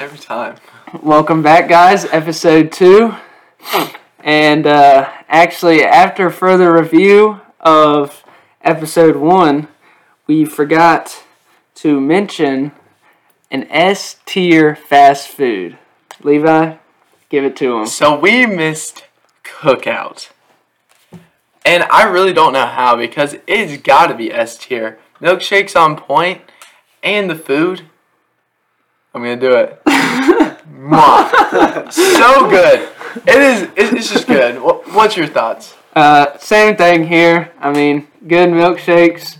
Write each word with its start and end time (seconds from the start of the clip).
Every 0.00 0.18
time. 0.18 0.56
Welcome 1.02 1.42
back, 1.42 1.68
guys. 1.68 2.04
Episode 2.06 2.72
two. 2.72 3.14
And 4.22 4.66
uh, 4.66 5.10
actually, 5.28 5.82
after 5.82 6.28
further 6.28 6.72
review 6.72 7.40
of 7.60 8.22
episode 8.60 9.16
one, 9.16 9.68
we 10.26 10.44
forgot 10.44 11.24
to 11.76 12.00
mention 12.00 12.72
an 13.50 13.66
S 13.70 14.16
tier 14.26 14.76
fast 14.76 15.28
food. 15.28 15.78
Levi, 16.22 16.76
give 17.30 17.44
it 17.44 17.56
to 17.56 17.78
him. 17.78 17.86
So 17.86 18.18
we 18.18 18.44
missed 18.44 19.04
cookout. 19.42 20.28
And 21.64 21.84
I 21.84 22.02
really 22.02 22.34
don't 22.34 22.52
know 22.52 22.66
how 22.66 22.94
because 22.96 23.36
it's 23.46 23.82
got 23.82 24.08
to 24.08 24.14
be 24.14 24.30
S 24.30 24.58
tier. 24.58 24.98
Milkshakes 25.20 25.80
on 25.80 25.96
point 25.96 26.42
and 27.04 27.30
the 27.30 27.36
food. 27.36 27.82
I'm 29.14 29.22
to 29.22 29.36
do 29.36 29.54
it. 29.54 29.80
So 31.92 32.48
good. 32.50 32.88
It 33.26 33.36
is 33.38 33.68
it's 33.76 34.12
just 34.12 34.26
good. 34.26 34.56
What's 34.92 35.16
your 35.16 35.26
thoughts? 35.26 35.74
Uh, 35.94 36.36
same 36.38 36.76
thing 36.76 37.06
here. 37.06 37.52
I 37.60 37.72
mean, 37.72 38.08
good 38.26 38.48
milkshakes. 38.48 39.38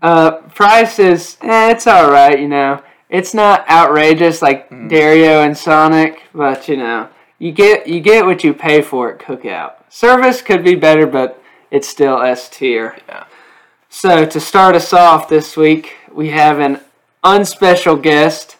Uh, 0.00 0.30
price 0.54 0.98
is, 1.00 1.36
eh, 1.42 1.72
it's 1.72 1.86
alright, 1.86 2.38
you 2.38 2.48
know. 2.48 2.80
It's 3.10 3.34
not 3.34 3.68
outrageous 3.68 4.42
like 4.42 4.70
Dario 4.88 5.42
and 5.42 5.56
Sonic, 5.56 6.22
but 6.32 6.68
you 6.68 6.76
know, 6.76 7.08
you 7.38 7.52
get 7.52 7.86
you 7.86 8.00
get 8.00 8.26
what 8.26 8.44
you 8.44 8.54
pay 8.54 8.82
for 8.82 9.12
at 9.12 9.18
Cookout. 9.18 9.72
Service 9.88 10.42
could 10.42 10.62
be 10.62 10.74
better, 10.74 11.06
but 11.06 11.42
it's 11.70 11.88
still 11.88 12.20
S 12.20 12.48
tier. 12.48 12.96
Yeah. 13.08 13.24
So 13.90 14.26
to 14.26 14.40
start 14.40 14.76
us 14.76 14.92
off 14.92 15.28
this 15.28 15.56
week, 15.56 15.96
we 16.12 16.28
have 16.30 16.58
an 16.58 16.80
unspecial 17.24 18.00
guest, 18.00 18.56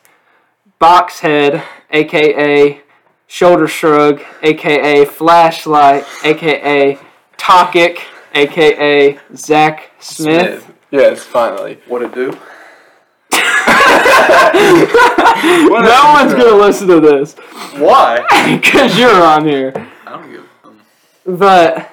Boxhead, 0.80 1.62
aka 1.90 2.80
Shoulder 3.26 3.68
Shrug, 3.68 4.22
aka 4.42 5.04
Flashlight, 5.04 6.04
aka 6.24 6.98
Tokic, 7.36 7.98
aka 8.34 9.18
Zach 9.36 9.90
Smith. 10.00 10.70
Yes, 10.90 11.22
finally. 11.22 11.78
What 11.86 12.02
it 12.02 12.14
do? 12.14 12.36
No 15.40 16.12
one's 16.12 16.34
gonna 16.34 16.56
listen 16.56 16.88
to 16.88 17.00
this 17.00 17.34
Why? 17.76 18.24
because 18.60 18.98
you're 18.98 19.22
on 19.22 19.46
here. 19.46 19.72
I 20.06 20.10
don't 20.10 20.30
give. 20.30 20.48
Um, 20.64 20.80
But 21.38 21.90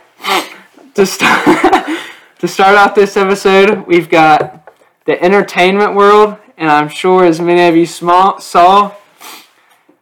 to 0.96 1.06
start 1.06 1.46
to 2.48 2.54
start 2.54 2.78
off 2.78 2.94
this 2.94 3.18
episode, 3.18 3.88
we've 3.88 4.08
got 4.08 4.72
the 5.06 5.20
entertainment 5.24 5.96
world, 5.96 6.38
and 6.58 6.70
I'm 6.70 6.90
sure 6.90 7.26
as 7.26 7.42
many 7.42 7.68
of 7.68 7.76
you 7.76 7.88
small, 7.88 8.40
saw, 8.40 8.94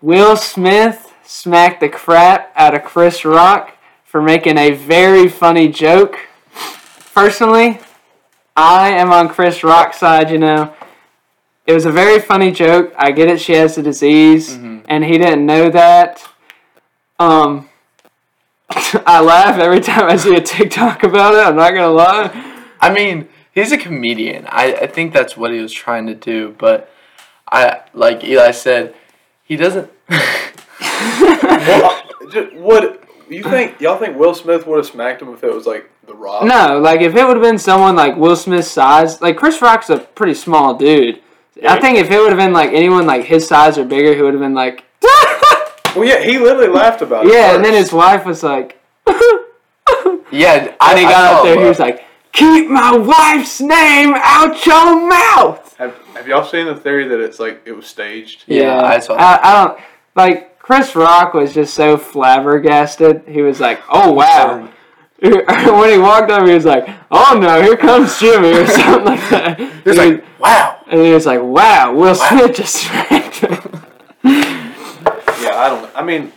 Will 0.02 0.36
Smith 0.36 1.14
smacked 1.24 1.80
the 1.80 1.88
crap 1.88 2.52
out 2.56 2.76
of 2.76 2.84
Chris 2.84 3.24
Rock 3.24 3.78
for 4.04 4.22
making 4.22 4.58
a 4.58 4.72
very 4.72 5.30
funny 5.30 5.70
joke. 5.70 6.20
Personally, 7.14 7.80
I 8.58 8.90
am 8.90 9.14
on 9.14 9.30
Chris 9.30 9.64
Rock's 9.64 10.00
side. 10.00 10.30
You 10.30 10.40
know, 10.40 10.74
it 11.66 11.72
was 11.72 11.86
a 11.86 11.92
very 11.92 12.20
funny 12.20 12.52
joke. 12.52 12.94
I 12.98 13.12
get 13.12 13.30
it; 13.30 13.40
she 13.40 13.54
has 13.54 13.76
the 13.76 13.84
disease, 13.84 14.54
and 14.90 15.06
he 15.06 15.18
didn't 15.18 15.46
know 15.46 15.70
that. 15.70 16.28
Um. 17.20 17.70
I 19.06 19.22
laugh 19.22 19.60
every 19.60 19.80
time 19.80 20.10
I 20.10 20.16
see 20.16 20.36
a 20.36 20.42
TikTok 20.42 21.04
about 21.04 21.36
it. 21.36 21.46
I'm 21.46 21.56
not 21.56 21.72
gonna 21.72 21.90
lie. 21.90 22.64
I 22.80 22.94
mean, 22.94 23.30
he's 23.52 23.72
a 23.72 23.78
comedian. 23.78 24.46
I, 24.50 24.74
I 24.74 24.88
think 24.88 25.14
that's 25.14 25.38
what 25.38 25.52
he 25.52 25.60
was 25.60 25.72
trying 25.72 26.08
to 26.08 26.16
do, 26.16 26.56
but 26.58 26.92
I 27.52 27.82
like 27.94 28.24
Eli 28.24 28.52
said, 28.52 28.96
he 29.44 29.56
doesn't 29.56 29.92
well, 30.10 32.04
what 32.54 33.04
you 33.30 33.44
think? 33.44 33.80
Y'all 33.80 33.98
think 33.98 34.18
Will 34.18 34.34
Smith 34.34 34.68
would 34.68 34.78
have 34.78 34.86
smacked 34.86 35.22
him 35.22 35.34
if 35.34 35.44
it 35.44 35.54
was 35.54 35.66
like 35.66 35.90
The 36.06 36.14
Rock? 36.14 36.44
No, 36.44 36.80
like 36.80 37.02
if 37.02 37.16
it 37.16 37.26
would 37.26 37.38
have 37.38 37.44
been 37.44 37.58
someone 37.58 37.96
like 37.96 38.16
Will 38.16 38.36
Smith's 38.36 38.70
size, 38.70 39.22
like 39.22 39.38
Chris 39.38 39.62
Rock's 39.62 39.90
a 39.90 40.00
pretty 40.00 40.34
small 40.34 40.76
dude. 40.76 41.22
I 41.68 41.80
think 41.80 41.98
if 41.98 42.12
it 42.12 42.20
would 42.20 42.30
have 42.30 42.38
been 42.38 42.54
like 42.54 42.72
anyone 42.72 43.06
like 43.06 43.26
his 43.26 43.48
size 43.48 43.78
or 43.78 43.86
bigger, 43.86 44.16
he 44.16 44.22
would 44.22 44.34
have 44.34 44.42
been 44.42 44.56
like, 44.56 44.86
Well, 45.96 46.06
yeah, 46.06 46.22
he 46.22 46.40
literally 46.40 46.68
laughed 46.68 47.02
about 47.02 47.26
it. 47.26 47.34
yeah. 47.34 47.56
And 47.56 47.64
then 47.64 47.74
his 47.74 47.94
wife 47.94 48.26
was 48.26 48.44
like, 48.44 48.80
Yeah, 50.34 50.76
I, 50.82 50.92
and 50.92 51.00
he 51.00 51.06
I 51.06 51.12
got 51.12 51.30
saw 51.30 51.38
up 51.38 51.44
there. 51.44 51.60
He 51.60 51.70
was 51.70 51.80
like, 51.80 52.06
"Keep 52.32 52.70
my 52.70 52.98
wife's 52.98 53.62
name 53.62 54.14
out 54.16 54.66
your 54.66 55.08
mouth." 55.08 55.76
Have, 55.78 55.96
have 56.16 56.28
y'all 56.28 56.44
seen 56.44 56.66
the 56.66 56.76
theory 56.76 57.08
that 57.08 57.20
it's 57.20 57.40
like 57.40 57.62
it 57.66 57.74
was 57.74 57.86
staged? 57.86 58.44
Yeah, 58.48 58.82
I 58.82 59.00
saw 59.00 59.14
I, 59.14 59.40
I 59.44 59.66
don't 59.66 59.80
like 60.16 60.58
Chris 60.58 60.96
Rock 60.96 61.36
was 61.36 61.54
just 61.54 61.76
so 61.76 61.98
flabbergasted. 61.98 63.24
He 63.28 63.44
was 63.44 63.60
like, 63.60 63.82
"Oh 63.90 64.12
wow." 64.12 64.70
when 65.20 65.90
he 65.90 66.00
walked 66.00 66.32
over, 66.32 66.48
he 66.48 66.56
was 66.56 66.66
like, 66.66 66.90
"Oh 67.12 67.38
no, 67.40 67.62
here 67.62 67.78
comes 67.78 68.20
Jimmy" 68.20 68.54
or 68.54 68.66
something 68.68 69.06
like 69.06 69.30
that. 69.30 69.60
He 69.60 69.90
was 69.90 70.00
and, 70.00 70.16
like, 70.16 70.40
wow. 70.40 70.80
he, 70.86 70.92
and 70.92 71.06
he 71.06 71.14
was 71.14 71.28
like, 71.28 71.42
"Wow, 71.42 71.94
Will 71.94 72.16
Smith 72.16 72.56
just 72.56 72.76
smacked 72.76 73.44
me." 73.44 73.50
Yeah, 73.50 73.83
I 75.58 75.70
don't. 75.70 75.90
I 75.96 76.04
mean, 76.04 76.32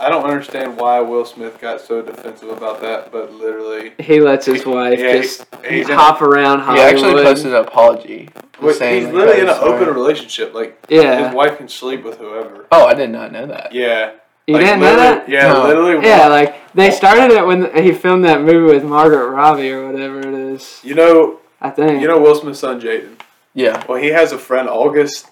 I 0.00 0.08
don't 0.08 0.24
understand 0.24 0.76
why 0.76 1.00
Will 1.00 1.24
Smith 1.24 1.60
got 1.60 1.80
so 1.80 2.02
defensive 2.02 2.48
about 2.50 2.80
that, 2.82 3.10
but 3.12 3.32
literally, 3.32 3.92
He 3.98 4.20
lets 4.20 4.46
his 4.46 4.64
wife 4.66 4.98
Yeah, 4.98 5.14
he- 5.14 5.20
just 5.22 5.46
he's 5.68 5.88
in 5.88 5.94
hop 5.96 6.22
around 6.22 6.60
He 6.76 6.80
actually 6.82 7.22
posted 7.22 7.52
an 7.54 7.64
apology. 7.64 8.28
Wait, 8.60 8.76
saying 8.76 9.04
he's 9.06 9.12
literally 9.14 9.40
in 9.42 9.48
an 9.48 9.54
sorry. 9.54 9.72
open 9.82 9.94
relationship. 9.94 10.54
Like, 10.54 10.78
Yeah. 10.88 11.26
his 11.26 11.34
wife 11.34 11.58
can 11.58 11.68
sleep 11.68 12.02
with 12.04 12.18
whoever. 12.18 12.66
Oh, 12.72 12.86
I 12.86 12.94
did 12.94 13.10
not 13.10 13.30
know 13.32 13.46
that. 13.46 13.72
Yeah, 13.72 14.12
you 14.46 14.54
Like, 14.54 14.64
didn't 14.64 14.80
know 14.80 14.96
that? 14.96 15.28
Yeah, 15.28 15.52
No. 15.52 15.66
literally. 15.66 16.06
Yeah, 16.06 16.28
like 16.28 16.54
they 16.74 16.90
started 16.90 17.30
it 17.32 17.44
when 17.46 17.70
he 17.82 17.92
filmed 17.92 18.24
that 18.24 18.40
movie 18.42 18.72
with 18.74 18.84
Margaret 18.84 19.28
Robbie 19.28 19.70
or 19.72 19.90
whatever 19.90 20.20
it 20.20 20.34
is. 20.34 20.80
you 20.82 20.94
know, 20.94 21.38
I 21.60 21.70
think. 21.70 22.00
you 22.00 22.08
know 22.08 22.18
Will 22.18 22.34
Smith's 22.34 22.60
son 22.60 22.80
Jaden. 22.80 23.16
Yeah. 23.54 23.82
Well, 23.88 23.98
he 23.98 24.08
has 24.08 24.32
a 24.32 24.38
friend 24.38 24.68
August, 24.68 25.28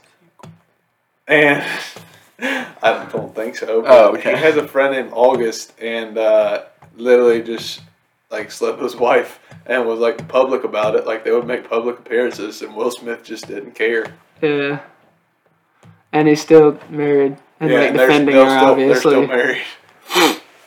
and 1.27 1.63
I 2.41 3.09
don't 3.13 3.35
think 3.35 3.57
so. 3.57 3.83
But 3.83 3.91
Oh, 3.91 4.15
okay. 4.15 4.33
He 4.37 4.43
has 4.43 4.57
a 4.57 4.67
friend 4.67 4.93
named 4.95 5.11
August, 5.13 5.73
and 5.81 6.19
uh, 6.19 6.65
literally 6.97 7.43
just 7.43 7.81
like 8.31 8.51
slept 8.51 8.79
with 8.81 8.93
his 8.93 9.01
wife 9.01 9.39
and 9.67 9.87
was 9.87 10.01
like 10.01 10.27
public 10.29 10.65
about 10.65 10.97
it. 10.97 11.07
Like 11.07 11.25
they 11.25 11.31
would 11.33 11.47
make 11.47 11.69
public 11.69 11.99
appearances, 11.99 12.63
and 12.63 12.75
Will 12.75 12.91
Smith 12.91 13.23
just 13.25 13.47
didn't 13.47 13.73
care. 13.77 14.15
Yeah. 14.43 14.81
And 16.13 16.29
he's 16.29 16.41
still 16.41 16.79
married 16.91 17.37
and 17.61 17.73
like 17.73 17.91
and 17.91 17.99
they're, 17.99 18.07
defending 18.09 18.35
they're 18.37 18.45
her, 18.47 18.59
still, 18.59 18.69
obviously. 18.71 18.93
they're 18.93 19.01
still 19.01 19.27
married. 19.27 19.63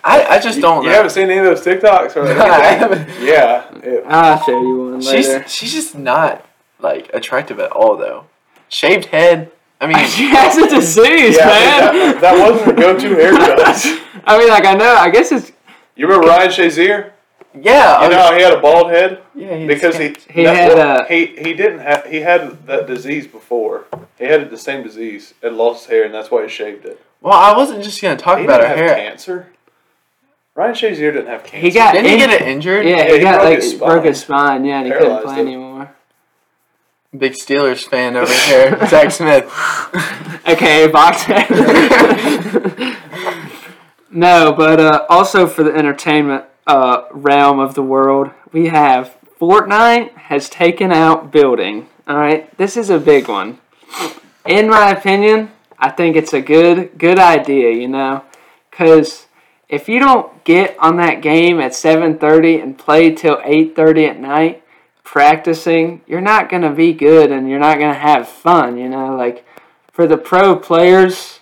I, 0.04 0.26
I 0.36 0.40
just 0.40 0.62
don't 0.62 0.84
You 0.84 0.90
know. 0.90 0.96
haven't 0.96 1.12
seen 1.12 1.30
any 1.30 1.38
of 1.40 1.46
those 1.46 1.62
TikToks, 1.66 2.16
or 2.16 2.28
I 2.42 2.64
haven't. 2.74 3.10
yeah. 3.24 3.74
it- 3.80 4.04
I'll 4.08 4.42
show 4.44 4.60
you 4.62 4.78
one 4.92 5.00
later. 5.02 5.44
She's 5.44 5.52
she's 5.54 5.74
just 5.74 5.98
not 5.98 6.46
like 6.80 7.10
attractive 7.14 7.60
at 7.60 7.72
all 7.72 7.98
though. 7.98 8.26
Shaved 8.70 9.06
head. 9.06 9.52
I 9.80 9.88
mean, 9.88 10.06
she 10.08 10.28
has 10.30 10.58
a 10.58 10.68
disease, 10.68 11.38
yeah, 11.38 11.46
man. 11.46 11.80
that, 11.94 12.22
that 12.22 12.38
wasn't 12.40 12.66
her 12.68 12.74
go-to 12.74 13.10
haircut. 13.16 14.02
I 14.26 14.38
mean, 14.38 14.50
like 14.50 14.66
I 14.66 14.74
know. 14.74 14.96
I 14.96 15.10
guess 15.10 15.32
it's 15.32 15.52
You 15.96 16.08
remember 16.08 16.28
Ryan 16.28 16.50
Shazier? 16.50 17.12
yeah. 17.54 18.04
You 18.04 18.10
know 18.10 18.18
was- 18.18 18.36
he 18.38 18.42
had 18.44 18.54
a 18.54 18.60
bald 18.60 18.90
head? 18.92 19.22
yeah, 19.36 19.56
he's 19.56 19.68
because 19.68 19.98
he 19.98 20.16
He 20.30 20.44
had, 20.44 20.74
well, 20.74 21.02
uh, 21.02 21.06
he 21.06 21.28
he 21.28 21.54
didn't 21.54 21.80
have 21.80 22.06
he 22.06 22.18
had 22.22 22.66
that 22.68 22.88
disease 22.88 23.28
before. 23.28 23.86
He 24.18 24.26
had 24.26 24.50
the 24.50 24.58
same 24.58 24.84
disease 24.84 25.34
and 25.44 25.58
lost 25.58 25.84
his 25.86 25.92
hair, 25.92 26.04
and 26.06 26.14
that's 26.14 26.32
why 26.32 26.44
he 26.44 26.50
shaved 26.50 26.86
it. 26.86 27.00
Well, 27.22 27.34
I 27.34 27.56
wasn't 27.56 27.84
just 27.84 28.02
gonna 28.02 28.18
talk 28.18 28.40
He 28.40 28.46
about 28.46 28.62
her 28.62 28.68
have 28.68 28.78
hair. 28.78 28.96
cancer. 28.96 29.48
Ryan 30.56 30.74
Shazier 30.74 31.14
didn't 31.14 31.28
have 31.28 31.44
cancer. 31.44 31.58
he 31.68 31.72
got. 31.72 31.94
Didn't 31.94 32.10
he 32.10 32.18
get 32.18 32.32
it 32.32 32.42
injured? 32.42 32.84
Yeah, 32.86 32.98
Yeah, 32.98 33.06
he 33.10 33.14
he 33.18 33.20
got 33.20 33.36
broke 33.36 33.46
like 33.50 33.62
his 33.62 33.74
broke 33.76 34.06
his 34.06 34.22
spine. 34.22 34.66
Yeah, 34.66 34.80
and 34.80 34.88
he 34.88 34.92
couldn't 34.94 35.22
play 35.24 35.40
anymore. 35.40 35.92
Big 37.16 37.34
Steelers 37.34 37.86
fan 37.86 38.18
over 38.18 38.34
here, 38.34 38.86
Zach 38.88 39.12
Smith. 39.12 39.50
Okay, 40.48 40.88
boxing. 40.88 41.36
no, 44.10 44.54
but 44.54 44.80
uh, 44.80 45.06
also 45.10 45.46
for 45.46 45.64
the 45.64 45.76
entertainment 45.76 46.46
uh, 46.66 47.02
realm 47.12 47.60
of 47.60 47.74
the 47.74 47.84
world, 47.84 48.32
we 48.54 48.68
have 48.68 49.18
Fortnite 49.42 50.16
has 50.16 50.48
taken 50.48 50.94
out 50.94 51.34
building. 51.34 51.90
All 52.08 52.16
right, 52.16 52.56
this 52.58 52.78
is 52.78 52.90
a 52.90 52.98
big 52.98 53.28
one. 53.28 53.60
In 54.46 54.70
my 54.70 54.92
opinion, 54.92 55.52
I 55.78 55.90
think 55.90 56.16
it's 56.16 56.32
a 56.32 56.40
good 56.40 56.98
good 56.98 57.20
idea. 57.20 57.72
You 57.72 57.90
know, 57.90 58.24
because 58.72 59.28
if 59.68 59.90
you 59.90 60.00
don't 60.00 60.46
get 60.46 60.78
on 60.80 60.96
that 60.96 61.22
game 61.22 61.60
at 61.60 61.74
7:30 61.74 62.64
and 62.64 62.78
play 62.78 63.12
till 63.12 63.42
8:30 63.44 64.10
at 64.10 64.20
night 64.20 64.64
practicing, 65.08 66.02
you're 66.06 66.20
not 66.20 66.50
going 66.50 66.64
to 66.64 66.70
be 66.70 66.92
good 66.92 67.32
and 67.32 67.50
you're 67.50 67.58
not 67.60 67.80
going 67.80 67.94
to 67.94 68.00
have 68.00 68.28
fun, 68.28 68.78
you 68.78 68.90
know? 68.90 69.16
Like 69.16 69.46
for 69.90 70.06
the 70.06 70.18
pro 70.18 70.54
players, 70.58 71.40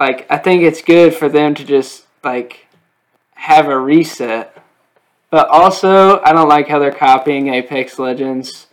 like 0.00 0.26
I 0.28 0.36
think 0.36 0.64
it's 0.64 0.82
good 0.82 1.14
for 1.14 1.28
them 1.28 1.54
to 1.54 1.64
just 1.64 2.06
like 2.24 2.66
have 3.34 3.68
a 3.68 3.78
reset. 3.78 4.60
But 5.30 5.48
also, 5.48 6.20
I 6.22 6.32
don't 6.32 6.48
like 6.48 6.66
how 6.66 6.80
they're 6.80 6.90
copying 6.90 7.54
Apex 7.54 8.00
Legends. 8.00 8.66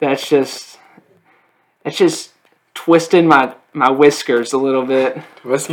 that's 0.00 0.28
just 0.28 0.78
that's 1.84 1.96
just 1.96 2.32
twisting 2.74 3.28
my 3.28 3.54
my 3.72 3.92
whiskers 3.92 4.52
a 4.52 4.58
little 4.58 4.84
bit. 4.84 5.22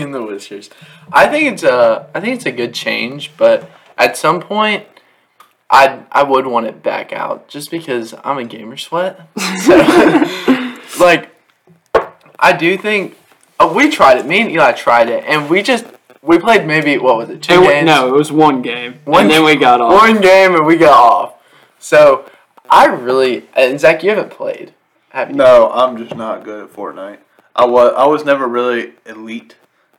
In 0.03 0.11
the 0.11 0.23
whiskers. 0.23 0.69
I 1.11 1.27
think 1.27 1.53
it's 1.53 1.63
a 1.63 2.07
I 2.13 2.19
think 2.19 2.35
it's 2.35 2.45
a 2.45 2.51
good 2.51 2.75
change, 2.75 3.31
but 3.35 3.67
at 3.97 4.15
some 4.15 4.41
point 4.41 4.85
I 5.73 6.03
I 6.11 6.21
would 6.23 6.45
want 6.47 6.67
it 6.67 6.83
back 6.83 7.11
out 7.11 7.47
just 7.47 7.71
because 7.71 8.13
I'm 8.23 8.37
a 8.37 8.43
gamer 8.45 8.77
sweat. 8.77 9.19
So 9.65 9.75
like 10.99 11.29
I 12.39 12.53
do 12.57 12.77
think 12.77 13.17
oh, 13.59 13.73
we 13.73 13.89
tried 13.89 14.17
it. 14.19 14.25
Me 14.25 14.41
and 14.41 14.51
Eli 14.51 14.73
tried 14.73 15.09
it 15.09 15.23
and 15.27 15.49
we 15.49 15.63
just 15.63 15.85
we 16.21 16.37
played 16.37 16.65
maybe 16.67 16.97
what 16.99 17.17
was 17.17 17.29
it? 17.29 17.41
Two 17.41 17.63
It 17.63 17.67
games. 17.67 17.85
no, 17.87 18.07
it 18.07 18.13
was 18.13 18.31
one 18.31 18.61
game, 18.61 18.99
One- 19.05 19.23
and 19.23 19.31
then 19.31 19.43
we 19.43 19.55
got 19.55 19.81
off. 19.81 19.91
One 19.93 20.21
game 20.21 20.53
and 20.55 20.65
we 20.65 20.77
got 20.77 20.93
off. 20.93 21.33
So 21.79 22.29
I 22.69 22.85
really 22.85 23.49
and 23.55 23.79
Zach, 23.79 24.03
you 24.03 24.11
haven't 24.11 24.29
played, 24.31 24.73
have 25.09 25.31
you? 25.31 25.35
No, 25.35 25.71
I'm 25.71 25.97
just 25.97 26.15
not 26.15 26.43
good 26.43 26.65
at 26.65 26.69
Fortnite. 26.71 27.17
I 27.55 27.65
was 27.65 27.93
I 27.97 28.05
was 28.05 28.23
never 28.25 28.47
really 28.47 28.93
elite. 29.05 29.55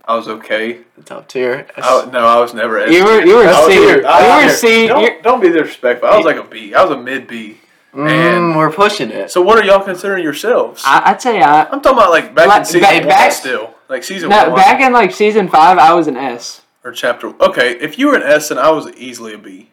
I 0.07 0.15
was 0.17 0.29
okay. 0.29 0.81
The 0.99 1.03
top 1.03 1.29
tier. 1.29 1.67
I, 1.77 2.07
no, 2.13 2.19
I 2.27 2.39
was 2.39 2.53
never. 2.53 2.79
S 2.81 2.91
You 2.93 3.05
were- 3.05 3.23
you 3.25 3.37
were 3.37 3.45
I 3.49 3.65
was 3.65 3.67
C. 3.67 3.83
either- 3.83 3.97
You 4.03 4.03
were 4.35 4.41
here, 4.41 4.51
C. 4.51 4.87
Don't, 4.89 5.23
don't 5.23 5.41
be 5.41 5.49
disrespectful. 5.49 6.09
I 6.09 6.17
was 6.17 6.27
like 6.27 6.37
a 6.37 6.45
B. 6.45 6.75
I 6.75 6.83
was 6.83 6.91
a 6.91 6.97
mid 7.01 7.27
B. 7.27 7.59
Mm, 7.95 8.57
we're 8.57 8.71
pushing 8.73 9.11
it. 9.11 9.31
So 9.31 9.41
what 9.41 9.57
are 9.59 9.65
y'all 9.65 9.83
considering 9.83 10.23
yourselves? 10.23 10.83
I, 10.85 11.11
I'd 11.13 11.23
say 11.23 11.41
I 11.41 11.63
I'm 11.65 11.81
talking 11.81 11.99
about 11.99 12.11
like 12.11 12.35
back 12.35 12.49
Like, 12.49 12.59
in 12.61 12.65
season 12.67 12.81
back- 12.83 13.01
one 13.01 13.09
back- 13.09 13.33
still, 13.33 13.75
like 13.89 14.03
season 14.05 14.29
no 14.31 14.49
one 14.49 14.57
back 14.57 14.81
in 14.81 14.93
like 14.93 15.13
season 15.13 15.49
five. 15.49 15.79
I 15.79 15.95
was 15.95 16.07
an 16.09 16.17
S. 16.17 16.61
or 16.85 16.91
chapter. 16.93 17.29
Okay, 17.41 17.79
if 17.79 17.97
you 17.99 18.09
were 18.09 18.17
an 18.17 18.23
S, 18.25 18.49
then 18.49 18.59
I 18.59 18.71
was 18.71 18.91
easily 18.97 19.33
a 19.35 19.39
B. 19.39 19.71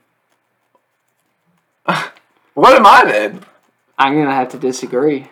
What 2.53 2.75
am 2.75 2.85
I 2.85 3.05
then? 3.05 3.45
I'm 3.97 4.13
gonna 4.15 4.35
have 4.35 4.49
to 4.49 4.57
disagree. 4.59 5.27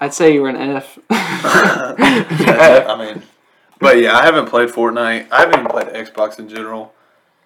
I'd 0.00 0.12
say 0.12 0.34
you 0.34 0.42
were 0.42 0.48
an 0.50 0.56
F. 0.56 0.98
I 1.10 2.96
mean, 2.98 3.22
but 3.80 3.98
yeah, 3.98 4.16
I 4.16 4.24
haven't 4.24 4.46
played 4.48 4.68
Fortnite. 4.68 5.28
I 5.30 5.40
haven't 5.40 5.60
even 5.60 5.66
played 5.70 5.86
Xbox 5.88 6.38
in 6.38 6.48
general. 6.48 6.94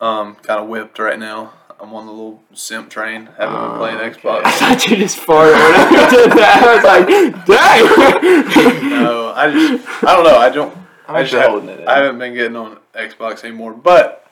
Um, 0.01 0.35
kind 0.37 0.61
of 0.61 0.69
whipped 0.69 0.99
right 0.99 1.19
now. 1.19 1.53
I'm 1.81 1.93
on 1.95 2.07
the 2.07 2.13
little 2.13 2.43
simp 2.55 2.91
train. 2.91 3.29
Haven't 3.39 3.61
been 3.71 3.79
playing 3.79 3.97
Oh, 3.99 4.11
Xbox. 4.11 4.43
I 4.45 4.51
thought 4.53 4.87
you 4.89 4.97
just 4.97 5.19
farted 5.19 5.53
when 5.55 5.93
you 5.93 6.11
did 6.11 6.33
that. 6.39 6.63
I 6.65 6.75
was 6.75 6.85
like, 6.85 7.07
dang. 7.47 8.91
no, 8.91 9.33
I 9.35 9.51
just 9.51 10.05
I 10.05 10.15
don't 10.15 10.25
know. 10.25 10.39
I 10.39 10.49
don't. 10.51 10.77
I'm 11.09 11.17
I 11.17 11.23
just 11.25 11.35
holding 11.49 11.69
it. 11.69 11.81
in. 11.81 11.89
I 11.89 11.99
haven't 11.99 12.19
been 12.21 12.35
getting 12.35 12.57
on 12.57 12.79
Xbox 12.95 13.43
anymore, 13.45 13.73
but 13.75 14.25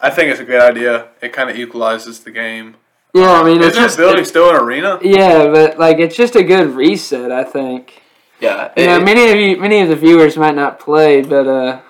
I 0.00 0.10
think 0.10 0.30
it's 0.32 0.40
a 0.40 0.44
good 0.44 0.60
idea. 0.60 1.08
It 1.20 1.32
kind 1.32 1.48
of 1.50 1.56
equalizes 1.56 2.20
the 2.20 2.32
game. 2.32 2.74
Yeah, 3.14 3.30
I 3.30 3.44
mean, 3.44 3.58
it's 3.58 3.68
Isn't 3.68 3.82
just 3.82 3.96
this 3.98 4.04
building 4.06 4.24
still 4.24 4.50
an 4.50 4.56
arena? 4.56 4.98
yeah, 5.02 5.46
but 5.52 5.78
like 5.78 5.98
it's 5.98 6.16
just 6.16 6.34
a 6.34 6.42
good 6.42 6.70
reset. 6.74 7.30
I 7.30 7.44
think. 7.44 8.01
Yeah. 8.42 8.72
You 8.76 8.86
know, 8.86 9.00
many 9.00 9.30
of 9.30 9.38
you, 9.38 9.56
many 9.56 9.80
of 9.82 9.88
the 9.88 9.94
viewers 9.94 10.36
might 10.36 10.56
not 10.56 10.80
play, 10.80 11.22
but 11.22 11.46
uh, 11.46 11.80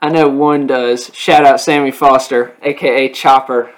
I 0.00 0.08
know 0.08 0.28
one 0.28 0.68
does. 0.68 1.10
Shout 1.12 1.44
out 1.44 1.60
Sammy 1.60 1.90
Foster, 1.90 2.54
aka 2.62 3.08
Chopper, 3.08 3.72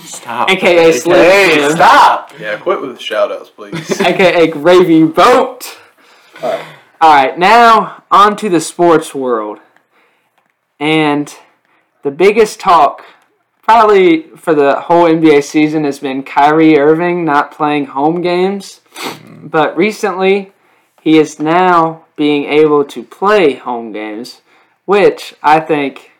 stop. 0.00 0.50
AKA 0.50 0.90
Slim 0.90 1.18
Hey, 1.18 1.70
stop. 1.70 2.32
Yeah, 2.36 2.58
quit 2.58 2.80
with 2.80 2.96
the 2.96 3.00
shout 3.00 3.30
outs, 3.30 3.48
please. 3.48 4.00
aka 4.00 4.48
Gravy 4.48 5.04
Boat. 5.04 5.78
Alright. 6.42 6.66
All 7.00 7.14
right, 7.14 7.38
now 7.38 8.02
on 8.10 8.36
to 8.38 8.48
the 8.48 8.60
sports 8.60 9.14
world, 9.14 9.60
and 10.80 11.32
the 12.02 12.10
biggest 12.10 12.58
talk 12.58 13.04
probably 13.62 14.22
for 14.36 14.52
the 14.52 14.80
whole 14.80 15.04
NBA 15.04 15.44
season 15.44 15.84
has 15.84 16.00
been 16.00 16.24
Kyrie 16.24 16.76
Irving 16.76 17.24
not 17.24 17.52
playing 17.52 17.86
home 17.86 18.20
games, 18.20 18.80
but 19.24 19.76
recently 19.76 20.52
he 21.02 21.18
is 21.18 21.40
now 21.40 22.04
being 22.14 22.44
able 22.44 22.84
to 22.84 23.02
play 23.02 23.54
home 23.54 23.92
games, 23.92 24.40
which 24.84 25.34
I 25.42 25.58
think 25.58 26.12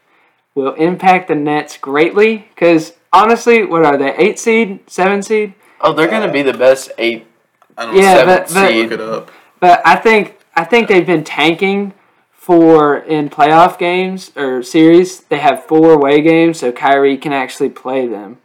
will 0.57 0.75
impact 0.75 1.29
the 1.29 1.37
Nets 1.37 1.79
greatly. 1.79 2.49
Because 2.53 2.95
honestly, 3.13 3.65
what 3.65 3.85
are 3.85 3.97
they? 3.97 4.13
Eight 4.17 4.41
seed, 4.41 4.81
seven 4.89 5.23
seed? 5.23 5.55
Oh, 5.81 5.93
they're 5.93 6.09
gonna 6.09 6.33
be 6.33 6.43
the 6.43 6.53
best 6.53 6.91
eight. 6.99 7.27
I 7.79 7.87
don't 7.87 7.95
know. 7.95 8.01
Yeah, 8.01 8.15
seven 8.17 8.35
but, 8.35 8.55
but 8.55 8.69
seed. 8.69 8.91
Look 8.91 8.93
it 8.93 9.01
up. 9.01 9.31
But 9.61 9.83
I 9.87 9.95
think 9.95 10.39
I 10.57 10.65
think 10.65 10.89
they've 10.89 11.07
been 11.07 11.25
tanking 11.25 11.95
for 12.33 12.99
in 12.99 13.31
playoff 13.31 13.79
games 13.79 14.33
or 14.35 14.65
series. 14.65 15.21
They 15.21 15.39
have 15.39 15.65
four 15.65 15.93
away 15.93 16.23
games, 16.23 16.59
so 16.59 16.73
Kyrie 16.73 17.17
can 17.17 17.33
actually 17.33 17.69
play 17.69 18.09
them. 18.09 18.39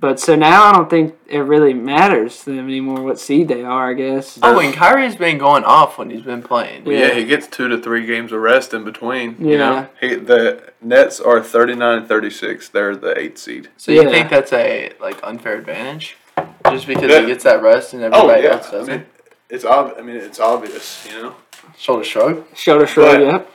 But 0.00 0.20
so 0.20 0.36
now 0.36 0.64
I 0.64 0.72
don't 0.72 0.88
think 0.88 1.16
it 1.26 1.38
really 1.40 1.74
matters 1.74 2.44
to 2.44 2.50
them 2.54 2.66
anymore 2.68 3.00
what 3.02 3.18
seed 3.18 3.48
they 3.48 3.62
are. 3.64 3.90
I 3.90 3.94
guess. 3.94 4.38
Oh, 4.42 4.60
and 4.60 4.72
Kyrie's 4.72 5.16
been 5.16 5.38
going 5.38 5.64
off 5.64 5.98
when 5.98 6.10
he's 6.10 6.22
been 6.22 6.42
playing. 6.42 6.84
Well, 6.84 6.94
yeah. 6.94 7.14
he 7.14 7.24
gets 7.24 7.46
two 7.48 7.66
to 7.68 7.78
three 7.80 8.06
games 8.06 8.30
of 8.30 8.40
rest 8.40 8.72
in 8.74 8.84
between. 8.84 9.36
You 9.40 9.52
Yeah. 9.52 9.56
know, 9.58 9.88
he, 10.00 10.14
the 10.14 10.72
Nets 10.80 11.18
are 11.20 11.42
39 11.42 12.06
36. 12.06 12.68
They're 12.68 12.94
the 12.94 13.18
eighth 13.18 13.38
seed. 13.38 13.70
So 13.76 13.90
you 13.90 14.08
think 14.08 14.30
that's 14.30 14.52
a 14.52 14.92
like 15.00 15.18
unfair 15.24 15.56
advantage, 15.56 16.16
just 16.70 16.86
because 16.86 17.10
Yeah. 17.10 17.20
he 17.20 17.26
gets 17.26 17.42
that 17.44 17.60
rest 17.62 17.92
and 17.94 18.04
Oh 18.04 18.06
everybody 18.06 18.42
yeah, 18.42 18.50
else 18.52 18.68
I 18.68 18.72
doesn't? 18.72 18.94
mean, 18.94 19.06
it's 19.50 19.64
ob- 19.64 19.94
I 19.98 20.02
mean, 20.02 20.16
it's 20.16 20.38
obvious. 20.38 21.08
You 21.10 21.22
know. 21.22 21.34
Shoulder 21.76 22.04
shrug. 22.04 22.44
Shoulder 22.54 22.86
shrug. 22.86 23.18
But- 23.18 23.26
Yep. 23.26 23.52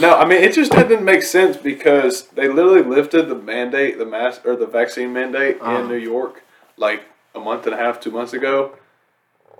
No, 0.00 0.14
I 0.16 0.24
mean 0.24 0.42
it 0.42 0.52
just 0.54 0.72
didn't 0.72 1.04
make 1.04 1.22
sense 1.22 1.56
because 1.56 2.26
they 2.28 2.48
literally 2.48 2.82
lifted 2.82 3.28
the 3.28 3.34
mandate, 3.34 3.98
the 3.98 4.06
mass 4.06 4.40
or 4.44 4.56
the 4.56 4.66
vaccine 4.66 5.12
mandate 5.12 5.58
Uh-huh. 5.60 5.80
in 5.82 5.88
New 5.88 5.96
York 5.96 6.42
like 6.76 7.02
a 7.34 7.40
month 7.40 7.66
and 7.66 7.74
a 7.74 7.78
half, 7.78 8.00
two 8.00 8.10
months 8.10 8.32
ago, 8.32 8.72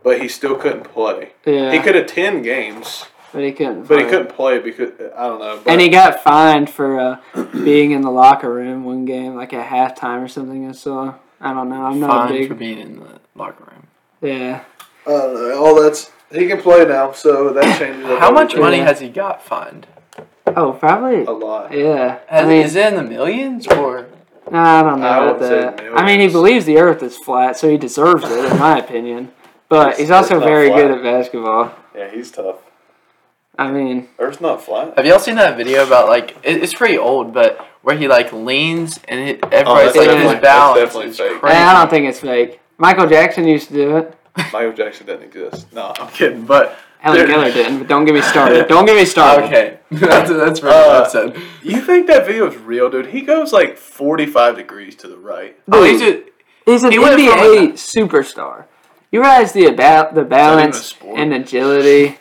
but 0.02 0.20
he 0.20 0.29
still 0.29 0.56
couldn't 0.56 0.84
play. 0.84 1.32
Yeah. 1.44 1.73
He 1.73 1.79
could 1.81 1.96
attend 1.96 2.44
games, 2.44 3.05
but 3.32 3.43
he 3.43 3.52
couldn't. 3.52 3.87
but 3.88 3.99
he 3.99 4.05
play. 4.05 4.11
couldn't 4.11 4.32
play 4.34 4.58
because 4.58 4.90
I 5.17 5.26
don't 5.29 5.38
know. 5.38 5.61
But 5.62 5.70
And 5.70 5.81
he 5.81 5.88
got 5.88 6.23
fined 6.23 6.70
for 6.70 6.99
uh, 6.99 7.17
being 7.52 7.90
in 7.93 8.00
the 8.02 8.11
locker 8.11 8.52
room 8.52 8.85
one 8.85 9.05
game, 9.05 9.35
like 9.37 9.52
at 9.52 9.67
halftime 9.69 10.23
or 10.25 10.28
something. 10.28 10.69
I 10.69 10.73
saw. 10.73 11.14
I 11.40 11.52
don't 11.52 11.69
know. 11.69 11.85
I'm 11.87 11.99
not 12.00 12.28
Fine 12.28 12.32
big. 12.38 12.49
for 12.49 12.55
being 12.55 12.78
in 12.78 13.00
the 13.00 13.20
locker 13.35 13.64
room. 13.64 13.87
Yeah. 14.23 14.62
I. 15.06 15.11
All 15.56 15.81
that's 15.81 16.11
he 16.32 16.46
can 16.46 16.61
play 16.62 16.85
now, 16.87 17.12
so 17.12 17.52
that 17.52 17.78
changes. 17.78 18.06
up 18.11 18.19
How 18.20 18.31
much 18.31 18.56
money 18.56 18.78
Yeah. 18.78 18.85
has 18.87 19.00
he 19.00 19.08
got 19.08 19.43
fined? 19.44 19.87
Oh, 20.56 20.72
probably. 20.72 21.25
A 21.25 21.31
lot. 21.31 21.72
Yeah. 21.72 22.19
Has, 22.28 22.44
I 22.44 22.49
mean, 22.49 22.62
is 22.62 22.75
it 22.76 22.93
in 22.93 22.96
the 22.96 23.02
millions 23.10 23.66
or? 23.69 24.06
Nah, 24.50 24.81
I 24.81 24.82
don't 24.82 25.00
know 25.00 25.06
I 25.06 25.25
about 25.31 25.40
that. 25.40 25.81
I 25.94 26.04
mean, 26.04 26.20
he 26.20 26.28
believes 26.28 26.64
the 26.64 26.78
Earth 26.78 27.02
is 27.02 27.16
flat, 27.16 27.56
so 27.56 27.69
he 27.70 27.76
deserves 27.76 28.25
it, 28.25 28.52
in 28.52 28.58
my 28.58 28.78
opinion. 28.78 29.32
But 29.69 29.88
It's- 29.88 29.99
he's 30.00 30.10
also 30.10 30.37
it's 30.37 30.44
very 30.44 30.69
flat. 30.69 30.76
good 30.76 30.90
at 30.90 31.02
basketball. 31.02 31.72
Yeah, 31.96 32.10
he's 32.10 32.31
tough. 32.31 32.56
I 33.59 33.71
mean, 33.71 34.09
Earth's 34.18 34.40
not 34.40 34.62
flat. 34.62 34.94
Have 34.97 35.06
y'all 35.06 35.18
seen 35.18 35.37
that 35.37 35.56
video 35.56 35.87
about 35.87 36.09
like 36.09 36.37
it, 36.42 36.62
it's 36.62 36.75
pretty 36.75 36.97
old, 36.99 37.32
but 37.35 37.59
where 37.82 37.97
he 37.97 38.09
like 38.09 38.32
leans 38.32 38.99
and 39.09 39.21
it, 39.21 39.40
Oh, 39.42 39.49
everybody's 39.52 39.85
that's 39.92 39.97
like 39.97 40.06
definitely- 40.06 40.23
his 40.23 40.32
that's 40.32 40.42
balance 40.42 40.80
definitely 40.80 41.11
is 41.11 41.18
fake. 41.18 41.40
crazy. 41.40 41.56
I 41.56 41.73
don't 41.75 41.90
think 41.90 42.06
it's 42.09 42.21
fake. 42.21 42.61
Michael 42.78 43.06
Jackson 43.06 43.47
used 43.47 43.68
to 43.68 43.75
do 43.75 43.97
it. 43.99 44.14
Michael 44.52 44.73
Jackson 44.73 45.06
doesn't 45.06 45.23
exist. 45.25 45.73
No, 45.75 45.92
I'm 46.00 46.09
kidding. 46.09 46.44
But 46.47 46.76
Helen 47.02 47.18
Dude. 47.21 47.28
Keller 47.30 47.52
didn't, 47.52 47.78
but 47.80 47.88
don't 47.88 48.04
get 48.04 48.14
me 48.14 48.23
started. 48.23 48.68
Don't 48.68 48.87
get 48.87 48.97
me 48.97 49.04
started. 49.04 49.47
Okay, 49.47 49.78
that's 49.90 50.30
that's 50.30 50.61
pretty 50.61 50.75
Uh, 50.76 50.87
well 50.88 51.11
said. 51.11 51.37
you 51.62 51.80
think 51.80 52.06
that 52.06 52.25
video 52.26 52.47
is 52.49 52.56
real, 52.56 52.88
dude? 52.88 53.06
He 53.09 53.21
goes 53.23 53.52
like 53.52 53.76
45 53.76 54.56
degrees 54.56 54.94
to 54.97 55.09
the 55.09 55.16
right. 55.18 55.56
Oh, 55.71 55.82
he's 55.85 56.00
a, 56.00 56.23
He's 56.64 56.85
an 56.85 56.92
He 56.92 56.99
went 57.00 57.14
from 57.21 57.28
NBA 57.28 57.71
a- 57.71 57.73
superstar. 57.73 58.66
You 59.11 59.21
realize 59.21 59.52
the 59.52 59.66
about 59.66 60.14
the 60.14 60.23
balance 60.25 60.94
and 61.04 61.35
agility 61.35 62.18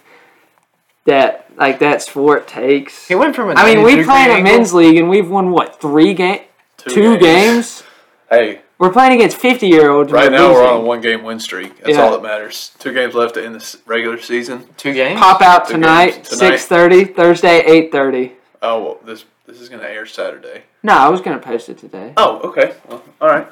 that 1.05 1.45
like 1.57 1.79
that 1.79 2.01
sport 2.01 2.47
takes. 2.47 3.07
he 3.07 3.15
went 3.15 3.35
from 3.35 3.49
a. 3.49 3.53
I 3.53 3.73
mean, 3.73 3.83
we 3.85 4.03
play 4.03 4.25
in 4.25 4.31
a 4.39 4.43
men's 4.43 4.73
league 4.73 4.97
and 4.97 5.09
we've 5.09 5.29
won 5.29 5.51
what 5.51 5.79
three 5.79 6.13
game, 6.13 6.41
two 6.77 7.17
games. 7.17 7.83
Hey, 8.29 8.61
We're 8.81 8.91
playing 8.91 9.13
against 9.13 9.37
fifty 9.37 9.67
year 9.67 9.91
olds. 9.91 10.11
right 10.11 10.31
now 10.31 10.51
we're 10.51 10.67
on 10.67 10.77
a 10.81 10.83
one 10.83 11.01
game 11.01 11.21
win 11.23 11.39
streak. 11.39 11.77
That's 11.77 11.89
Yeah. 11.91 12.01
all 12.01 12.11
that 12.13 12.23
matters. 12.23 12.71
Two 12.79 12.91
games 12.91 13.13
left 13.13 13.35
to 13.35 13.45
end 13.45 13.53
the 13.53 13.77
regular 13.85 14.19
season. 14.19 14.65
two 14.75 14.91
games. 14.91 15.19
Pop 15.19 15.39
out 15.43 15.67
Two 15.67 15.73
tonight, 15.73 16.13
games 16.15 16.29
tonight. 16.29 16.49
six 16.53 16.65
thirty. 16.65 17.03
Thursday, 17.05 17.59
eight 17.59 17.91
thirty. 17.91 18.31
Oh, 18.59 18.81
well, 18.83 18.97
this 19.05 19.25
this 19.45 19.61
is 19.61 19.69
gonna 19.69 19.83
air 19.83 20.07
Saturday. 20.07 20.63
No, 20.81 20.93
I 20.93 21.09
was 21.09 21.21
gonna 21.21 21.37
post 21.37 21.69
it 21.69 21.77
today. 21.77 22.13
Oh, 22.17 22.39
okay. 22.49 22.73
Well, 22.89 23.03
all 23.21 23.27
right. 23.27 23.47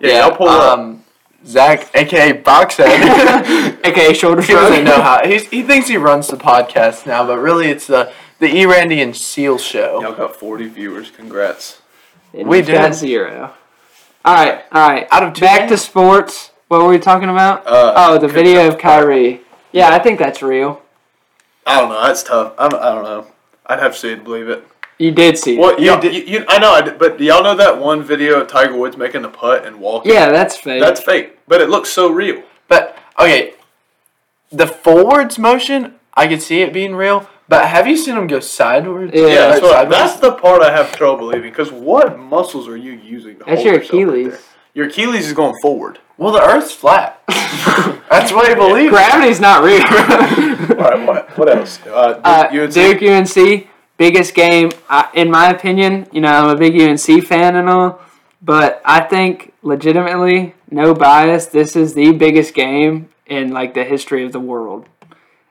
Yeah, 0.00 0.08
Yeah, 0.10 0.26
y'all 0.28 0.36
pull 0.36 0.48
up. 0.50 0.78
um, 0.78 1.02
Zach, 1.46 1.88
aka 1.94 2.34
Boxhead. 2.42 3.78
AKA 3.86 4.12
shoulder 4.20 4.42
he 4.42 4.52
doesn't 4.52 4.84
know 4.84 5.00
how. 5.00 5.22
He's, 5.26 5.46
he 5.48 5.62
thinks 5.62 5.88
he 5.88 5.96
runs 5.96 6.28
the 6.28 6.36
podcast 6.36 7.06
now, 7.06 7.26
but 7.26 7.38
really 7.38 7.68
it's 7.68 7.86
the 7.86 8.12
the 8.38 8.54
E 8.54 8.66
Randy 8.66 9.00
and 9.00 9.16
Seal 9.16 9.56
show. 9.56 10.02
Y'all 10.02 10.12
got 10.12 10.36
40 10.36 10.68
viewers. 10.68 11.10
Congrats. 11.10 11.80
And 12.34 12.48
We 12.48 12.58
we've 12.58 12.66
got 12.66 12.88
did. 12.88 12.94
zero. 12.94 13.54
All 14.24 14.34
right, 14.34 14.64
all 14.72 14.88
right. 14.88 15.06
Out 15.10 15.22
of 15.22 15.34
two 15.34 15.42
Back 15.42 15.68
to 15.68 15.76
sports. 15.76 16.50
What 16.68 16.80
were 16.80 16.88
we 16.88 16.98
talking 16.98 17.28
about? 17.28 17.66
Uh, 17.66 17.92
oh, 17.94 18.18
the 18.18 18.26
video 18.26 18.66
of 18.66 18.78
Kyrie. 18.78 19.42
Yeah, 19.70 19.90
I 19.90 19.98
think 19.98 20.18
that's 20.18 20.40
real. 20.40 20.80
I 21.66 21.78
don't 21.80 21.90
know. 21.90 22.00
That's 22.06 22.22
tough. 22.22 22.54
I'm, 22.58 22.74
I 22.74 22.94
don't 22.94 23.04
know. 23.04 23.26
I'd 23.66 23.80
have 23.80 23.92
to 23.92 23.98
see 23.98 24.12
it 24.12 24.16
to 24.16 24.22
believe 24.22 24.48
it. 24.48 24.66
You 24.98 25.10
did 25.10 25.36
see. 25.36 25.56
it. 25.56 25.60
Well, 25.60 25.78
you, 25.78 25.92
You 26.02 26.10
you, 26.10 26.24
you, 26.38 26.44
I 26.48 26.58
know, 26.58 26.72
I 26.72 26.80
did, 26.80 26.98
but 26.98 27.18
do 27.18 27.24
y'all 27.24 27.42
know 27.42 27.54
that 27.56 27.78
one 27.78 28.02
video 28.02 28.40
of 28.40 28.48
Tiger 28.48 28.76
Woods 28.76 28.96
making 28.96 29.22
the 29.22 29.28
putt 29.28 29.66
and 29.66 29.78
walking? 29.78 30.12
Yeah, 30.12 30.30
that's 30.30 30.56
fake. 30.56 30.80
That's 30.80 31.02
fake, 31.02 31.38
but 31.46 31.60
it 31.60 31.68
looks 31.68 31.90
so 31.90 32.10
real. 32.10 32.42
But 32.68 32.96
okay, 33.18 33.54
the 34.50 34.66
forwards 34.66 35.38
motion, 35.38 35.96
I 36.14 36.28
could 36.28 36.40
see 36.40 36.62
it 36.62 36.72
being 36.72 36.94
real. 36.94 37.28
But 37.48 37.66
have 37.68 37.86
you 37.86 37.96
seen 37.96 38.16
him 38.16 38.26
go 38.26 38.40
sideways? 38.40 39.10
Yeah, 39.12 39.20
Yeah, 39.26 39.34
that's, 39.48 39.60
what, 39.62 39.72
sideways? 39.72 39.98
that's 39.98 40.20
the 40.20 40.32
part 40.32 40.62
I 40.62 40.74
have 40.74 40.92
trouble 40.96 41.18
believing. 41.28 41.50
Because 41.50 41.70
what 41.70 42.18
muscles 42.18 42.66
are 42.68 42.76
you 42.76 42.92
using? 42.92 43.38
To 43.38 43.44
That's 43.44 43.56
hold 43.62 43.64
your 43.66 43.74
yourself 43.74 43.92
right 43.92 44.02
Achilles. 44.02 44.32
there? 44.32 44.40
your 44.74 44.86
Achilles 44.86 45.26
is 45.26 45.32
going 45.34 45.54
forward. 45.60 45.98
Well, 46.16 46.32
the 46.32 46.42
Earth's 46.42 46.72
flat. 46.72 47.20
That's 48.08 48.32
what 48.32 48.48
I 48.50 48.54
believe. 48.54 48.90
Gravity's 48.90 49.40
not 49.40 49.62
real. 49.62 49.82
All 49.82 50.90
right, 50.90 51.06
what, 51.06 51.38
what 51.38 51.48
else? 51.54 51.80
Uh, 51.86 52.20
Uh, 52.24 52.48
Duke, 52.50 52.62
UNC? 52.62 52.72
Duke 53.00 53.02
UNC, 53.02 53.68
biggest 53.98 54.34
game, 54.34 54.70
uh, 54.88 55.04
in 55.14 55.30
my 55.30 55.50
opinion. 55.50 56.06
You 56.12 56.20
know, 56.22 56.28
I'm 56.32 56.48
a 56.48 56.56
big 56.56 56.80
UNC 56.80 57.24
fan 57.24 57.56
and 57.56 57.68
all, 57.68 58.00
but 58.42 58.80
I 58.84 59.00
think 59.00 59.52
legitimately, 59.62 60.54
no 60.70 60.94
bias, 60.94 61.46
this 61.46 61.76
is 61.76 61.94
the 61.94 62.12
biggest 62.12 62.54
game 62.54 63.08
in 63.26 63.50
like 63.52 63.74
the 63.74 63.84
history 63.84 64.24
of 64.24 64.32
the 64.32 64.40
world. 64.40 64.86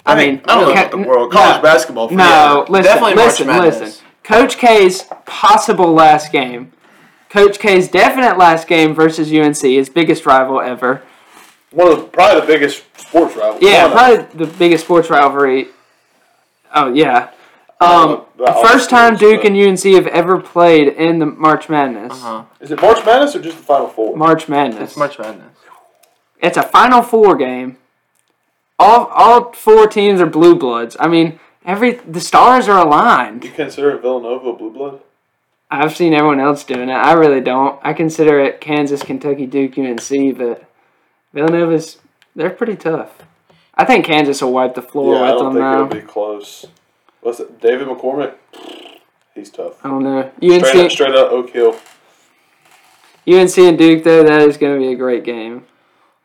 I, 0.05 0.15
mean, 0.15 0.41
I 0.45 0.55
don't 0.55 0.67
know 0.69 0.73
ca- 0.73 0.79
about 0.87 0.91
the 0.91 0.97
world. 1.07 1.31
College 1.31 1.61
basketball. 1.63 2.07
For 2.09 2.15
No, 2.15 2.65
listen, 2.69 2.83
Definitely 2.83 3.15
March 3.15 3.39
listen, 3.39 3.47
listen. 3.81 4.05
Coach 4.23 4.57
K's 4.57 5.03
possible 5.25 5.93
last 5.93 6.31
game. 6.31 6.71
Coach 7.29 7.57
K's 7.59 7.87
definite 7.87 8.37
last 8.37 8.67
game 8.67 8.93
versus 8.93 9.31
UNC, 9.33 9.57
his 9.61 9.89
biggest 9.89 10.25
rival 10.25 10.61
ever. 10.61 11.01
One 11.71 11.91
of 11.91 11.97
the, 11.97 12.03
probably 12.03 12.41
the 12.41 12.47
biggest 12.47 12.83
sports 12.99 13.35
rivals. 13.35 13.61
Yeah, 13.61 13.83
One 13.85 13.91
of 13.91 13.97
probably 14.29 14.45
the 14.45 14.53
biggest 14.57 14.83
sports 14.85 15.09
rivalry. 15.09 15.67
Oh 16.75 16.93
yeah. 16.93 17.29
Um, 17.81 17.89
Uh, 17.89 18.21
the- 18.37 18.67
first 18.67 18.89
time 18.89 19.13
obviously, 19.13 19.37
Duke 19.37 19.45
and 19.45 19.57
UNC 19.57 19.83
have 19.95 20.07
ever 20.07 20.39
played 20.39 20.87
in 20.89 21.19
the 21.19 21.25
March 21.25 21.69
Madness. 21.69 22.11
Uh-huh. 22.13 22.43
Is 22.59 22.71
it 22.71 22.79
March 22.81 23.03
Madness 23.05 23.35
or 23.35 23.41
just 23.41 23.57
the 23.57 23.63
Final 23.63 23.87
Four? 23.87 24.15
March 24.15 24.47
Madness. 24.47 24.91
It's 24.91 24.97
March 24.97 25.17
Madness. 25.17 25.55
It's 26.39 26.57
a 26.57 26.63
Final 26.63 27.01
Four 27.01 27.35
game. 27.35 27.77
All 28.79 29.05
all 29.07 29.53
four 29.53 29.87
teams 29.87 30.19
are 30.19 30.25
blue 30.25 30.55
bloods. 30.55 30.97
I 30.99 31.07
mean, 31.07 31.39
every 31.65 31.91
the 31.91 32.19
stars 32.19 32.67
are 32.67 32.85
aligned. 32.85 33.43
you 33.43 33.51
consider 33.51 33.97
Villanova 33.97 34.49
a 34.49 34.55
blue 34.55 34.71
blood? 34.71 35.01
I've 35.69 35.95
seen 35.95 36.13
everyone 36.13 36.39
else 36.39 36.63
doing 36.63 36.89
it. 36.89 36.93
I 36.93 37.13
really 37.13 37.41
don't. 37.41 37.79
I 37.83 37.93
consider 37.93 38.39
it 38.39 38.61
Kansas, 38.61 39.01
Kentucky, 39.01 39.47
Duke, 39.47 39.77
UNC, 39.77 40.37
but 40.37 40.69
Villanova's 41.33 41.97
they're 42.35 42.49
pretty 42.49 42.75
tough. 42.75 43.23
I 43.75 43.85
think 43.85 44.05
Kansas 44.05 44.41
will 44.41 44.53
wipe 44.53 44.75
the 44.75 44.81
floor 44.81 45.15
yeah, 45.15 45.23
I 45.23 45.27
don't 45.29 45.53
think 45.53 45.63
though. 45.63 45.73
it'll 45.73 45.87
be 45.87 46.01
close. 46.01 46.65
What's 47.21 47.39
it? 47.39 47.59
David 47.59 47.87
McCormack? 47.87 48.35
He's 49.33 49.49
tough. 49.49 49.83
I 49.83 49.89
don't 49.89 50.03
know. 50.03 50.31
Straight 50.37 50.63
up, 50.63 50.75
UNC, 50.75 50.91
straight 50.91 51.15
up 51.15 51.31
Oak 51.31 51.49
Hill. 51.49 51.79
UNC 53.27 53.57
and 53.57 53.77
Duke 53.77 54.03
though, 54.03 54.23
that 54.23 54.41
is 54.41 54.57
going 54.57 54.79
to 54.79 54.85
be 54.85 54.93
a 54.93 54.95
great 54.95 55.23
game. 55.23 55.65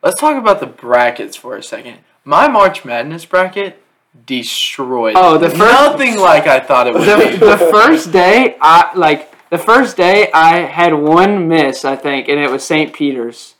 Let's 0.02 0.20
talk 0.20 0.36
about 0.36 0.60
the 0.60 0.66
brackets 0.66 1.36
for 1.36 1.56
a 1.56 1.62
second. 1.62 1.98
My 2.28 2.46
March 2.46 2.84
Madness 2.84 3.24
bracket 3.24 3.82
destroyed. 4.26 5.14
Oh, 5.16 5.38
the 5.38 5.48
first- 5.48 5.58
nothing 5.58 6.18
like 6.18 6.46
I 6.46 6.60
thought 6.60 6.86
it 6.86 6.92
would 6.92 7.02
The, 7.04 7.38
the 7.46 7.56
first 7.56 8.12
day, 8.12 8.54
I 8.60 8.90
like 8.94 9.48
the 9.48 9.56
first 9.56 9.96
day 9.96 10.30
I 10.34 10.58
had 10.58 10.92
one 10.92 11.48
miss, 11.48 11.86
I 11.86 11.96
think, 11.96 12.28
and 12.28 12.38
it 12.38 12.50
was 12.50 12.62
St. 12.62 12.92
Peter's. 12.92 13.54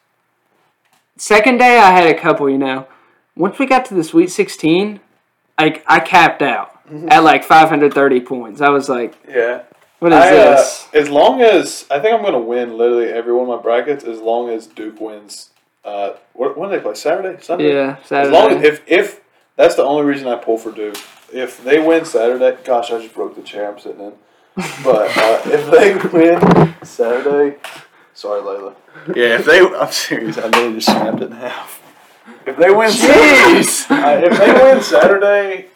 Second 1.17 1.57
day 1.57 1.79
I 1.79 1.93
had 1.93 2.09
a 2.09 2.15
couple, 2.15 2.51
you 2.51 2.59
know. 2.59 2.87
Once 3.35 3.59
we 3.59 3.65
got 3.65 3.87
to 3.87 3.95
the 3.95 4.05
Sweet 4.05 4.31
16, 4.31 5.01
like 5.59 5.83
I 5.87 6.01
capped 6.01 6.43
out 6.43 6.79
at 7.09 7.21
like 7.21 7.45
530 7.45 8.21
points. 8.21 8.61
I 8.61 8.69
was 8.69 8.91
like, 8.91 9.15
Yeah. 9.27 9.63
what 9.99 10.13
is 10.13 10.19
I, 10.19 10.29
uh, 10.29 10.57
this? 10.57 10.89
as 10.93 11.09
long 11.09 11.41
as 11.41 11.87
I 11.91 12.01
think 12.01 12.13
I'm 12.15 12.21
going 12.21 12.35
to 12.35 12.39
win 12.39 12.77
literally 12.77 13.09
every 13.09 13.33
one 13.33 13.49
of 13.49 13.57
my 13.57 13.63
brackets, 13.63 14.05
as 14.05 14.21
long 14.21 14.51
as 14.51 14.67
Duke 14.67 15.01
wins. 15.01 15.49
Uh, 15.85 16.13
when 16.35 16.71
do 16.71 16.77
they 16.77 16.83
play? 16.83 16.95
Saturday, 16.95 17.41
Sunday. 17.43 17.73
Yeah, 17.73 17.97
As 18.01 18.07
Saturday. 18.09 18.37
long 18.37 18.53
as 18.53 18.65
if 18.65 18.83
if 18.87 19.21
that's 19.57 19.75
the 19.75 19.83
only 19.85 20.05
reason 20.05 20.29
I 20.29 20.37
pull 20.37 20.59
for 20.59 20.71
Duke. 20.73 20.97
If 21.33 21.63
they 21.63 21.79
win 21.79 22.05
Saturday, 22.05 22.57
gosh, 22.65 22.91
I 22.91 23.01
just 23.01 23.15
broke 23.15 23.37
the 23.37 23.43
chair 23.43 23.71
I'm 23.73 23.79
sitting 23.79 24.01
in. 24.01 24.13
But 24.85 25.17
uh, 25.17 25.41
if 25.47 25.71
they 25.71 25.95
win 26.11 26.75
Saturday, 26.83 27.59
sorry, 28.15 28.41
Layla. 28.41 28.75
Yeah, 29.15 29.37
if 29.39 29.45
they, 29.45 29.61
I'm 29.61 29.93
serious. 29.93 30.37
I 30.39 30.47
literally 30.47 30.75
just 30.75 30.87
snapped 30.87 31.21
it 31.23 31.27
in 31.31 31.33
half. 31.33 31.83
If 32.47 32.57
they 32.57 32.71
win, 32.71 32.91
Jeez. 32.91 33.91
Uh, 33.91 34.21
if 34.25 34.39
they 34.39 34.53
win 34.53 34.83
Saturday, 34.83 35.67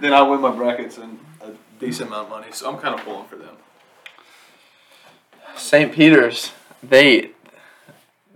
then 0.00 0.12
I 0.14 0.22
win 0.22 0.40
my 0.40 0.50
brackets 0.54 0.98
and 0.98 1.18
a 1.42 1.50
decent 1.78 2.08
amount 2.08 2.24
of 2.24 2.30
money. 2.30 2.46
So 2.52 2.70
I'm 2.70 2.78
kind 2.80 2.94
of 2.98 3.04
pulling 3.04 3.26
for 3.28 3.36
them. 3.36 3.54
St. 5.56 5.92
Peter's, 5.92 6.52
they. 6.82 7.30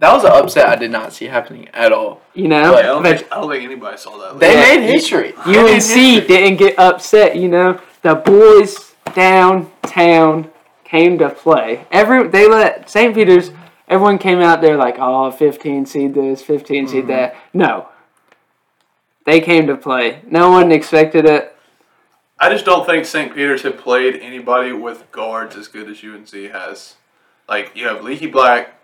That 0.00 0.12
was 0.14 0.22
an 0.24 0.30
upset 0.32 0.68
I 0.68 0.76
did 0.76 0.90
not 0.92 1.12
see 1.12 1.24
happening 1.26 1.68
at 1.74 1.92
all. 1.92 2.20
you 2.34 2.46
know, 2.48 2.70
Like, 2.72 2.84
I 2.84 2.88
don't 2.88 3.02
think 3.02 3.26
I 3.32 3.40
don't 3.40 3.50
think 3.50 3.64
anybody 3.64 3.96
saw 3.96 4.16
that. 4.18 4.38
They 4.38 4.54
Yeah. 4.54 4.76
made 4.80 4.90
history. 4.92 5.34
They 5.44 5.52
made 5.52 5.58
UNC 5.58 5.74
history. 5.74 6.20
didn't 6.26 6.56
get 6.58 6.78
upset. 6.78 7.34
You 7.36 7.48
know, 7.48 7.80
the 8.02 8.14
boys 8.14 8.94
downtown 9.14 10.50
came 10.84 11.18
to 11.18 11.28
play. 11.30 11.84
Every 11.90 12.28
they 12.28 12.48
let 12.48 12.88
St. 12.88 13.14
Peter's. 13.14 13.50
Everyone 13.88 14.18
came 14.18 14.40
out 14.40 14.60
there 14.60 14.76
like, 14.76 14.96
oh, 14.98 15.30
15 15.30 15.86
seed 15.86 16.12
this, 16.14 16.42
15 16.42 16.86
seed 16.88 17.04
Mm-hmm. 17.04 17.08
that. 17.10 17.36
No, 17.54 17.88
they 19.24 19.40
came 19.40 19.66
to 19.66 19.76
play. 19.76 20.20
No 20.30 20.50
one 20.50 20.70
expected 20.72 21.24
it. 21.24 21.54
I 22.38 22.50
just 22.50 22.64
don't 22.66 22.86
think 22.86 23.04
St. 23.04 23.34
Peter's 23.34 23.62
had 23.62 23.78
played 23.78 24.16
anybody 24.16 24.72
with 24.72 25.10
guards 25.10 25.56
as 25.56 25.66
good 25.68 25.88
as 25.90 26.04
UNC 26.04 26.50
has. 26.52 26.94
Like 27.48 27.72
you 27.74 27.88
have 27.88 28.04
Leaky 28.04 28.26
Black. 28.28 28.74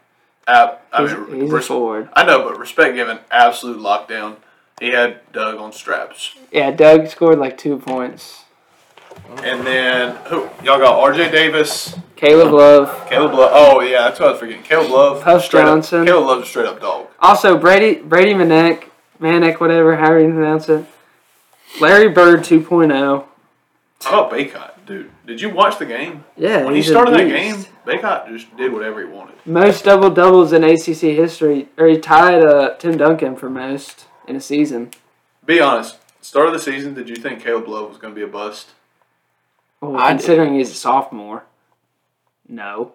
Ab, 0.46 0.78
I 0.92 1.02
He's, 1.02 1.12
mean, 1.16 1.40
he's 1.42 1.50
res- 1.50 1.66
forward. 1.66 2.08
I 2.12 2.24
know, 2.24 2.42
but 2.42 2.58
respect 2.58 2.94
given, 2.94 3.18
absolute 3.30 3.78
lockdown. 3.78 4.36
He 4.80 4.88
had 4.88 5.20
Doug 5.32 5.56
on 5.58 5.72
straps, 5.72 6.34
Yeah, 6.52 6.70
Doug 6.72 7.06
scored 7.08 7.38
like 7.38 7.56
two 7.56 7.78
points. 7.78 8.42
and 9.42 9.64
then 9.66 10.16
who 10.26 10.48
y'all 10.62 10.78
got? 10.78 10.98
R.J. 11.00 11.30
Davis, 11.30 11.96
Caleb 12.16 12.52
Love. 12.52 13.08
Caleb 13.08 13.32
Love. 13.32 13.50
Oh 13.54 13.80
yeah, 13.80 14.02
that's 14.02 14.18
what 14.20 14.28
I 14.28 14.32
was 14.32 14.40
forgetting. 14.40 14.62
Caleb 14.64 14.90
Love, 14.90 15.22
Puff 15.22 15.44
straight 15.44 15.64
up- 15.64 15.84
Caleb 15.84 16.26
Love's 16.26 16.42
a 16.42 16.50
straight 16.50 16.66
up 16.66 16.80
dog. 16.80 17.06
Also, 17.20 17.56
Brady 17.56 18.02
Brady 18.02 18.34
Manek, 18.34 18.84
Manek, 19.20 19.60
whatever, 19.60 19.96
however 19.96 20.20
you 20.20 20.32
pronounce 20.32 20.68
it. 20.68 20.84
Larry 21.80 22.08
Bird 22.08 22.40
2.0. 22.40 23.24
How 24.02 24.24
about 24.26 24.32
Bacot, 24.32 24.70
dude? 24.86 25.10
Did 25.26 25.40
you 25.40 25.48
watch 25.50 25.78
the 25.78 25.86
game? 25.86 26.24
Yeah, 26.36 26.64
When 26.64 26.74
he 26.74 26.82
started 26.82 27.14
that 27.14 27.28
game, 27.28 27.64
Bacot 27.87 28.29
just 28.29 28.57
did 28.57 28.73
whatever 28.73 29.00
he 29.00 29.07
wanted. 29.07 29.35
Most 29.45 29.85
double 29.85 30.11
doubles 30.11 30.53
in 30.53 30.64
ACC 30.64 31.14
history, 31.17 31.69
or 31.76 31.87
he 31.87 31.99
tied 31.99 32.45
uh, 32.45 32.75
Tim 32.76 32.97
Duncan 32.97 33.37
for 33.37 33.50
most 33.50 34.07
in 34.26 34.37
a 34.37 34.41
season. 34.41 34.91
Be 35.45 35.61
honest. 35.61 35.99
Start 36.23 36.47
of 36.47 36.53
the 36.55 36.59
season, 36.59 36.95
did 36.95 37.09
you 37.11 37.17
think 37.17 37.43
Caleb 37.43 37.69
Love 37.69 37.91
was 37.91 37.99
going 37.99 38.14
to 38.14 38.19
be 38.19 38.25
a 38.25 38.26
bust? 38.26 38.71
Well, 39.83 39.97
I 39.99 40.09
considering 40.11 40.55
he's 40.55 40.71
a 40.71 40.75
sophomore, 40.75 41.45
no, 42.49 42.93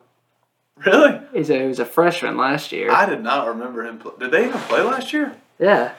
Really? 0.77 1.19
he's 1.33 1.49
a, 1.51 1.59
he 1.61 1.67
was 1.67 1.79
a 1.79 1.85
freshman 1.85 2.37
last 2.37 2.71
year. 2.71 2.89
I 2.91 3.05
did 3.05 3.21
not 3.21 3.47
remember 3.47 3.85
him. 3.85 3.99
Play. 3.99 4.13
Did 4.19 4.31
they 4.31 4.45
even 4.47 4.59
play 4.61 4.81
last 4.81 5.13
year? 5.13 5.35
yeah, 5.59 5.93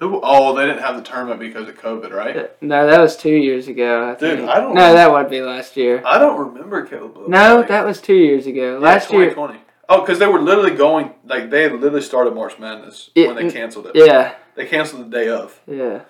Who? 0.00 0.20
Oh, 0.22 0.54
they 0.56 0.66
didn't 0.66 0.82
have 0.82 0.96
the 0.96 1.02
tournament 1.02 1.38
because 1.40 1.68
of 1.68 1.76
COVID, 1.80 2.10
right? 2.12 2.36
Uh, 2.36 2.46
no, 2.60 2.86
that 2.86 3.00
was 3.00 3.16
two 3.16 3.30
years 3.34 3.68
ago. 3.68 4.10
I 4.10 4.14
Dude. 4.18 4.40
I 4.48 4.58
don't 4.60 4.74
No, 4.74 4.88
know. 4.88 4.92
that 4.94 5.10
would 5.12 5.30
be 5.30 5.40
last 5.40 5.76
year. 5.76 6.02
I 6.04 6.18
don't 6.18 6.38
remember 6.48 6.84
Caleb 6.84 7.16
Love. 7.16 7.28
No, 7.28 7.54
playing. 7.56 7.68
that 7.68 7.84
was 7.86 8.00
two 8.00 8.14
years 8.16 8.46
ago. 8.46 8.72
Yeah, 8.72 8.78
last 8.78 9.10
year, 9.12 9.30
2020. 9.30 9.60
Oh, 9.88 10.00
because 10.00 10.18
they 10.18 10.26
were 10.26 10.40
literally 10.40 10.74
going 10.76 11.12
like 11.24 11.50
they 11.50 11.62
had 11.64 11.72
literally 11.74 12.00
started 12.00 12.34
March 12.34 12.58
Madness 12.58 13.10
Yeah, 13.14 13.28
when 13.28 13.36
they 13.36 13.50
canceled 13.52 13.86
it. 13.86 13.92
yeah, 13.94 14.34
They 14.56 14.66
canceled 14.66 15.10
the 15.10 15.16
day 15.16 15.28
of. 15.28 15.60
yeah, 15.66 16.00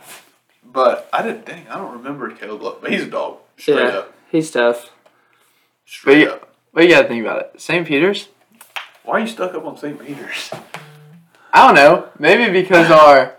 But 0.64 1.08
I 1.12 1.22
didn't. 1.22 1.44
Dang, 1.44 1.68
I 1.68 1.76
don't 1.76 1.92
remember 1.92 2.30
Caleb 2.30 2.62
Love. 2.62 2.78
But 2.80 2.90
he's 2.92 3.02
a 3.02 3.06
dog. 3.10 3.38
Straight 3.58 3.76
yeah. 3.80 3.98
up. 3.98 4.14
He's 4.30 4.50
tough. 4.50 4.90
Straight 5.84 6.24
But 6.26 6.34
up. 6.34 6.54
But 6.72 6.84
you 6.84 6.90
gotta 6.90 7.06
think 7.08 7.24
about 7.24 7.40
it. 7.40 7.60
St. 7.60 7.86
Peter's? 7.86 8.28
Why 9.04 9.14
are 9.18 9.20
you 9.20 9.26
stuck 9.26 9.54
up 9.54 9.64
on 9.66 9.76
St. 9.76 10.00
Peter's? 10.00 10.50
I 11.52 11.66
don't 11.66 11.74
know. 11.76 12.08
Maybe 12.18 12.50
because 12.50 12.90
our. 12.90 13.36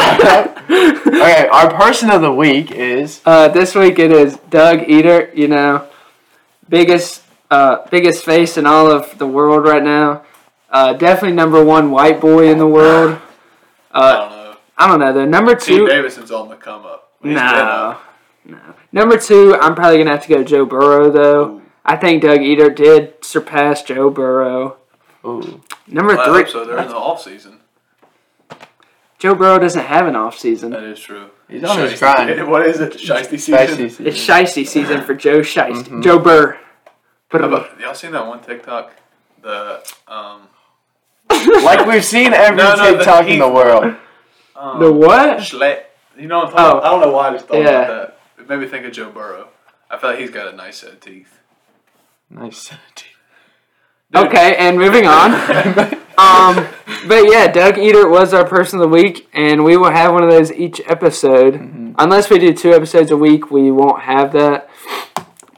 okay, 1.06 1.48
our 1.48 1.72
person 1.74 2.10
of 2.10 2.20
the 2.22 2.32
week 2.32 2.70
is. 2.70 3.20
Uh, 3.24 3.48
this 3.48 3.74
week 3.74 3.98
it 3.98 4.12
is 4.12 4.36
Doug 4.50 4.80
Edert. 4.80 5.36
You 5.36 5.48
know, 5.48 5.86
biggest 6.68 7.22
uh, 7.50 7.86
biggest 7.90 8.24
face 8.24 8.56
in 8.56 8.66
all 8.66 8.90
of 8.90 9.16
the 9.18 9.26
world 9.26 9.64
right 9.64 9.82
now. 9.82 10.22
Uh, 10.70 10.92
definitely 10.92 11.34
number 11.36 11.64
one 11.64 11.90
white 11.90 12.20
boy 12.20 12.50
in 12.50 12.58
the 12.58 12.66
world. 12.66 13.20
I 13.92 14.00
Uh, 14.00 14.16
don't 14.18 14.30
know. 14.30 14.56
I 14.78 14.86
don't 14.88 15.00
know. 15.00 15.12
The 15.12 15.26
number 15.26 15.54
T. 15.54 15.76
two. 15.76 15.86
Davidson's 15.86 16.30
on 16.30 16.48
the 16.48 16.56
come 16.56 16.84
up. 16.84 17.12
He's 17.22 17.34
No, 17.34 17.96
no. 18.44 18.58
Number 18.92 19.16
two, 19.18 19.54
I'm 19.60 19.74
probably 19.74 19.98
gonna 19.98 20.10
have 20.10 20.22
to 20.22 20.28
go 20.28 20.44
Joe 20.44 20.66
Burrow 20.66 21.10
though. 21.10 21.44
Ooh. 21.44 21.62
I 21.84 21.96
think 21.96 22.22
Doug 22.22 22.40
Edert 22.40 22.76
did 22.76 23.24
surpass 23.24 23.82
Joe 23.82 24.10
Burrow. 24.10 24.76
Ooh. 25.24 25.62
Number 25.86 26.16
Well, 26.16 26.20
I 26.20 26.24
three, 26.26 26.42
hope 26.42 26.52
so. 26.52 26.64
They're 26.64 26.78
in 26.78 26.88
the 26.88 26.96
off 26.96 27.22
season. 27.22 27.60
Joe 29.18 29.34
Burrow 29.34 29.58
doesn't 29.58 29.84
have 29.84 30.06
an 30.06 30.14
off 30.16 30.38
season. 30.38 30.70
That 30.70 30.82
is 30.84 31.00
true. 31.00 31.30
He's 31.48 31.64
on 31.64 31.78
his 31.78 31.98
grind. 31.98 32.46
What 32.48 32.66
is 32.66 32.80
it? 32.80 32.94
Shiesty 32.94 33.38
season. 33.40 33.54
Spicy 33.54 33.88
season. 33.88 34.06
It's 34.06 34.18
shicey 34.26 34.66
season 34.66 35.02
for 35.04 35.14
Joe 35.14 35.40
Shiesty. 35.40 35.84
Mhm. 35.84 36.02
Joe 36.02 36.18
Burr. 36.18 36.58
Put 37.28 37.40
him 37.42 37.52
about, 37.52 37.80
y'all 37.80 37.94
seen 37.94 38.12
that 38.12 38.26
one 38.26 38.40
TikTok? 38.40 38.92
The 39.42 39.82
um, 40.06 40.42
Like 41.30 41.86
we've 41.86 42.04
seen 42.04 42.32
every 42.32 42.56
No, 42.56 42.74
no, 42.76 42.90
the 42.92 42.96
TikTok 42.98 43.26
in 43.26 43.38
the 43.38 43.48
world. 43.50 43.94
Um, 44.54 44.80
The 44.80 44.92
what? 44.92 45.38
Schlett. 45.40 45.84
You 46.16 46.28
know 46.28 46.38
what 46.38 46.46
I'm 46.48 46.52
talking 46.52 46.64
Oh. 46.66 46.78
about? 46.78 46.84
I 46.84 46.90
don't 46.90 47.00
know 47.00 47.12
why 47.12 47.28
I 47.28 47.32
just 47.32 47.46
thought 47.46 47.56
Yeah. 47.58 47.68
about 47.82 47.88
that. 47.88 48.18
It 48.42 48.48
made 48.48 48.58
me 48.60 48.66
think 48.68 48.86
of 48.86 48.92
Joe 48.92 49.10
Burrow. 49.10 49.48
I 49.90 49.98
feel 49.98 50.10
like 50.10 50.18
he's 50.18 50.30
got 50.30 50.52
a 50.52 50.56
nice 50.56 50.78
set 50.78 50.92
of 50.92 51.00
teeth. 51.00 51.40
Nice. 52.30 52.72
Dude. 54.12 54.26
Okay, 54.26 54.56
and 54.56 54.78
moving 54.78 55.06
on. 55.06 55.96
Um, 56.18 56.66
but 57.06 57.30
yeah, 57.30 57.46
Doug 57.46 57.74
Edert 57.74 58.10
was 58.10 58.32
our 58.32 58.46
person 58.46 58.80
of 58.80 58.84
the 58.84 58.88
week, 58.88 59.28
and 59.34 59.62
we 59.64 59.76
will 59.76 59.90
have 59.90 60.14
one 60.14 60.22
of 60.22 60.30
those 60.30 60.50
each 60.50 60.80
episode. 60.86 61.52
Mm-hmm. 61.52 61.92
Unless 61.98 62.30
we 62.30 62.38
do 62.38 62.54
two 62.54 62.72
episodes 62.72 63.10
a 63.10 63.16
week, 63.18 63.50
we 63.50 63.70
won't 63.70 64.00
have 64.00 64.32
that. 64.32 64.70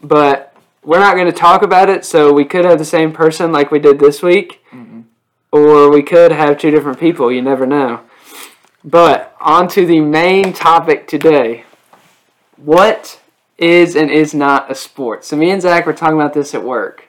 But 0.03 0.53
we're 0.83 0.99
not 0.99 1.15
going 1.15 1.27
to 1.27 1.33
talk 1.33 1.63
about 1.63 1.89
it, 1.89 2.05
so 2.05 2.33
we 2.33 2.45
could 2.45 2.65
have 2.65 2.79
the 2.79 2.85
same 2.85 3.13
person 3.13 3.53
like 3.53 3.71
we 3.71 3.79
did 3.79 4.01
this 4.01 4.21
week, 4.21 4.65
Mm-hmm. 4.73 5.03
or 5.53 5.91
we 5.91 6.03
could 6.03 6.33
have 6.33 6.59
two 6.59 6.73
different 6.73 6.99
people. 6.99 7.31
You 7.31 7.41
never 7.41 7.65
know. 7.65 8.01
But 8.85 9.37
on 9.41 9.69
to 9.69 9.87
the 9.87 10.01
main 10.01 10.53
topic 10.53 11.07
today. 11.07 11.67
What 12.57 13.21
is 13.59 13.95
and 13.95 14.11
is 14.11 14.35
not 14.35 14.69
a 14.73 14.75
sport? 14.75 15.25
So 15.25 15.37
me 15.37 15.51
and 15.51 15.63
Zach 15.63 15.87
were 15.87 15.93
talking 15.93 16.17
about 16.17 16.35
this 16.35 16.53
at 16.53 16.65
work. 16.65 17.08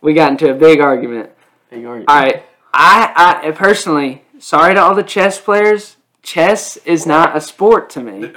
We 0.00 0.14
got 0.14 0.30
into 0.30 0.50
a 0.50 0.54
big 0.54 0.80
argument. 0.80 1.30
Big 1.70 1.84
argument. 1.84 2.08
All 2.08 2.16
right, 2.20 2.42
I, 2.72 3.40
I 3.44 3.50
personally, 3.52 4.22
sorry 4.38 4.74
to 4.74 4.80
all 4.80 4.94
the 4.94 5.02
chess 5.02 5.40
players. 5.40 5.96
Chess 6.22 6.76
is 6.78 7.06
not 7.06 7.36
a 7.36 7.40
sport 7.40 7.88
to 7.90 8.00
me. 8.00 8.32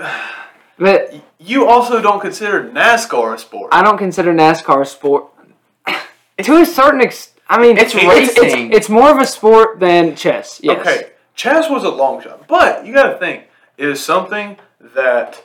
But 0.77 1.13
You 1.39 1.67
also 1.67 2.01
don't 2.01 2.21
consider 2.21 2.63
NASCAR 2.63 3.33
a 3.33 3.37
sport. 3.37 3.69
I 3.73 3.83
don't 3.83 3.97
consider 3.97 4.33
NASCAR 4.33 4.81
a 4.81 4.85
sport. 4.85 5.25
to 6.43 6.61
a 6.61 6.65
certain 6.65 7.01
extent, 7.01 7.41
I 7.49 7.59
mean, 7.59 7.77
It's 7.77 7.93
it's, 7.95 8.03
racing. 8.05 8.67
it's, 8.67 8.77
it's 8.77 8.89
more 8.89 9.09
of 9.09 9.17
a 9.17 9.25
sport 9.25 9.79
than 9.79 10.15
chess. 10.15 10.59
Yes. 10.63 10.79
Okay, 10.79 11.09
chess 11.35 11.69
was 11.69 11.83
a 11.83 11.89
long 11.89 12.21
shot, 12.21 12.47
but 12.47 12.85
you 12.85 12.93
got 12.93 13.11
to 13.11 13.17
think 13.17 13.45
it 13.77 13.89
is 13.89 14.01
something 14.03 14.57
that 14.79 15.43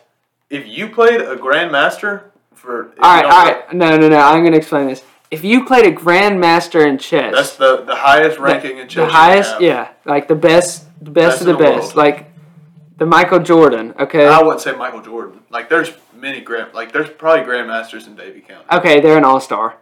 if 0.50 0.66
you 0.66 0.88
played 0.88 1.20
a 1.20 1.36
grandmaster 1.36 2.24
for 2.52 2.92
All 3.00 3.14
right, 3.14 3.24
all 3.24 3.44
right. 3.44 3.74
No, 3.74 3.96
no, 3.96 4.08
no. 4.08 4.18
I'm 4.18 4.40
going 4.40 4.52
to 4.52 4.58
explain 4.58 4.86
this. 4.88 5.02
If 5.34 5.44
you 5.44 5.64
played 5.64 5.86
a 5.86 5.92
grandmaster 5.94 6.86
in 6.86 6.96
chess, 6.98 7.34
that's 7.34 7.56
the 7.56 7.82
the 7.84 7.96
highest 7.96 8.38
ranking 8.38 8.78
in 8.78 8.88
chess. 8.88 9.06
the 9.08 9.12
highest, 9.12 9.60
yeah, 9.60 9.88
like 10.04 10.28
the 10.28 10.34
best, 10.34 10.86
the 11.04 11.10
best, 11.10 11.30
Best 11.32 11.40
of 11.42 11.46
the 11.48 11.52
the 11.54 11.58
best, 11.58 11.82
world. 11.82 11.96
like 11.96 12.30
the 12.98 13.06
Michael 13.06 13.40
Jordan. 13.40 13.94
Okay. 13.98 14.26
I 14.26 14.40
wouldn't 14.42 14.60
say 14.60 14.72
Michael 14.76 15.02
Jordan. 15.02 15.40
Like 15.50 15.68
there's 15.68 15.90
many 16.26 16.40
grand, 16.40 16.72
like 16.74 16.92
there's 16.92 17.10
probably 17.10 17.44
grandmasters 17.44 18.06
in 18.06 18.14
Davie 18.16 18.40
County. 18.40 18.64
Okay, 18.72 19.00
they're 19.00 19.18
an 19.18 19.24
all 19.24 19.40
star. 19.40 19.76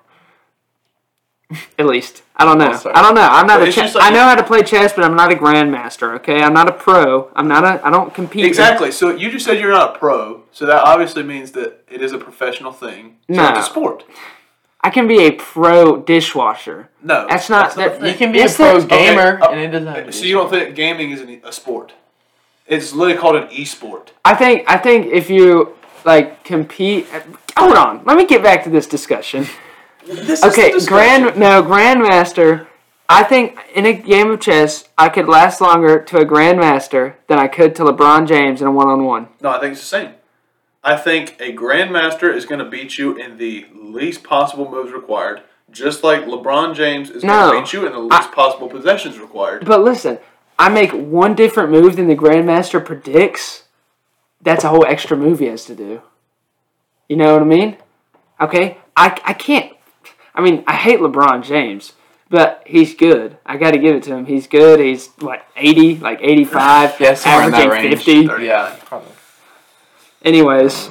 At 1.79 1.85
least 1.87 2.23
I 2.37 2.47
don't 2.47 2.57
know. 2.59 2.69
All-star. 2.73 2.97
I 2.97 3.03
don't 3.03 3.15
know. 3.15 3.29
I'm 3.31 3.47
not 3.47 3.61
But 3.61 3.69
a 3.69 3.73
chess. 3.73 3.95
like- 3.95 4.05
I 4.05 4.11
know 4.11 4.25
how 4.25 4.35
to 4.35 4.43
play 4.43 4.63
chess, 4.63 4.95
but 4.95 5.05
I'm 5.05 5.15
not 5.15 5.31
a 5.31 5.37
grandmaster. 5.37 6.15
Okay, 6.17 6.43
I'm 6.43 6.55
not 6.55 6.67
a 6.69 6.73
pro. 6.73 7.31
I'm 7.37 7.47
not 7.47 7.63
a. 7.65 7.87
I 7.87 7.91
don't 7.91 8.13
compete. 8.15 8.47
Exactly. 8.47 8.91
So 8.91 9.11
you 9.15 9.31
just 9.31 9.45
said 9.45 9.61
you're 9.61 9.71
not 9.71 9.97
a 9.97 9.99
pro, 9.99 10.45
so 10.51 10.65
that 10.65 10.83
obviously 10.83 11.23
means 11.23 11.53
that 11.53 11.85
it 11.91 12.01
is 12.01 12.13
a 12.13 12.19
professional 12.19 12.73
thing. 12.73 13.19
It's 13.29 13.37
No. 13.37 13.45
like 13.45 13.59
a 13.59 13.63
sport. 13.63 14.05
I 14.85 14.91
can 14.91 15.07
be 15.07 15.21
a 15.27 15.31
pro 15.33 15.99
dishwasher. 15.99 16.89
No, 17.03 17.27
That's 17.29 17.49
not- 17.49 17.73
a 17.75 17.77
that- 17.77 18.03
You 18.03 18.15
can 18.15 18.33
be 18.33 18.39
Yes, 18.39 18.55
a 18.55 18.57
pro 18.57 18.67
that's- 18.81 18.85
okay, 18.85 19.15
gamer, 19.15 19.39
uh, 19.43 19.49
and 19.51 19.61
it 19.61 19.69
doesn't 19.69 19.87
have 19.87 19.97
to 19.99 20.03
be 20.07 20.13
So 20.13 20.25
you 20.25 20.35
don't 20.35 20.51
think 20.51 20.75
gaming 20.75 21.11
is 21.13 21.21
an, 21.21 21.41
a 21.45 21.53
sport? 21.53 21.93
It's 22.67 22.93
literally 22.93 23.19
called 23.21 23.37
an 23.37 23.49
e-sport. 23.51 24.13
I 24.25 24.35
think. 24.35 24.65
I 24.67 24.77
think 24.79 25.07
if 25.13 25.29
you 25.31 25.75
like 26.05 26.43
compete. 26.45 27.07
Hold 27.57 27.77
on. 27.77 28.01
Let 28.05 28.17
me 28.17 28.25
get 28.25 28.43
back 28.43 28.65
to 28.65 28.71
this 28.71 28.87
discussion. 28.87 29.47
This 30.07 30.43
Okay, 30.45 30.71
is 30.73 30.85
the 30.87 30.89
grand 30.91 31.37
no 31.37 31.63
grandmaster. 31.63 32.67
I 33.09 33.25
think 33.25 33.59
in 33.75 33.85
a 33.85 33.93
game 33.93 34.31
of 34.31 34.41
chess, 34.41 34.89
I 34.97 35.09
could 35.11 35.29
last 35.29 35.61
longer 35.61 36.01
to 36.03 36.19
a 36.19 36.25
grandmaster 36.25 37.15
than 37.29 37.39
I 37.39 37.47
could 37.47 37.75
to 37.77 37.83
LeBron 37.85 38.27
James 38.27 38.61
in 38.63 38.67
a 38.67 38.73
one-on-one. 38.73 39.29
No, 39.41 39.51
I 39.51 39.61
think 39.61 39.73
it's 39.73 39.81
the 39.83 39.87
same. 39.87 40.11
I 40.85 40.97
think 40.97 41.37
a 41.41 41.53
grandmaster 41.55 42.35
is 42.35 42.45
going 42.45 42.59
to 42.59 42.69
beat 42.69 42.99
you 42.99 43.17
in 43.17 43.39
the 43.39 43.67
least 43.75 44.25
possible 44.25 44.69
moves 44.71 44.93
required, 44.93 45.43
just 45.71 46.03
like 46.03 46.25
LeBron 46.25 46.75
James 46.75 47.09
is 47.11 47.23
going 47.23 47.55
to 47.55 47.61
beat 47.61 47.73
you 47.73 47.87
in 47.87 47.93
the 47.93 47.99
least 48.01 48.33
possible 48.33 48.69
possessions 48.69 49.19
required. 49.19 49.65
But 49.65 49.83
listen, 49.83 50.19
I 50.59 50.69
make 50.69 50.91
one 50.93 51.35
different 51.35 51.71
move 51.71 51.97
than 51.97 52.09
the 52.09 52.17
grandmaster 52.17 52.85
predicts. 52.85 53.65
That's 54.41 54.65
a 54.65 54.69
whole 54.69 54.85
extra 54.85 55.17
move 55.17 55.39
he 55.39 55.47
has 55.47 55.65
to 55.67 55.75
do. 55.77 56.03
You 57.09 57.17
know 57.17 57.33
what 57.35 57.43
I 57.43 57.47
mean? 57.47 57.77
Okay, 58.41 58.79
I 58.97 59.21
I 59.25 59.35
can't. 59.35 59.73
I 60.35 60.41
mean, 60.41 60.65
I 60.67 60.75
hate 60.75 60.99
LeBron 60.99 61.45
James, 61.45 61.93
but 62.29 62.63
he's 62.67 62.95
good. 62.95 63.37
I 63.47 63.57
got 63.57 63.73
to 63.73 63.79
give 63.79 63.95
it 63.95 64.03
to 64.05 64.17
him. 64.17 64.27
He's 64.27 64.47
good. 64.49 64.81
He's 64.81 65.09
what 65.21 65.47
eighty, 65.57 65.97
like 65.97 66.19
eighty-five, 66.23 66.99
Yeah, 66.99 67.15
somewhere 67.15 67.55
averaging 67.55 67.71
range. 67.71 68.03
fifty. 68.03 68.45
Yeah, 68.47 68.75
probably. 68.85 69.12
Anyways, 70.25 70.91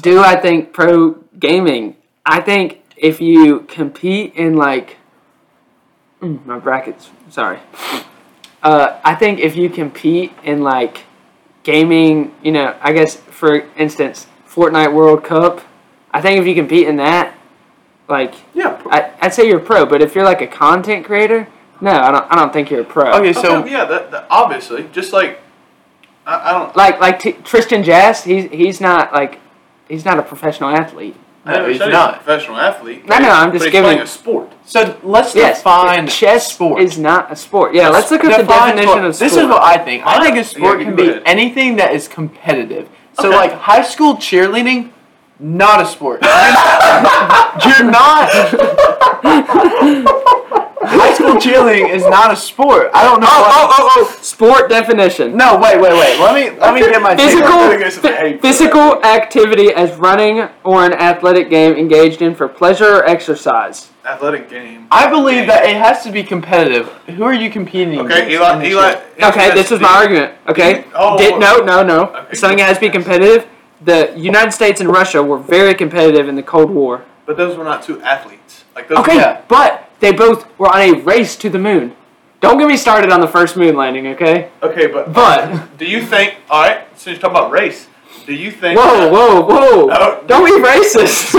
do 0.00 0.20
I 0.20 0.36
think 0.36 0.72
pro 0.72 1.12
gaming? 1.38 1.96
I 2.26 2.40
think 2.40 2.82
if 2.96 3.20
you 3.20 3.60
compete 3.60 4.34
in 4.34 4.56
like 4.56 4.96
Mm, 6.20 6.44
my 6.46 6.58
brackets, 6.58 7.10
sorry. 7.30 7.60
Uh, 8.60 8.98
I 9.04 9.14
think 9.14 9.38
if 9.38 9.54
you 9.54 9.70
compete 9.70 10.32
in 10.42 10.62
like 10.62 11.04
gaming, 11.62 12.34
you 12.42 12.50
know, 12.50 12.76
I 12.80 12.92
guess 12.92 13.14
for 13.14 13.60
instance, 13.76 14.26
Fortnite 14.48 14.92
World 14.92 15.22
Cup. 15.22 15.60
I 16.10 16.20
think 16.20 16.40
if 16.40 16.46
you 16.46 16.56
compete 16.56 16.88
in 16.88 16.96
that, 16.96 17.36
like 18.08 18.34
Yeah. 18.52 18.82
I, 18.90 19.12
I'd 19.20 19.32
say 19.32 19.46
you're 19.46 19.60
a 19.60 19.64
pro. 19.64 19.86
But 19.86 20.02
if 20.02 20.16
you're 20.16 20.24
like 20.24 20.40
a 20.40 20.48
content 20.48 21.06
creator, 21.06 21.46
no, 21.80 21.92
I 21.92 22.10
don't. 22.10 22.32
I 22.32 22.34
don't 22.34 22.52
think 22.52 22.68
you're 22.70 22.80
a 22.80 22.84
pro. 22.84 23.12
Okay, 23.12 23.32
so 23.32 23.64
yeah, 23.64 23.84
that, 23.84 24.10
that 24.10 24.26
obviously, 24.28 24.88
just 24.90 25.12
like 25.12 25.38
I, 26.28 26.50
I 26.50 26.52
don't. 26.52 26.76
Like 26.76 27.00
like 27.00 27.18
T- 27.20 27.32
Tristan 27.44 27.82
Jass, 27.82 28.22
he's 28.24 28.50
he's 28.50 28.80
not 28.80 29.12
like 29.12 29.40
he's 29.88 30.04
not 30.04 30.18
a 30.18 30.22
professional 30.22 30.68
athlete. 30.70 31.16
I 31.44 31.52
No, 31.56 31.66
he's 31.68 31.78
said 31.78 31.90
not. 31.92 32.14
a 32.14 32.16
professional 32.18 32.58
athlete. 32.58 33.06
No, 33.08 33.18
no, 33.18 33.30
I'm 33.30 33.50
just 33.52 33.60
but 33.60 33.66
he's 33.66 33.72
giving- 33.72 33.84
playing 33.88 34.00
a 34.00 34.06
sport. 34.06 34.52
so 34.66 34.98
let's 35.02 35.34
Yes, 35.34 35.58
define 35.58 36.06
chess 36.06 36.52
sport. 36.52 36.82
is 36.82 36.98
not 36.98 37.32
a 37.32 37.36
sport. 37.36 37.72
Yeah, 37.74 37.88
let's 37.88 38.10
look 38.10 38.22
at 38.24 38.36
the 38.40 38.44
definition 38.46 38.88
sport. 38.88 39.04
of 39.06 39.14
sport. 39.16 39.30
This 39.30 39.38
is 39.40 39.46
what 39.48 39.62
I 39.62 39.78
think. 39.78 40.04
I 40.06 40.20
think 40.22 40.36
a 40.36 40.44
sport 40.44 40.80
you 40.80 40.84
can 40.84 40.96
be 40.96 41.08
ahead. 41.08 41.22
anything 41.24 41.76
that 41.76 41.94
is 41.94 42.06
competitive. 42.08 42.88
So 43.20 43.28
Okay. 43.28 43.36
like 43.36 43.52
high 43.54 43.82
school 43.82 44.16
cheerleading, 44.16 44.90
not 45.40 45.80
a 45.80 45.86
sport. 45.86 46.20
You're 47.64 47.90
not. 47.90 48.28
high 50.82 51.12
school 51.14 51.34
cheerleading 51.34 51.88
is 51.90 52.02
not 52.04 52.32
a 52.32 52.36
sport. 52.36 52.90
I 52.94 53.04
don't 53.04 53.20
know. 53.20 53.26
oh, 53.30 53.40
what- 53.42 53.74
oh, 53.78 53.90
oh, 53.96 54.06
oh, 54.10 54.18
sport 54.22 54.68
definition. 54.68 55.36
No, 55.36 55.56
wait, 55.58 55.80
wait, 55.80 55.92
wait. 55.92 56.18
Let 56.20 56.34
me 56.34 56.58
let 56.58 56.74
me 56.74 56.80
get 56.80 57.02
my 57.02 57.16
Physical, 57.16 57.52
on 57.52 57.58
I 57.58 57.68
think 57.70 57.82
it's 57.82 57.98
phy- 57.98 58.12
hate 58.14 58.36
for 58.36 58.42
physical 58.46 59.04
activity 59.04 59.72
as 59.72 59.96
running 59.96 60.48
or 60.64 60.84
an 60.84 60.92
athletic 60.94 61.50
game 61.50 61.74
engaged 61.74 62.22
in 62.22 62.34
for 62.34 62.48
pleasure 62.48 62.96
or 62.96 63.04
exercise. 63.06 63.90
Athletic 64.06 64.48
game. 64.48 64.86
I 64.90 65.08
believe 65.10 65.46
that 65.48 65.64
it 65.66 65.76
has 65.76 66.02
to 66.04 66.10
be 66.12 66.22
competitive. 66.22 66.88
Who 67.08 67.24
are 67.24 67.34
you 67.34 67.50
competing 67.50 67.98
Okay, 68.00 68.34
against? 68.34 68.64
Eli. 68.64 68.64
Eli. 68.64 69.00
Okay, 69.22 69.50
this 69.54 69.70
is 69.70 69.80
my 69.80 69.88
argument. 69.88 70.34
Okay, 70.48 70.84
Oh, 70.94 71.18
Did, 71.18 71.38
no, 71.38 71.58
no, 71.58 71.82
no. 71.82 72.04
Okay, 72.14 72.34
Something 72.34 72.58
has 72.60 72.78
to 72.78 72.80
be 72.80 72.88
competitive. 72.90 73.46
The 73.82 74.12
United 74.16 74.52
States 74.52 74.80
and 74.80 74.88
Russia 74.90 75.22
were 75.22 75.38
very 75.38 75.74
competitive 75.74 76.26
in 76.28 76.36
the 76.36 76.42
Cold 76.42 76.70
War. 76.70 77.04
But 77.26 77.36
those 77.36 77.56
were 77.58 77.64
not 77.64 77.82
two 77.82 78.00
athletes. 78.00 78.64
Like 78.74 78.88
those. 78.88 78.98
Okay, 78.98 79.16
Yeah. 79.16 79.42
but 79.46 79.87
they 80.00 80.12
both 80.12 80.46
were 80.58 80.68
on 80.68 80.80
a 80.80 80.92
race 81.00 81.36
to 81.36 81.48
the 81.50 81.58
moon. 81.58 81.94
Don't 82.40 82.58
get 82.58 82.68
me 82.68 82.76
started 82.76 83.10
on 83.10 83.20
the 83.20 83.26
first 83.26 83.56
moon 83.56 83.74
landing, 83.76 84.06
okay? 84.08 84.50
Okay, 84.62 84.86
but 84.86 85.12
But- 85.12 85.76
do 85.78 85.84
you 85.84 86.02
think? 86.02 86.36
All 86.48 86.62
right, 86.62 86.80
so 86.96 87.10
you're 87.10 87.18
talking 87.18 87.36
about 87.36 87.50
race, 87.50 87.88
do 88.28 88.34
you 88.34 88.50
think? 88.50 88.78
Whoa, 88.78 89.08
whoa, 89.10 89.40
whoa! 89.40 89.86
No. 89.86 90.22
Don't 90.26 90.44
be 90.44 90.52
racist. 90.68 91.34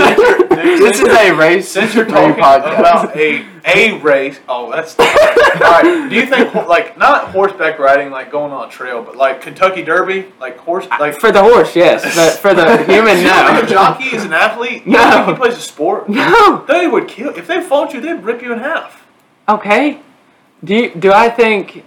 This 0.60 1.00
is 1.00 1.08
a 1.08 1.32
race. 1.32 1.66
Since 1.68 1.94
you're 1.94 2.04
talking 2.04 2.32
about 2.34 3.16
a 3.16 3.46
a 3.64 3.98
race, 4.00 4.40
oh 4.46 4.70
that's. 4.70 4.98
all 4.98 5.06
right. 5.06 6.06
Do 6.10 6.14
you 6.14 6.26
think 6.26 6.52
like 6.54 6.98
not 6.98 7.28
horseback 7.28 7.78
riding, 7.78 8.10
like 8.10 8.30
going 8.30 8.52
on 8.52 8.68
a 8.68 8.70
trail, 8.70 9.02
but 9.02 9.16
like 9.16 9.40
Kentucky 9.40 9.82
Derby, 9.82 10.26
like 10.38 10.58
horse, 10.58 10.86
like 10.98 11.18
for 11.18 11.32
the 11.32 11.42
horse, 11.42 11.74
yes, 11.74 12.02
but 12.14 12.32
for 12.40 12.52
the 12.52 12.84
human, 12.92 13.18
you 13.18 13.28
a 13.30 13.66
jockey 13.66 14.14
is 14.14 14.24
an 14.24 14.32
athlete? 14.34 14.84
You 14.84 14.92
No. 14.92 15.10
think 15.10 15.26
he 15.28 15.34
plays 15.34 15.56
a 15.56 15.60
sport? 15.62 16.08
No. 16.10 16.64
They 16.66 16.86
would 16.86 17.08
kill 17.08 17.30
if 17.34 17.46
they 17.46 17.62
fought 17.62 17.94
you. 17.94 18.00
They'd 18.02 18.22
rip 18.22 18.42
you 18.42 18.52
in 18.52 18.58
half. 18.58 19.06
Okay. 19.48 20.00
Do 20.62 20.74
you, 20.74 20.94
do 20.94 21.10
I 21.12 21.30
think 21.30 21.84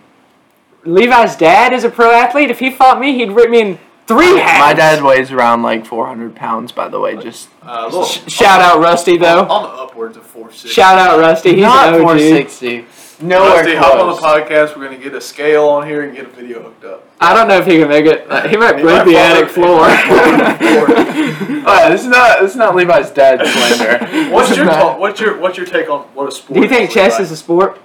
Levi's 0.83 1.35
dad 1.35 1.73
is 1.73 1.83
a 1.83 1.89
pro 1.91 2.11
athlete? 2.11 2.49
If 2.49 2.57
he 2.59 2.71
fought 2.71 2.99
me, 2.99 3.13
he'd 3.13 3.31
rip 3.31 3.49
me 3.51 3.61
in 3.61 3.79
three 4.07 4.37
halves. 4.37 4.59
My 4.59 4.73
dad 4.73 5.03
weighs 5.03 5.31
around 5.31 5.61
like 5.63 5.85
400 5.85 6.35
pounds, 6.35 6.71
by 6.71 6.87
the 6.87 6.99
way. 6.99 7.15
Just 7.17 7.49
Uh, 7.65 7.85
little, 7.85 8.03
Sh- 8.05 8.21
shout 8.31 8.61
out 8.61 8.79
Rusty 8.79 9.17
though. 9.17 9.41
on 9.43 9.63
the 9.63 9.69
upwards 9.69 10.17
of 10.17 10.23
four 10.23 10.51
six. 10.51 10.73
Shout 10.73 10.97
out 10.97 11.19
Rusty. 11.19 11.53
He's 11.55 11.61
not 11.63 11.89
an 11.89 11.95
OG. 11.95 12.01
460. 12.01 12.85
Nowhere 13.21 13.49
Rusty, 13.63 13.75
hop 13.75 13.95
on 13.99 14.07
the 14.09 14.21
podcast. 14.21 14.75
We're 14.75 14.83
gonna 14.85 14.97
get 14.97 15.13
a 15.13 15.21
scale 15.21 15.65
on 15.69 15.87
here 15.87 16.01
and 16.01 16.13
get 16.15 16.25
a 16.25 16.29
video 16.29 16.61
hooked 16.61 16.83
up. 16.83 17.05
I 17.21 17.33
don't 17.33 17.47
know 17.47 17.57
if 17.57 17.65
he 17.65 17.77
can 17.77 17.87
make 17.87 18.05
it. 18.05 18.25
Uh, 18.29 18.47
he 18.49 18.57
might 18.57 18.75
He 18.75 18.81
break 18.81 18.97
might 18.97 19.05
the 19.05 19.15
attic 19.17 19.43
over. 19.43 19.53
floor. 19.53 19.79
Alright, 19.81 20.59
this 21.91 22.01
is 22.01 22.07
not 22.07 22.41
this 22.41 22.51
is 22.51 22.57
not 22.57 22.75
Levi's 22.75 23.11
dad 23.11 23.39
slander. 23.45 24.29
What's 24.33 24.49
This 24.49 24.57
your 24.57 24.65
not- 24.65 24.73
ta- 24.81 24.97
what's 24.97 25.19
your 25.21 25.37
what's 25.37 25.57
your 25.57 25.65
take 25.65 25.89
on 25.89 26.01
what 26.15 26.27
a 26.27 26.31
sport? 26.31 26.55
do 26.55 26.61
you 26.61 26.67
think 26.67 26.89
is, 26.89 26.93
chess 26.93 27.13
Levi? 27.13 27.23
is 27.23 27.31
a 27.31 27.37
sport? 27.37 27.79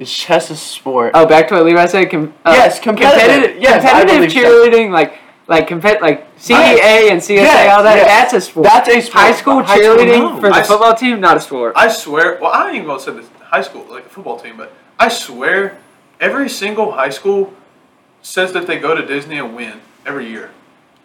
Is 0.00 0.10
chess 0.10 0.50
a 0.50 0.56
sport? 0.56 1.12
Oh, 1.14 1.26
back 1.26 1.46
to 1.48 1.54
what 1.56 1.66
Levi 1.66 1.84
said. 1.86 2.10
Com- 2.10 2.32
uh, 2.44 2.52
Yes, 2.56 2.80
competitive. 2.80 3.60
Yes, 3.60 3.82
competitive 3.84 4.16
believe 4.16 4.32
so. 4.32 4.38
cheerleading, 4.40 4.90
like 4.90 5.18
like 5.46 5.68
compet 5.68 6.00
like 6.00 6.34
CEA 6.38 7.10
and 7.10 7.20
CSA, 7.20 7.34
Yes, 7.36 7.76
all 7.76 7.82
that. 7.82 7.96
yes. 7.96 8.06
That's 8.06 8.32
a 8.32 8.40
sport. 8.40 8.64
That's 8.64 8.88
a 8.88 9.00
sport. 9.02 9.12
high 9.24 9.32
school 9.32 9.62
High 9.62 9.78
school, 9.78 9.96
cheerleading 9.96 10.20
no. 10.20 10.36
for 10.40 10.48
the 10.48 10.54
I 10.54 10.60
s- 10.60 10.68
football 10.68 10.94
team, 10.94 11.20
not 11.20 11.36
a 11.36 11.40
sport. 11.40 11.74
I 11.76 11.88
swear. 11.88 12.38
Well, 12.40 12.50
I 12.52 12.66
ain't 12.68 12.76
even 12.76 12.86
gonna 12.86 13.00
say 13.00 13.12
this 13.12 13.28
high 13.42 13.60
school, 13.60 13.84
like 13.90 14.06
a 14.06 14.08
football 14.08 14.38
team, 14.40 14.56
but 14.56 14.72
I 14.98 15.08
swear, 15.08 15.76
every 16.18 16.48
single 16.48 16.92
high 16.92 17.10
school 17.10 17.52
says 18.22 18.52
that 18.54 18.66
they 18.66 18.78
go 18.78 18.94
to 18.94 19.04
Disney 19.04 19.36
and 19.38 19.54
win 19.54 19.80
every 20.06 20.30
year. 20.30 20.50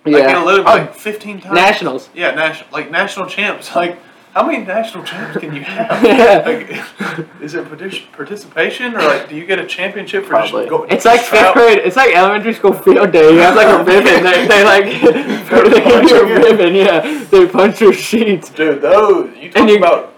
Like, 0.06 0.16
yeah, 0.24 0.30
it'll 0.32 0.46
literally 0.46 0.70
Oh. 0.70 0.76
like 0.76 0.94
15 0.96 1.42
times. 1.42 1.54
nationals. 1.56 2.10
Yeah, 2.14 2.32
national, 2.36 2.70
like 2.72 2.92
national 2.92 3.26
champs. 3.26 3.76
Like, 3.76 3.98
how 4.36 4.46
many 4.46 4.66
national 4.66 5.04
champs 5.06 5.38
can 5.38 5.56
you 5.56 5.62
have? 5.62 6.04
Like, 6.46 6.70
is 7.42 7.56
it 7.56 7.66
partic- 7.66 8.12
participation 8.12 8.94
or 8.94 9.00
like, 9.00 9.30
do 9.30 9.36
you 9.36 9.46
get 9.46 9.60
a 9.60 9.66
championship 9.66 10.24
for 10.24 10.30
Probably. 10.32 10.64
just 10.64 10.70
going? 10.70 10.92
It's 10.92 11.06
like 11.06 11.22
fifth 11.22 11.54
grade. 11.54 11.78
It's 11.80 11.96
like 11.96 12.14
elementary 12.14 12.54
school 12.54 12.74
field 12.74 13.12
day. 13.14 13.32
You 13.32 13.40
have 13.40 13.56
like 13.56 13.68
a 13.68 13.78
ribbon. 13.84 14.24
They, 14.24 14.48
they 14.52 14.64
like 14.66 14.86
they 15.72 15.84
give 15.84 16.04
you 16.10 16.22
a 16.22 16.26
ribbon. 16.42 16.76
Yeah, 16.76 17.24
they 17.32 17.48
punch 17.48 17.80
your 17.80 17.94
sheets. 17.94 18.50
Dude, 18.50 18.82
those 18.82 19.36
you 19.38 19.50
talk 19.52 19.62
And 19.62 19.70
you- 19.70 19.78
about 19.78 20.14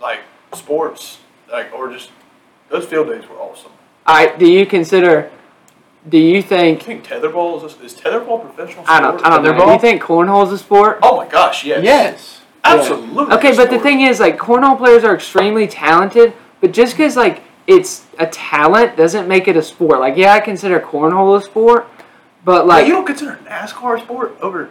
like 0.00 0.20
sports, 0.54 1.18
like 1.50 1.72
or 1.72 1.90
just 1.92 2.12
those 2.70 2.86
field 2.86 3.08
days 3.08 3.28
were 3.28 3.36
awesome. 3.36 3.72
I 4.06 4.28
Do 4.36 4.46
you 4.48 4.64
consider? 4.64 5.32
Do 6.08 6.18
you 6.18 6.40
think? 6.40 6.82
I 6.82 6.84
think? 6.84 7.04
think 7.04 7.22
tetherball 7.24 7.64
is 7.66 7.74
is 7.80 7.98
tetherball 8.00 8.40
professional 8.42 8.84
sport? 8.84 8.88
I 8.88 9.00
don't. 9.00 9.24
I 9.26 9.28
don't 9.30 9.42
know. 9.58 9.66
Do 9.66 9.72
you 9.72 9.78
think 9.80 10.00
cornhole's 10.02 10.52
a 10.52 10.58
sport? 10.58 11.00
Oh 11.02 11.16
my 11.16 11.26
gosh, 11.26 11.64
yes. 11.64 11.82
Yes. 11.82 12.40
Absolutely. 12.66 13.34
Okay, 13.34 13.56
but 13.56 13.70
the 13.70 13.78
thing 13.78 14.02
is, 14.02 14.20
like, 14.20 14.38
cornhole 14.38 14.76
players 14.78 15.04
are 15.04 15.14
extremely 15.14 15.66
talented, 15.66 16.32
but 16.60 16.72
just 16.72 16.96
because, 16.96 17.16
like, 17.16 17.42
it's 17.66 18.06
a 18.18 18.26
talent 18.26 18.96
doesn't 18.96 19.26
make 19.26 19.48
it 19.48 19.56
a 19.56 19.62
sport. 19.62 20.00
Like, 20.00 20.16
yeah, 20.16 20.32
I 20.32 20.40
consider 20.40 20.80
cornhole 20.80 21.38
a 21.38 21.42
sport, 21.42 21.88
but, 22.44 22.66
like 22.66 22.82
like, 22.82 22.86
you 22.86 22.92
don't 22.92 23.06
consider 23.06 23.38
NASCAR 23.44 23.98
a 23.98 24.00
sport 24.00 24.36
over 24.40 24.70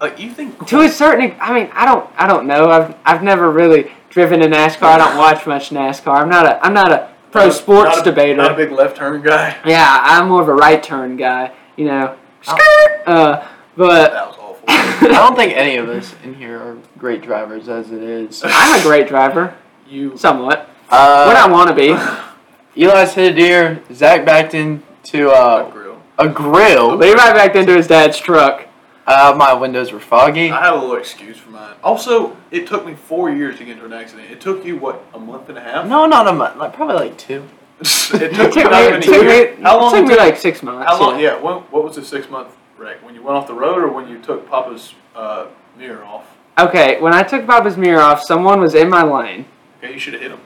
like 0.00 0.18
you 0.18 0.30
think 0.30 0.66
to 0.68 0.80
a 0.80 0.88
certain, 0.88 1.36
I 1.40 1.52
mean, 1.52 1.70
I 1.72 1.84
don't, 1.84 2.08
I 2.16 2.26
don't 2.26 2.46
know. 2.46 2.70
I've, 2.70 2.94
I've 3.04 3.22
never 3.22 3.50
really 3.50 3.92
driven 4.08 4.42
a 4.42 4.46
NASCAR. 4.46 4.84
I 4.84 4.98
don't 4.98 5.16
watch 5.18 5.46
much 5.46 5.70
NASCAR. 5.70 6.22
I'm 6.22 6.28
not 6.28 6.46
a, 6.46 6.64
I'm 6.64 6.72
not 6.72 6.90
a 6.90 7.10
pro 7.30 7.46
Not 7.46 7.54
sports 7.54 7.96
not 7.96 8.06
a, 8.06 8.10
debater. 8.10 8.36
Not 8.36 8.52
a 8.52 8.56
big 8.56 8.72
left 8.72 8.96
turn 8.96 9.22
guy. 9.22 9.56
yeah, 9.66 10.00
I'm 10.02 10.28
more 10.28 10.40
of 10.40 10.48
a 10.48 10.54
right 10.54 10.82
turn 10.82 11.16
guy. 11.16 11.52
You 11.76 11.84
know, 11.86 12.16
uh, 12.48 13.46
but 13.76 14.12
That 14.12 14.26
was 14.28 14.36
awful. 14.36 14.39
I 14.70 15.08
don't 15.12 15.36
think 15.36 15.56
any 15.56 15.76
of 15.76 15.88
us 15.88 16.14
in 16.22 16.34
here 16.34 16.58
are 16.58 16.78
great 16.98 17.22
drivers 17.22 17.68
as 17.68 17.90
it 17.90 18.02
is. 18.02 18.42
I'm 18.44 18.78
a 18.78 18.82
great 18.82 19.08
driver, 19.08 19.56
you 19.88 20.16
somewhat. 20.16 20.68
Uh, 20.88 21.24
when 21.26 21.36
I 21.36 21.48
want 21.48 21.68
to 21.68 21.74
be. 21.74 21.90
Eli's 22.76 23.14
hit 23.14 23.32
a 23.32 23.34
deer. 23.34 23.82
Zach 23.92 24.24
backed 24.24 24.54
into 24.54 25.30
uh, 25.30 25.32
uh, 25.32 25.70
grill. 25.70 26.02
a 26.18 26.28
grill. 26.28 26.96
Levi 26.96 27.32
backed 27.32 27.56
into 27.56 27.76
his 27.76 27.86
dad's 27.88 28.18
truck. 28.18 28.66
Uh, 29.06 29.34
my 29.36 29.52
windows 29.52 29.90
were 29.92 29.98
foggy. 30.00 30.50
I 30.50 30.64
had 30.66 30.72
a 30.72 30.76
little 30.76 30.94
excuse 30.96 31.36
for 31.36 31.50
mine. 31.50 31.74
Also, 31.82 32.36
it 32.52 32.66
took 32.68 32.86
me 32.86 32.94
four 32.94 33.30
years 33.30 33.58
to 33.58 33.64
get 33.64 33.72
into 33.72 33.86
an 33.86 33.92
accident. 33.92 34.30
It 34.30 34.40
took 34.40 34.64
you 34.64 34.76
what 34.76 35.04
a 35.14 35.18
month 35.18 35.48
and 35.48 35.58
a 35.58 35.60
half? 35.60 35.86
No, 35.86 36.06
not 36.06 36.28
a 36.28 36.32
month. 36.32 36.56
Like 36.56 36.72
probably 36.74 36.94
like 36.96 37.18
two. 37.18 37.42
it 37.80 37.86
It 38.22 38.34
took, 38.34 38.52
took 38.52 38.70
me, 38.70 38.78
it 38.78 39.02
took 39.02 39.26
me, 39.58 39.62
How 39.62 39.80
long? 39.80 39.94
it 39.94 39.98
took 40.00 40.08
did 40.08 40.12
me 40.12 40.16
like 40.16 40.36
six 40.36 40.62
months. 40.62 40.86
How 40.88 41.00
long? 41.00 41.18
yeah. 41.18 41.36
Yeah. 41.36 41.40
When, 41.42 41.56
what 41.70 41.82
was 41.84 41.96
the 41.96 42.04
six 42.04 42.28
month 42.30 42.54
wreck? 42.80 43.04
When 43.04 43.14
you 43.14 43.22
went 43.22 43.36
off 43.36 43.46
the 43.46 43.54
road, 43.54 43.78
or 43.78 43.92
when 43.92 44.08
you 44.08 44.18
took 44.18 44.48
Papa's 44.48 44.94
uh, 45.14 45.48
mirror 45.76 46.02
off? 46.02 46.38
Okay, 46.58 46.98
when 47.00 47.12
I 47.12 47.22
took 47.22 47.46
Papa's 47.46 47.76
mirror 47.76 48.00
off, 48.00 48.22
someone 48.22 48.60
was 48.60 48.74
in 48.74 48.88
my 48.88 49.02
lane. 49.02 49.44
Okay, 49.78 49.92
you 49.92 49.98
should 49.98 50.14
have 50.14 50.22
hit 50.22 50.32
him. 50.32 50.40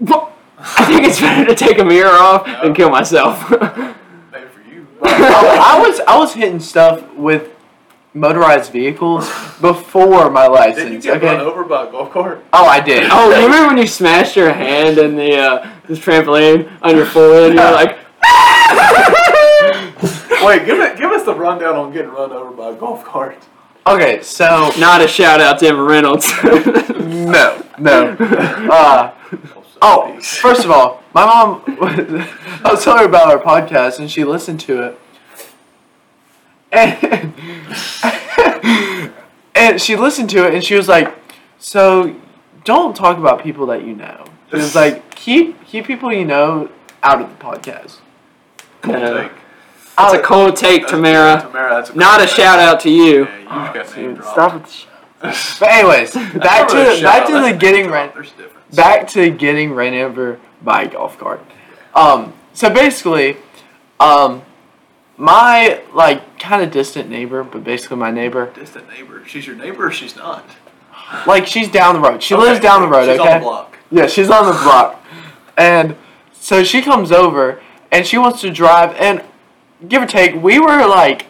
I 0.58 0.84
think 0.86 1.04
it's 1.04 1.20
better 1.20 1.46
to 1.46 1.54
take 1.54 1.78
a 1.78 1.84
mirror 1.84 2.10
off 2.10 2.44
than 2.44 2.74
kill 2.74 2.90
myself. 2.90 3.48
Maybe 3.50 4.48
for 4.48 4.60
you. 4.68 4.88
I, 5.02 5.76
I 5.76 5.88
was 5.88 6.00
I 6.00 6.18
was 6.18 6.34
hitting 6.34 6.58
stuff 6.58 7.12
with 7.14 7.54
motorized 8.12 8.72
vehicles 8.72 9.28
before 9.60 10.30
my 10.30 10.48
license. 10.48 10.90
Did 10.90 11.04
you 11.04 11.12
license. 11.12 11.22
get 11.22 11.22
run 11.22 11.40
over 11.40 11.62
by 11.62 11.86
a 11.86 11.90
golf 11.92 12.10
cart? 12.10 12.44
Oh, 12.52 12.66
I 12.66 12.80
did. 12.80 13.08
oh, 13.08 13.30
you 13.30 13.46
remember 13.46 13.68
when 13.68 13.78
you 13.78 13.86
smashed 13.86 14.34
your 14.34 14.52
hand 14.52 14.98
in 14.98 15.14
the 15.14 15.36
uh, 15.36 15.70
this 15.86 16.00
trampoline 16.00 16.76
on 16.82 16.96
your 16.96 17.06
forehead? 17.06 17.50
And 17.50 17.54
You're 17.54 17.70
like, 17.70 17.98
Wait, 20.44 20.64
give 20.64 20.78
it. 20.78 20.96
Give 20.96 21.10
us 21.10 21.24
the 21.24 21.34
rundown 21.34 21.76
on 21.76 21.92
getting 21.92 22.10
run 22.10 22.32
over 22.32 22.50
by 22.50 22.70
a 22.70 22.74
golf 22.74 23.04
cart. 23.04 23.46
Okay, 23.86 24.22
so 24.22 24.70
not 24.78 25.00
a 25.00 25.08
shout 25.08 25.40
out 25.40 25.58
to 25.60 25.68
Emma 25.68 25.82
Reynolds. 25.82 26.30
no, 26.44 27.64
no. 27.78 28.16
Uh, 28.68 29.14
oh, 29.80 30.20
first 30.20 30.64
of 30.64 30.70
all, 30.70 31.02
my 31.14 31.24
mom. 31.24 31.62
I 31.66 32.70
was 32.70 32.84
telling 32.84 33.00
her 33.00 33.06
about 33.06 33.28
our 33.28 33.38
podcast, 33.38 33.98
and 33.98 34.10
she 34.10 34.24
listened 34.24 34.60
to 34.60 34.82
it, 34.82 34.98
and 36.70 37.32
and 39.54 39.80
she 39.80 39.96
listened 39.96 40.28
to 40.30 40.46
it, 40.46 40.54
and 40.54 40.62
she 40.62 40.74
was 40.74 40.86
like, 40.88 41.14
"So, 41.58 42.14
don't 42.64 42.94
talk 42.94 43.16
about 43.16 43.42
people 43.42 43.66
that 43.66 43.84
you 43.84 43.94
know." 43.94 44.24
She 44.50 44.56
was 44.56 44.74
like, 44.74 45.14
"Keep 45.14 45.64
keep 45.64 45.86
people 45.86 46.12
you 46.12 46.24
know 46.24 46.70
out 47.02 47.22
of 47.22 47.30
the 47.30 47.44
podcast." 47.44 48.00
Cool 48.82 48.94
take. 48.94 49.37
That's 49.98 50.14
a 50.14 50.22
cold 50.22 50.56
take, 50.56 50.82
That's- 50.82 50.90
Tamara. 50.90 51.40
Tamara, 51.42 51.74
that's 51.74 51.90
a 51.90 51.96
Not 51.96 52.20
a 52.20 52.24
cool 52.26 52.34
shout 52.34 52.58
out 52.58 52.80
to 52.80 52.90
you. 52.90 53.24
Yeah, 53.24 53.38
you 53.38 53.44
just 53.82 53.94
got 53.94 53.96
name 53.96 54.06
Dude, 54.14 54.16
dropped. 54.16 54.30
stop 54.32 54.54
with 54.54 54.64
the 55.20 55.32
sh- 55.32 55.58
But 55.60 55.68
anyways, 55.70 56.14
back 56.14 56.32
That's 56.34 56.72
not 56.72 56.72
really 56.72 56.88
a 56.88 56.94
to 56.94 56.96
shout 57.00 57.02
back 57.02 57.22
out, 57.22 57.26
to 57.26 57.32
that's 57.32 57.44
the 57.44 57.50
name 57.50 57.58
getting 57.58 57.82
drop. 57.86 57.94
ran 57.94 58.10
There's 58.14 58.32
a 58.32 58.36
difference. 58.36 58.76
back 58.76 59.08
to 59.08 59.30
getting 59.30 59.72
ran 59.74 59.94
over 59.94 60.40
by 60.62 60.82
a 60.82 60.88
golf 60.88 61.18
cart. 61.18 61.44
Um, 61.94 62.32
so 62.52 62.70
basically, 62.70 63.36
um, 64.00 64.42
my 65.16 65.82
like 65.92 66.38
kind 66.38 66.62
of 66.62 66.70
distant 66.70 67.08
neighbor, 67.10 67.42
but 67.42 67.64
basically 67.64 67.96
my 67.96 68.10
neighbor, 68.12 68.52
Distant 68.52 68.88
neighbor. 68.88 69.24
She's 69.26 69.46
your 69.46 69.56
neighbor. 69.56 69.86
or 69.88 69.90
She's 69.90 70.14
not. 70.16 70.44
like 71.26 71.46
she's 71.46 71.68
down 71.68 71.94
the 71.94 72.00
road. 72.00 72.22
She 72.22 72.34
Okay, 72.34 72.42
lives 72.44 72.60
down 72.60 72.82
the 72.82 72.88
road. 72.88 73.06
She's 73.10 73.18
okay. 73.20 73.32
on 73.34 73.40
the 73.40 73.44
block. 73.44 73.78
Yeah, 73.90 74.06
she's 74.06 74.30
on 74.30 74.46
the 74.46 74.52
block, 74.52 75.02
and 75.56 75.96
so 76.32 76.62
she 76.62 76.82
comes 76.82 77.10
over 77.10 77.60
and 77.90 78.06
she 78.06 78.18
wants 78.18 78.40
to 78.42 78.50
drive. 78.50 78.94
And 78.96 79.24
give 79.86 80.02
or 80.02 80.06
take, 80.06 80.34
we 80.42 80.58
were 80.58 80.86
like, 80.86 81.26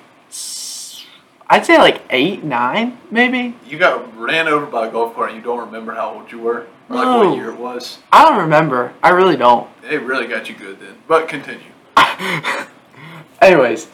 I'd 1.51 1.65
say 1.65 1.79
like 1.79 2.03
eight, 2.11 2.45
nine, 2.45 2.99
maybe. 3.11 3.55
You 3.67 3.79
got 3.79 4.17
ran 4.19 4.49
over 4.49 4.67
by 4.67 4.89
a 4.89 4.91
golf 4.91 5.15
cart 5.15 5.31
and 5.31 5.39
you 5.39 5.43
don't 5.45 5.61
remember 5.67 5.95
how 5.95 6.15
old 6.15 6.31
you 6.31 6.39
were? 6.41 6.67
Or 6.91 6.97
like 6.97 7.05
No. 7.07 7.29
what 7.31 7.37
year 7.37 7.51
it 7.51 7.59
was? 7.59 7.99
I 8.13 8.25
don't 8.25 8.39
remember. 8.39 8.93
I 9.03 9.11
really 9.11 9.37
don't. 9.37 9.69
It 9.89 10.03
really 10.03 10.27
got 10.27 10.49
you 10.49 10.55
good 10.55 10.79
then. 10.81 10.95
But 11.07 11.29
continue. 11.29 11.65
Anyways, 13.41 13.89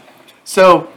so 0.44 0.88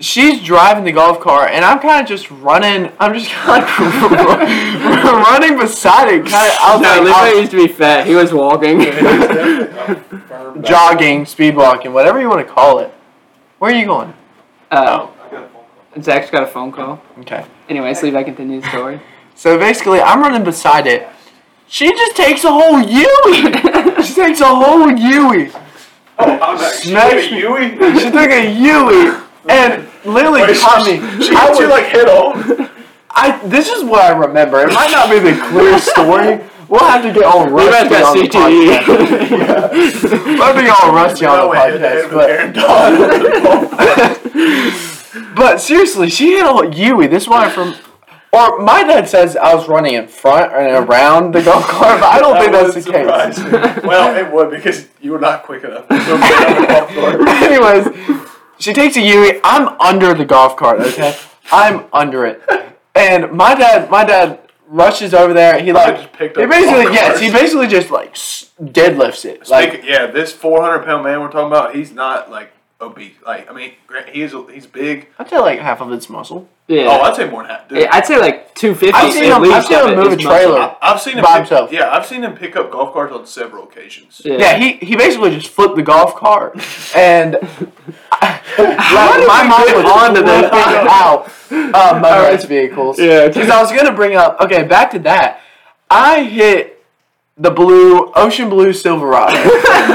she's 0.00 0.42
driving 0.42 0.84
the 0.84 0.92
golf 0.92 1.20
cart, 1.20 1.50
and 1.52 1.64
I'm 1.64 1.78
kind 1.78 2.00
of 2.02 2.08
just 2.08 2.30
running. 2.30 2.92
I'm 2.98 3.14
just 3.14 3.30
kind 3.30 3.62
of 3.62 3.70
running 5.30 5.58
beside 5.58 6.08
it. 6.08 6.26
Kind 6.26 6.50
of, 6.52 6.58
I 6.60 6.72
was 6.74 6.82
No, 6.82 6.88
like, 6.88 7.00
Levi 7.04 7.18
I 7.18 7.32
used 7.40 7.50
to 7.52 7.56
be 7.56 7.68
fat. 7.68 8.06
He 8.06 8.14
was 8.14 8.32
walking. 8.32 8.80
jogging, 10.62 11.26
speed 11.26 11.56
walking, 11.56 11.92
whatever 11.92 12.20
you 12.20 12.28
want 12.28 12.46
to 12.46 12.52
call 12.52 12.78
it. 12.78 12.92
Where 13.58 13.72
are 13.72 13.78
you 13.78 13.86
going? 13.86 14.12
Uh, 14.70 15.08
I 15.24 15.30
got 15.30 15.44
a 15.44 15.48
phone 15.48 15.66
call. 15.94 16.02
Zach's 16.02 16.30
got 16.30 16.42
a 16.42 16.46
phone 16.46 16.72
call. 16.72 17.02
Okay. 17.20 17.44
Anyways, 17.68 18.02
Levi 18.02 18.22
continue 18.22 18.60
the 18.60 18.68
story. 18.68 19.00
So 19.38 19.58
basically, 19.58 20.00
I'm 20.00 20.22
running 20.22 20.44
beside 20.44 20.86
it. 20.86 21.06
She 21.68 21.90
just 21.90 22.16
takes 22.16 22.42
a 22.44 22.50
whole 22.50 22.80
Yui. 22.80 24.02
she 24.02 24.14
takes 24.14 24.40
a 24.40 24.46
whole 24.46 24.90
Yui. 24.90 25.50
Oh, 26.18 26.38
I'm 26.40 26.56
back. 26.56 26.72
She 26.72 26.88
Smash 26.88 27.30
a. 27.30 27.38
Yui? 27.38 27.68
She 28.00 28.10
took 28.10 28.30
a 28.30 28.50
Yui 28.50 29.25
and 29.48 29.86
literally 30.04 30.42
Wait, 30.42 30.58
caught 30.58 30.84
she, 30.86 30.98
me. 30.98 30.98
She 31.22 31.34
I 31.34 31.46
hit 31.48 31.58
you 31.60 31.66
was- 31.66 31.70
like 31.70 31.86
hit 31.86 32.08
on? 32.08 32.68
I 33.10 33.38
this 33.46 33.68
is 33.70 33.82
what 33.84 34.02
I 34.04 34.10
remember. 34.16 34.60
It 34.60 34.72
might 34.74 34.90
not 34.90 35.08
be 35.10 35.18
the 35.18 35.34
clear 35.48 35.78
story. 35.92 36.40
We'll 36.68 36.80
have 36.80 37.02
to 37.02 37.12
get 37.12 37.22
all 37.24 37.46
Levi's 37.48 37.88
rusty 37.88 37.88
got 37.88 38.04
on 38.04 38.18
the 38.18 38.28
podcast. 38.28 38.82
CTE. 38.82 40.26
We'll 40.26 40.42
have 40.42 40.56
to 40.56 40.62
get 40.62 40.76
all 40.82 40.92
rusty 40.92 41.24
on 41.24 41.36
No, 41.38 41.48
the 41.52 41.58
head 41.58 41.70
to 41.72 41.78
head 41.78 42.10
podcast. 42.10 42.54
with 44.24 45.12
But, 45.14 45.34
but 45.52 45.60
seriously, 45.60 46.10
she 46.10 46.32
hit 46.36 46.44
a 46.44 46.68
Yui. 46.76 47.06
This 47.06 47.26
one 47.28 47.48
from. 47.50 47.74
Or 48.32 48.58
my 48.58 48.82
dad 48.82 49.08
says 49.08 49.36
I 49.36 49.54
was 49.54 49.68
running 49.68 49.94
in 49.94 50.08
front 50.08 50.52
and 50.52 50.84
around 50.86 51.32
the 51.32 51.40
golf 51.42 51.64
cart, 51.68 52.00
but 52.00 52.08
I 52.12 52.18
don't 52.18 52.36
think 52.38 52.50
that's 52.52 52.74
the 52.74 52.80
would 52.90 52.92
case. 52.92 53.36
surprise. 53.36 53.82
Well, 53.84 54.14
it 54.16 54.28
would 54.30 54.50
because 54.50 54.88
you 55.00 55.12
were 55.12 55.20
not 55.20 55.44
quick 55.44 55.62
enough. 55.64 55.86
to 55.88 55.96
go 55.96 56.18
get 56.18 56.48
on 56.48 56.54
the 56.60 56.66
golf 56.66 56.88
cart. 56.90 57.20
Anyways, 57.28 57.86
she 58.58 58.72
takes 58.72 58.96
a 58.96 59.00
Yui. 59.00 59.40
I'm 59.44 59.68
under 59.80 60.14
the 60.14 60.24
golf 60.24 60.56
cart. 60.56 60.80
Okay, 60.80 61.16
I'm 61.52 61.84
under 61.92 62.26
it, 62.26 62.42
and 62.94 63.32
my 63.32 63.54
dad, 63.54 63.90
my 63.90 64.04
dad 64.04 64.40
rushes 64.68 65.14
over 65.14 65.32
there. 65.32 65.60
He 65.60 65.72
like 65.72 65.96
just 65.96 66.12
picked 66.12 66.36
he 66.36 66.46
basically 66.46 66.92
yes, 66.92 67.20
he 67.20 67.30
basically 67.30 67.68
just 67.68 67.90
like 67.90 68.14
deadlifts 68.14 69.24
it. 69.24 69.48
Like 69.48 69.70
Speaking, 69.72 69.88
yeah, 69.88 70.06
this 70.06 70.32
400 70.32 70.84
pound 70.84 71.04
man 71.04 71.20
we're 71.20 71.30
talking 71.30 71.46
about, 71.46 71.74
he's 71.74 71.92
not 71.92 72.30
like 72.30 72.52
obese. 72.80 73.14
Like 73.26 73.50
I 73.50 73.54
mean, 73.54 73.72
gra- 73.86 74.08
he 74.10 74.22
is 74.22 74.34
he's 74.52 74.66
big. 74.66 75.08
I'd 75.18 75.28
say 75.28 75.38
like 75.38 75.58
half 75.60 75.80
of 75.80 75.92
it's 75.92 76.08
muscle. 76.08 76.48
Yeah. 76.68 76.86
Oh, 76.90 77.00
I'd 77.02 77.14
say 77.14 77.30
more 77.30 77.42
than 77.42 77.50
half. 77.52 77.68
Dude. 77.68 77.78
Yeah, 77.78 77.90
I'd 77.92 78.04
say 78.06 78.18
like 78.18 78.52
250 78.56 78.92
I've 78.92 79.12
seen 79.12 79.22
at 79.30 79.36
him- 79.40 79.52
I've 79.52 79.64
seen 79.66 79.78
of 79.78 79.88
him 79.90 79.98
move 79.98 80.12
a 80.12 80.16
trailer. 80.16 80.58
I- 80.58 80.76
I've 80.82 81.00
seen 81.00 81.14
him 81.16 81.22
by 81.22 81.28
pick, 81.34 81.36
himself. 81.48 81.70
Yeah, 81.72 81.90
I've 81.90 82.04
seen 82.06 82.24
him 82.24 82.34
pick 82.34 82.56
up 82.56 82.72
golf 82.72 82.92
carts 82.92 83.12
on 83.14 83.24
several 83.26 83.64
occasions. 83.64 84.20
Yeah. 84.24 84.36
Yeah, 84.38 84.56
he, 84.56 84.72
he 84.84 84.96
basically 84.96 85.30
just 85.30 85.48
flipped 85.48 85.76
the 85.76 85.82
golf 85.82 86.16
cart, 86.16 86.58
and 86.96 87.34
like, 88.20 88.42
my 88.58 89.42
we 89.42 89.48
mind 89.48 89.66
get 89.68 89.76
was 89.76 89.92
onto 89.92 90.22
this? 90.22 90.50
flipping 90.50 90.88
out 90.88 91.26
um, 91.74 92.02
motorized 92.02 92.48
vehicles. 92.48 92.98
Yeah, 92.98 93.28
because 93.28 93.48
I 93.50 93.60
was 93.62 93.70
gonna 93.72 93.92
bring 93.92 94.16
up. 94.16 94.40
Okay, 94.40 94.64
back 94.64 94.90
to 94.92 94.98
that. 95.00 95.40
I 95.88 96.24
hit 96.24 96.75
the 97.38 97.50
blue 97.50 98.10
ocean 98.14 98.48
blue 98.48 98.72
Silverado 98.72 99.34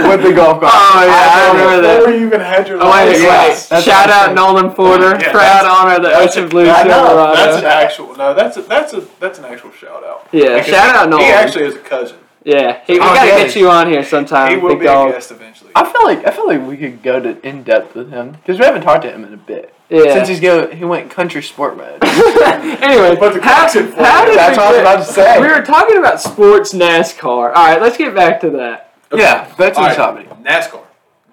with 0.09 0.21
the 0.21 0.31
golf 0.31 0.61
cart. 0.61 0.71
Oh, 0.73 1.05
yeah, 1.05 1.11
I 1.11 1.41
hit 1.41 1.49
it. 1.49 1.63
remember 1.63 1.81
that. 1.87 1.97
Before 1.99 2.13
you 2.13 2.25
even 2.27 2.39
had 2.39 2.67
your 2.67 2.77
Oh, 2.81 2.91
wait. 2.91 3.19
Yeah, 3.21 3.53
Shout 3.81 4.09
out 4.11 4.25
saying. 4.25 4.35
Nolan 4.35 4.69
Porter. 4.71 5.17
Yeah, 5.19 5.31
Proud 5.31 5.63
that's- 5.63 5.65
honor 5.65 5.95
the 5.95 6.09
that's 6.09 6.33
Ocean 6.37 6.45
a- 6.45 6.49
Blue 6.49 6.69
I 6.69 6.83
know, 6.83 6.93
Silverado. 7.07 7.35
That's 7.35 7.57
an 7.57 7.65
actual 7.65 8.15
no. 8.15 8.33
That's 8.35 8.57
a 8.57 8.61
that's 8.61 8.93
a 8.93 9.01
that's 9.19 9.39
an 9.39 9.45
actual 9.45 9.71
shout 9.71 10.03
out. 10.03 10.27
Yeah, 10.31 10.55
Because 10.59 10.67
shout 10.67 10.95
out 10.95 11.09
Nolan. 11.09 11.25
He 11.25 11.31
actually 11.31 11.65
is 11.65 11.75
a 11.75 11.79
cousin. 11.79 12.17
Yeah, 12.43 12.83
he, 12.85 12.93
we 12.93 12.99
Oh, 12.99 13.03
gotta 13.13 13.27
yeah. 13.29 13.37
get 13.45 13.55
you 13.55 13.69
on 13.69 13.87
here 13.89 14.03
sometime. 14.03 14.51
he 14.51 14.57
will 14.57 14.69
big 14.69 14.79
be 14.79 14.85
dog. 14.85 15.09
a 15.09 15.13
guest 15.13 15.31
eventually. 15.31 15.71
I 15.75 15.83
feel 15.91 16.03
like 16.03 16.25
I 16.25 16.31
feel 16.31 16.47
like 16.47 16.65
we 16.67 16.77
could 16.77 17.01
go 17.03 17.19
to 17.19 17.39
in 17.47 17.63
depth 17.63 17.95
with 17.95 18.09
him 18.11 18.31
because 18.31 18.59
we 18.59 18.65
haven't 18.65 18.81
talked 18.81 19.03
to 19.03 19.11
him 19.11 19.23
in 19.23 19.33
a 19.33 19.37
bit. 19.37 19.73
Yeah. 19.89 20.13
Since 20.13 20.29
he's 20.29 20.39
go 20.39 20.67
he 20.73 20.85
went 20.85 21.09
country 21.11 21.43
sport 21.43 21.77
mode. 21.77 21.99
anyway, 22.03 23.15
Put 23.17 23.33
the 23.35 23.41
how, 23.41 23.65
in 23.65 23.87
for 23.91 24.03
how 24.03 24.25
did 24.25 24.37
That's 24.37 24.57
we 24.57 24.63
what 24.63 24.67
I 24.67 24.71
was 24.71 24.79
about 24.79 24.97
to 25.05 25.13
say. 25.13 25.39
We 25.41 25.47
were 25.47 25.61
talking 25.61 25.97
about 25.97 26.21
sports 26.21 26.73
NASCAR. 26.73 27.23
All 27.27 27.49
right, 27.49 27.81
let's 27.81 27.97
get 27.97 28.15
back 28.15 28.39
to 28.41 28.49
that. 28.51 28.93
Yeah, 29.13 29.53
that's 29.57 29.77
All 29.77 29.85
a 29.85 29.87
right, 29.89 29.95
topic. 29.97 30.29
NASCAR. 30.43 30.83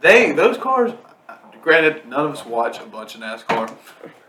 They 0.00 0.32
those 0.32 0.58
cars. 0.58 0.92
Granted, 1.62 2.06
none 2.08 2.26
of 2.26 2.32
us 2.32 2.44
watch 2.46 2.80
a 2.80 2.84
bunch 2.86 3.14
of 3.14 3.20
NASCAR. 3.20 3.74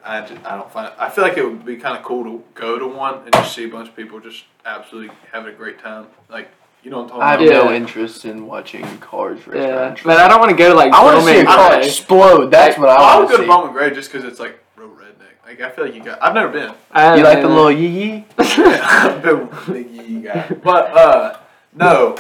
I, 0.04 0.22
just, 0.22 0.44
I 0.46 0.56
don't 0.56 0.72
find 0.72 0.88
it. 0.88 0.94
I 0.98 1.10
feel 1.10 1.24
like 1.24 1.38
it 1.38 1.44
would 1.46 1.66
be 1.66 1.76
kind 1.78 1.98
of 1.98 2.04
cool 2.04 2.24
to 2.24 2.44
go 2.54 2.80
to 2.80 2.88
one 2.88 3.16
and 3.24 3.34
just 3.34 3.54
see 3.54 3.66
a 3.66 3.68
bunch 3.68 3.90
of 3.90 3.96
people 3.96 4.20
just 4.20 4.44
absolutely 4.66 5.14
having 5.32 5.54
a 5.54 5.56
great 5.58 5.80
time. 5.80 6.08
Like 6.30 6.50
you 6.84 6.92
know 6.92 7.02
what 7.04 7.14
I'm 7.14 7.22
I 7.22 7.30
have 7.32 7.40
talking 7.40 7.54
no 7.54 7.72
interest 7.74 8.26
in 8.26 8.46
watching 8.48 8.86
cars 9.00 9.46
race 9.48 9.58
Yeah, 9.64 9.70
around. 9.76 10.00
but 10.06 10.18
I 10.20 10.28
don't 10.28 10.40
want 10.40 10.52
to 10.52 10.58
go 10.58 10.70
to 10.70 10.76
like 10.76 10.94
I 10.94 11.04
want 11.04 11.20
to 11.20 11.26
see 11.26 11.40
a 11.40 11.46
car 11.46 11.70
Gray. 11.72 11.86
explode. 11.86 12.52
That's 12.52 12.78
what 12.78 12.90
I 12.90 12.96
I 12.96 13.16
want 13.18 13.20
would 13.20 13.26
to 13.28 13.32
go 13.32 13.38
to 13.38 13.44
see. 13.44 13.48
Bowman 13.48 13.74
Gray 13.74 13.92
just 13.94 14.12
because 14.12 14.26
it's 14.26 14.40
like 14.40 14.60
real 14.78 14.90
redneck. 14.90 15.46
Like 15.46 15.62
I 15.62 15.70
feel 15.72 15.86
like 15.86 15.96
you 15.96 16.04
got. 16.04 16.22
I've 16.24 16.34
never 16.34 16.50
been. 16.52 16.74
I 16.92 17.18
You 17.18 17.24
haven't 17.24 17.24
like 17.26 17.42
the 17.42 17.48
been 17.48 17.56
little 17.56 17.72
yee 17.72 17.88
yee? 17.88 18.26
I've 18.38 19.22
been 19.24 19.36
a 19.42 19.72
big 19.72 19.92
yee 19.92 20.22
guy. 20.22 20.48
But 20.64 20.92
uh, 20.98 21.38
no, 21.76 22.18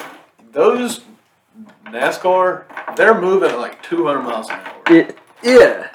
those 0.51 1.01
NASCAR, 1.85 2.63
they're 2.95 3.19
moving 3.19 3.49
at 3.49 3.57
like 3.59 3.81
200 3.83 4.21
miles 4.21 4.49
an 4.49 4.55
hour. 4.55 4.81
there. 4.87 5.15
Yeah. 5.41 5.87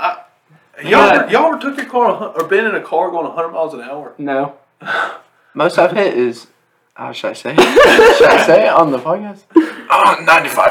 Y'all, 0.82 0.90
Yeah. 0.90 1.22
ever, 1.22 1.30
y'all 1.32 1.52
ever 1.54 1.58
took 1.60 1.76
your 1.76 1.86
car 1.86 2.10
a 2.10 2.14
hun- 2.16 2.32
or 2.34 2.44
been 2.48 2.64
in 2.64 2.74
a 2.74 2.80
car 2.80 3.10
going 3.10 3.26
100 3.26 3.48
miles 3.50 3.74
an 3.74 3.80
hour? 3.82 4.14
No. 4.18 4.56
Most 5.54 5.78
I've 5.78 5.92
hit 5.92 6.14
is. 6.14 6.48
How 6.94 7.12
should 7.12 7.30
I 7.30 7.32
say? 7.34 7.54
it? 7.58 8.16
should 8.16 8.28
I 8.30 8.46
say 8.46 8.66
it 8.66 8.72
on 8.72 8.90
the 8.92 8.98
podcast? 8.98 9.42
Oh, 9.96 10.16
95. 10.24 10.70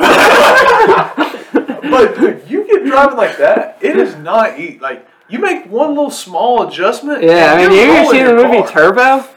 But 1.89 2.19
dude, 2.19 2.49
you 2.49 2.65
get 2.67 2.83
driving 2.85 3.15
like 3.15 3.37
that, 3.37 3.77
it 3.79 3.95
is 3.95 4.15
not 4.17 4.59
eat 4.59 4.81
like 4.81 5.07
you 5.29 5.39
make 5.39 5.65
one 5.69 5.89
little 5.89 6.09
small 6.11 6.67
adjustment. 6.67 7.23
Yeah, 7.23 7.53
I 7.53 7.57
mean, 7.61 7.71
you 7.71 7.77
you're 7.85 7.95
ever 7.95 8.11
seen 8.11 8.25
the 8.25 8.31
your 8.31 8.47
movie 8.47 8.63
car. 8.63 8.71
Turbo? 8.93 9.29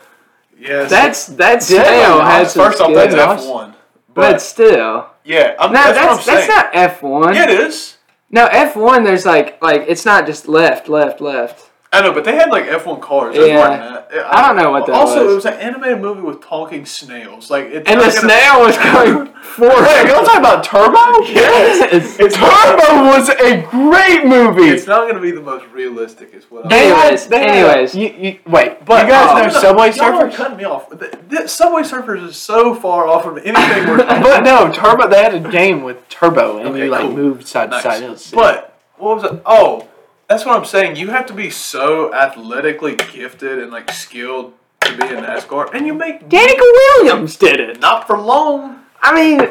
Yes. 0.59 0.90
That's 0.90 1.27
that 1.27 1.55
Yeah, 1.70 1.85
snail 1.85 2.18
no, 2.18 2.25
has 2.25 2.53
some 2.53 2.64
first 2.64 2.81
off, 2.81 2.94
that's 2.94 3.12
skills. 3.12 3.42
F 3.42 3.49
one. 3.49 3.70
But 4.14 4.33
But 4.33 4.40
still, 4.40 5.07
yeah, 5.25 5.55
I'm, 5.61 5.72
no, 5.72 5.83
that's, 5.83 5.99
that's 5.99 6.27
what 6.27 6.29
I'm 6.29 6.35
that's 6.35 6.49
not 6.49 6.70
F 6.75 7.03
one. 7.03 7.35
Yeah, 7.35 7.51
it 7.51 7.61
is. 7.61 7.96
No, 8.31 8.46
F 8.46 8.75
one. 8.77 9.05
There's 9.05 9.27
like 9.27 9.61
like 9.62 9.85
it's 9.87 10.05
not 10.05 10.27
just 10.27 10.49
left, 10.49 10.88
left, 10.88 11.20
left. 11.20 11.65
I 11.92 12.03
know, 12.03 12.12
but 12.12 12.25
they 12.25 12.35
had 12.35 12.51
like 12.51 12.64
F1 12.66 13.01
cars. 13.01 13.35
There's 13.37 13.49
Yeah. 13.49 13.55
more 13.57 13.68
than 13.68 13.81
that. 13.81 14.27
I 14.35 14.46
don't 14.46 14.57
know 14.57 14.70
what 14.70 14.87
that 14.87 14.94
also, 14.94 15.25
was. 15.25 15.33
it 15.33 15.35
was 15.37 15.44
an 15.46 15.55
animated 15.55 16.01
movie 16.01 16.20
with 16.20 16.40
talking 16.42 16.85
snails. 16.85 17.51
Like, 17.51 17.66
it's 17.66 17.88
And 17.88 18.01
not 18.01 18.12
the 18.12 18.20
gonna- 18.20 18.33
snail 18.33 18.61
was 18.61 18.77
going 18.77 19.27
forward. 19.42 19.83
Wait, 19.87 20.07
you 20.07 20.12
want 20.12 20.27
to 20.27 20.31
talk 20.33 20.38
about 20.38 20.64
Turbo? 20.64 21.22
Yes. 21.27 22.16
It's 22.18 22.37
not, 22.38 22.79
Turbo 22.79 23.05
was 23.07 23.29
a 23.31 23.62
great 23.70 24.27
movie. 24.27 24.68
it's 24.68 24.87
not 24.87 25.03
going 25.03 25.14
to 25.14 25.20
be 25.20 25.31
the 25.31 25.40
most 25.40 25.64
realistic, 25.72 26.35
is 26.35 26.44
what 26.51 26.64
I'm 26.64 26.68
They 26.70 26.88
had- 26.88 26.99
Anyways, 27.05 27.27
they 27.29 27.38
had- 27.40 27.49
anyways. 27.51 27.94
you, 27.94 28.09
you, 28.18 28.38
wait, 28.46 28.85
But 28.85 29.07
you 29.07 29.12
guys 29.12 29.31
uh, 29.31 29.38
know 29.38 29.46
no, 29.46 29.61
Subway 29.61 29.92
y'all 29.92 30.05
are 30.07 30.29
Surfers? 30.29 30.35
cutting 30.35 30.57
me 30.59 30.64
off. 30.64 30.88
The, 30.90 31.18
the 31.29 31.49
Subway 31.49 31.83
Surfers 31.83 32.25
is 32.29 32.37
so 32.37 32.75
far 32.75 33.07
off 33.07 33.22
from 33.25 33.38
anything 33.38 33.88
we're 33.88 33.99
talking 34.05 34.22
But 34.22 34.42
no, 34.44 34.70
Turbo. 34.72 35.09
They 35.09 35.22
had 35.22 35.35
a 35.35 35.40
game 35.51 35.83
with 35.83 36.09
Turbo, 36.09 36.59
and 36.59 36.68
Okay, 36.70 36.85
you 36.85 36.90
like 36.90 37.03
cool. 37.03 37.12
moved 37.12 37.46
side 37.46 37.70
Nice. 37.70 37.83
to 37.83 37.88
side. 37.90 38.03
It 38.03 38.11
was 38.11 38.25
sick. 38.25 38.35
But 38.38 38.77
what 38.99 39.16
was 39.16 39.25
it? 39.33 39.42
Oh, 39.46 39.87
that's 40.29 40.45
what 40.45 40.57
I'm 40.57 40.65
saying. 40.65 40.97
You 40.97 41.09
have 41.11 41.27
to 41.27 41.33
be 41.33 41.51
so 41.51 42.12
athletically 42.15 42.97
gifted 42.97 43.59
and 43.59 43.71
like 43.71 43.91
skilled 43.91 44.55
to 44.81 44.97
be 44.97 45.05
in 45.07 45.25
NASCAR, 45.25 45.73
and 45.75 45.87
you 45.87 45.95
make 45.95 46.29
Danica 46.29 46.61
Williams 46.61 47.37
did 47.37 47.61
it. 47.61 47.81
not 47.81 48.07
for 48.07 48.19
long. 48.19 48.81
I 49.03 49.15
mean, 49.15 49.49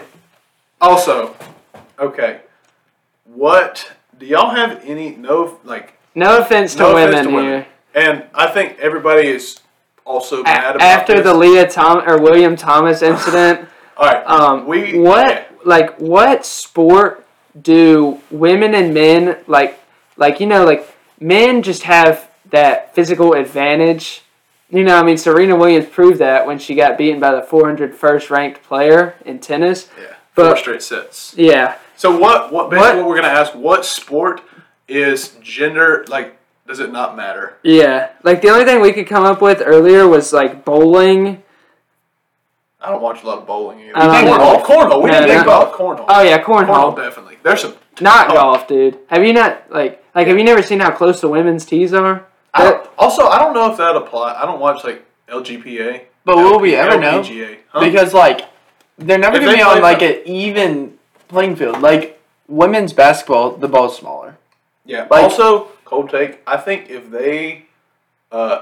Also, 0.82 1.36
okay, 2.00 2.42
what 3.26 3.92
do 4.18 4.26
y'all 4.26 4.52
have 4.56 4.82
any 4.84 5.16
no 5.16 5.60
like? 5.64 5.94
no 6.14 6.40
offense 6.40 6.74
to 6.76 6.80
No 6.84 6.94
women 6.96 7.10
offense 7.10 7.28
to 7.28 7.42
here. 7.42 7.68
And 7.94 8.24
I 8.34 8.48
think 8.48 8.78
everybody 8.80 9.28
is 9.28 9.60
also 10.06 10.42
A- 10.42 10.44
mad 10.44 10.76
about 10.76 10.82
after 10.88 11.16
this. 11.16 11.24
the 11.26 11.34
Leah 11.34 11.70
Tom 11.70 12.08
or 12.08 12.22
William 12.22 12.56
Thomas 12.56 13.02
incident, 13.02 13.68
All 13.98 14.06
right, 14.08 14.26
um, 14.28 14.68
we 14.68 14.98
what 15.00 15.48
like 15.66 15.96
what 16.00 16.46
sport 16.46 17.26
do 17.62 18.20
women 18.30 18.76
and 18.76 18.94
men 18.94 19.38
like 19.48 19.80
like 20.18 20.40
you 20.40 20.46
know 20.46 20.66
like 20.66 20.88
men 21.20 21.62
just 21.62 21.84
have 21.84 22.30
that 22.50 22.94
physical 22.96 23.34
advantage 23.34 24.22
you 24.70 24.84
know 24.84 24.98
i 24.98 25.04
mean 25.04 25.18
serena 25.18 25.56
williams 25.56 25.86
proved 25.88 26.20
that 26.20 26.46
when 26.46 26.58
she 26.60 26.76
got 26.76 26.98
beaten 26.98 27.20
by 27.20 27.32
the 27.32 27.42
401st 27.42 28.30
ranked 28.30 28.64
player 28.64 29.16
in 29.26 29.40
tennis 29.40 29.90
Yeah, 30.00 30.16
four 30.34 30.46
but- 30.52 30.58
straight 30.58 30.82
sets. 30.82 31.34
yeah 31.38 31.76
So 31.98 32.18
what? 32.18 32.52
What 32.52 32.70
basically 32.70 32.88
What- 32.88 32.98
what, 32.98 33.08
we're 33.08 33.16
gonna 33.16 33.28
ask? 33.42 33.54
What 33.54 33.86
sport 33.86 34.42
is 34.88 35.30
gender 35.42 36.04
like? 36.10 36.36
Does 36.68 36.80
it 36.80 36.92
not 36.92 37.16
matter? 37.16 37.58
yeah 37.64 38.10
like 38.24 38.42
the 38.42 38.50
only 38.50 38.66
thing 38.66 38.82
we 38.82 38.92
could 38.92 39.08
come 39.08 39.24
up 39.24 39.42
with 39.42 39.62
earlier 39.66 40.08
was 40.08 40.34
like 40.34 40.66
bowling 40.66 41.42
I 42.82 42.92
don't 42.92 43.02
watch 43.02 43.24
a 43.24 43.28
lot 43.28 43.40
of 43.40 43.48
bowling 43.48 43.80
either. 43.80 43.94
I 43.98 44.22
don't 44.22 44.38
cornhole, 44.40 44.60
know. 44.60 44.64
cornhole. 44.66 45.04
We 45.04 45.10
Yeah, 45.10 45.22
didn't 45.22 45.36
think 45.38 45.48
no. 45.48 45.54
about 45.62 45.74
cornhole. 45.74 46.06
oh 46.08 46.22
yeah 46.22 46.42
cornhole 46.44 46.68
cornhole 46.68 46.96
definitely. 46.96 47.38
There's 47.44 47.62
some. 47.62 47.76
not 48.02 48.30
Oh. 48.30 48.34
golf 48.34 48.68
dude 48.68 49.00
have 49.10 49.24
you 49.24 49.34
not 49.34 49.64
like 49.72 50.04
like 50.16 50.28
have 50.28 50.38
you 50.38 50.44
never 50.44 50.64
seen 50.64 50.80
how 50.80 50.92
close 50.92 51.22
the 51.22 51.28
women's 51.28 51.66
tees 51.66 51.94
are 51.94 52.26
I 52.58 52.88
also, 52.98 53.24
I 53.28 53.38
don't 53.40 53.54
know 53.54 53.70
if 53.70 53.78
that 53.80 53.98
apply. 53.98 54.34
I 54.42 54.46
don't 54.46 54.62
watch 54.62 54.86
like 54.86 55.04
LGPA. 55.28 56.04
But 56.24 56.38
will 56.38 56.58
we 56.58 56.74
ever 56.74 56.98
know? 56.98 57.22
LPGA. 57.22 57.58
Huh? 57.68 57.82
Because 57.82 58.14
like 58.14 58.48
they're 58.98 59.18
never 59.18 59.36
If 59.36 59.42
gonna 59.42 59.52
they 59.52 59.58
be 59.58 59.62
on 59.62 59.74
play 59.74 59.82
like 59.82 60.02
an 60.02 60.22
even 60.26 60.98
playing 61.28 61.58
field. 61.58 61.82
Like 61.82 62.22
women's 62.48 62.94
basketball, 62.94 63.58
the 63.58 63.68
ball's 63.68 63.98
smaller. 63.98 64.38
yeah. 64.86 65.02
like- 65.12 65.22
also, 65.24 65.68
cold 65.84 66.10
take. 66.10 66.40
I 66.48 66.56
think 66.56 66.90
if 66.90 67.12
they 67.12 67.66
uh, 68.32 68.62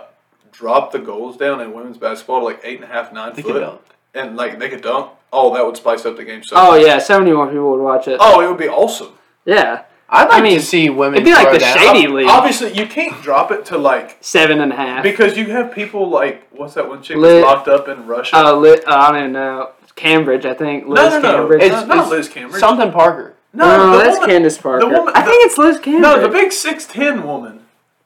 drop 0.51 0.91
the 0.91 0.97
goals 0.99 1.37
down 1.37 1.61
in 1.61 1.71
women's 1.71 1.99
basketball 1.99 2.39
to 2.39 2.45
like 2.45 2.61
eight 2.63 2.81
and 2.81 2.85
a 2.89 2.91
half, 2.91 3.13
nine 3.13 3.33
They 3.35 3.43
foot, 3.43 3.59
dunk. 3.59 3.81
and 4.15 4.35
like 4.35 4.57
they 4.57 4.69
could 4.69 4.81
dunk, 4.81 5.11
oh, 5.31 5.53
that 5.53 5.63
would 5.63 5.77
spice 5.77 6.03
up 6.07 6.17
the 6.17 6.25
game. 6.25 6.43
So, 6.43 6.55
oh 6.57 6.75
yeah 6.75 6.97
so 6.97 7.19
many 7.19 7.31
more 7.31 7.45
people 7.45 7.69
would 7.73 7.81
watch 7.83 8.07
it 8.07 8.17
oh, 8.19 8.41
it 8.41 8.47
would 8.49 8.57
be 8.57 8.67
awesome. 8.67 9.13
yeah 9.45 9.83
I'd 10.13 10.30
like 10.30 10.43
mean, 10.43 10.60
to 10.60 10.65
see 10.65 10.89
women. 10.89 11.15
it'd 11.15 11.26
be 11.26 11.34
like 11.34 11.52
the 11.52 11.60
down. 11.60 11.78
shady 11.78 12.08
league 12.08 12.28
Obviously, 12.30 12.71
you 12.73 12.86
can't 12.86 13.19
drop 13.21 13.52
it 13.52 13.65
to 13.65 13.78
like 13.78 14.17
seven 14.21 14.62
and 14.62 14.71
a 14.71 14.76
half 14.76 15.04
because 15.04 15.36
you 15.38 15.47
have 15.47 15.73
people 15.73 16.08
like 16.10 16.47
what's 16.52 16.76
that 16.76 16.88
one 16.88 17.02
chick 17.02 17.17
Lit- 17.17 17.43
that's 17.43 17.45
locked 17.45 17.67
up 17.67 17.88
in 17.88 18.06
Russia? 18.08 18.38
Uh, 18.38 18.54
Li- 18.56 18.82
uh, 18.86 18.95
I 18.95 19.08
don't 19.12 19.19
even 19.19 19.32
know. 19.34 19.71
Cambage, 19.95 20.45
I 20.45 20.54
think. 20.54 20.88
Liz 20.88 21.13
no, 21.13 21.19
no, 21.19 21.19
no. 21.19 21.47
Cambage. 21.49 21.56
It's 21.62 21.65
It's- 21.65 21.88
not 21.88 22.10
Liz 22.10 22.30
Cambage. 22.30 22.60
Something 22.60 22.91
Parker. 22.91 23.34
no, 23.54 23.78
no, 23.78 23.97
that's 23.97 24.15
woman, 24.19 24.30
Candace 24.30 24.58
Parker. 24.58 24.88
woman- 24.88 25.13
I 25.15 25.21
the- 25.21 25.28
think 25.30 25.45
it's 25.45 25.58
Liz 25.58 25.78
Cambage. 25.80 25.99
No, 26.02 26.19
the 26.21 26.30
big 26.30 26.52
six 26.52 26.86
ten 26.86 27.23
woman 27.23 27.60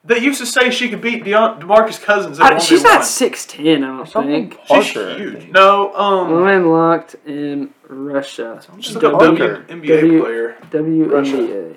that 0.05 0.21
used 0.21 0.39
to 0.39 0.45
say 0.45 0.69
she 0.69 0.87
could 0.89 1.01
beat 1.01 1.23
Deon- 1.25 1.59
Demarcus 1.61 2.01
Cousins. 2.01 2.39
I- 2.39 2.57
she's 2.59 2.83
not 2.83 3.03
six 3.03 3.45
ten. 3.45 3.83
I 3.83 3.87
don't 3.87 4.07
Something 4.07 4.49
think. 4.51 4.59
She's 4.83 4.93
Parker. 4.93 5.17
huge. 5.17 5.49
No, 5.51 5.93
um, 5.95 6.31
Women 6.31 6.71
locked 6.71 7.15
in 7.25 7.69
Russia. 7.89 8.61
just 8.79 8.95
look 8.95 9.03
up 9.05 9.19
Parker. 9.19 9.65
WNBA 9.67 10.21
player. 10.21 10.55
WNBA. 10.71 11.75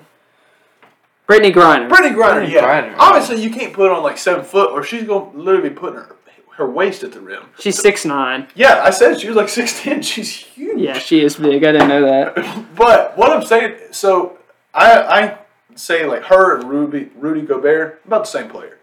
Brittney 1.31 1.53
Griner. 1.53 1.89
Brittney 1.89 2.13
Griner, 2.13 2.45
Brittney 2.45 2.51
yeah. 2.51 2.63
Griner. 2.63 2.95
Obviously, 2.97 3.41
you 3.41 3.51
can't 3.51 3.73
put 3.73 3.89
on 3.89 4.03
like 4.03 4.17
seven 4.17 4.43
foot, 4.43 4.71
or 4.71 4.83
she's 4.83 5.03
gonna 5.03 5.29
literally 5.31 5.69
be 5.69 5.75
putting 5.75 5.95
her 5.95 6.15
her 6.57 6.69
waist 6.69 7.03
at 7.03 7.13
the 7.13 7.21
rim. 7.21 7.43
She's 7.59 7.81
six 7.81 8.05
nine. 8.05 8.47
Yeah, 8.55 8.81
I 8.83 8.89
said 8.89 9.19
she 9.19 9.27
was 9.27 9.37
like 9.37 9.49
six 9.49 9.81
ten. 9.81 10.01
She's 10.11 10.35
huge. 10.35 10.79
Yeah, 10.79 10.97
she 10.99 11.23
is 11.23 11.37
big. 11.37 11.63
I 11.63 11.71
didn't 11.71 11.87
know 11.87 12.01
that. 12.01 12.67
But 12.75 13.17
what 13.17 13.31
I'm 13.31 13.45
saying, 13.45 13.77
so 13.91 14.37
I 14.73 15.01
I 15.01 15.37
say 15.75 16.05
like 16.05 16.23
her 16.23 16.57
and 16.57 16.69
Ruby 16.69 17.11
Rudy 17.15 17.41
Gobert 17.41 18.01
about 18.05 18.25
the 18.25 18.29
same 18.29 18.49
player. 18.49 18.79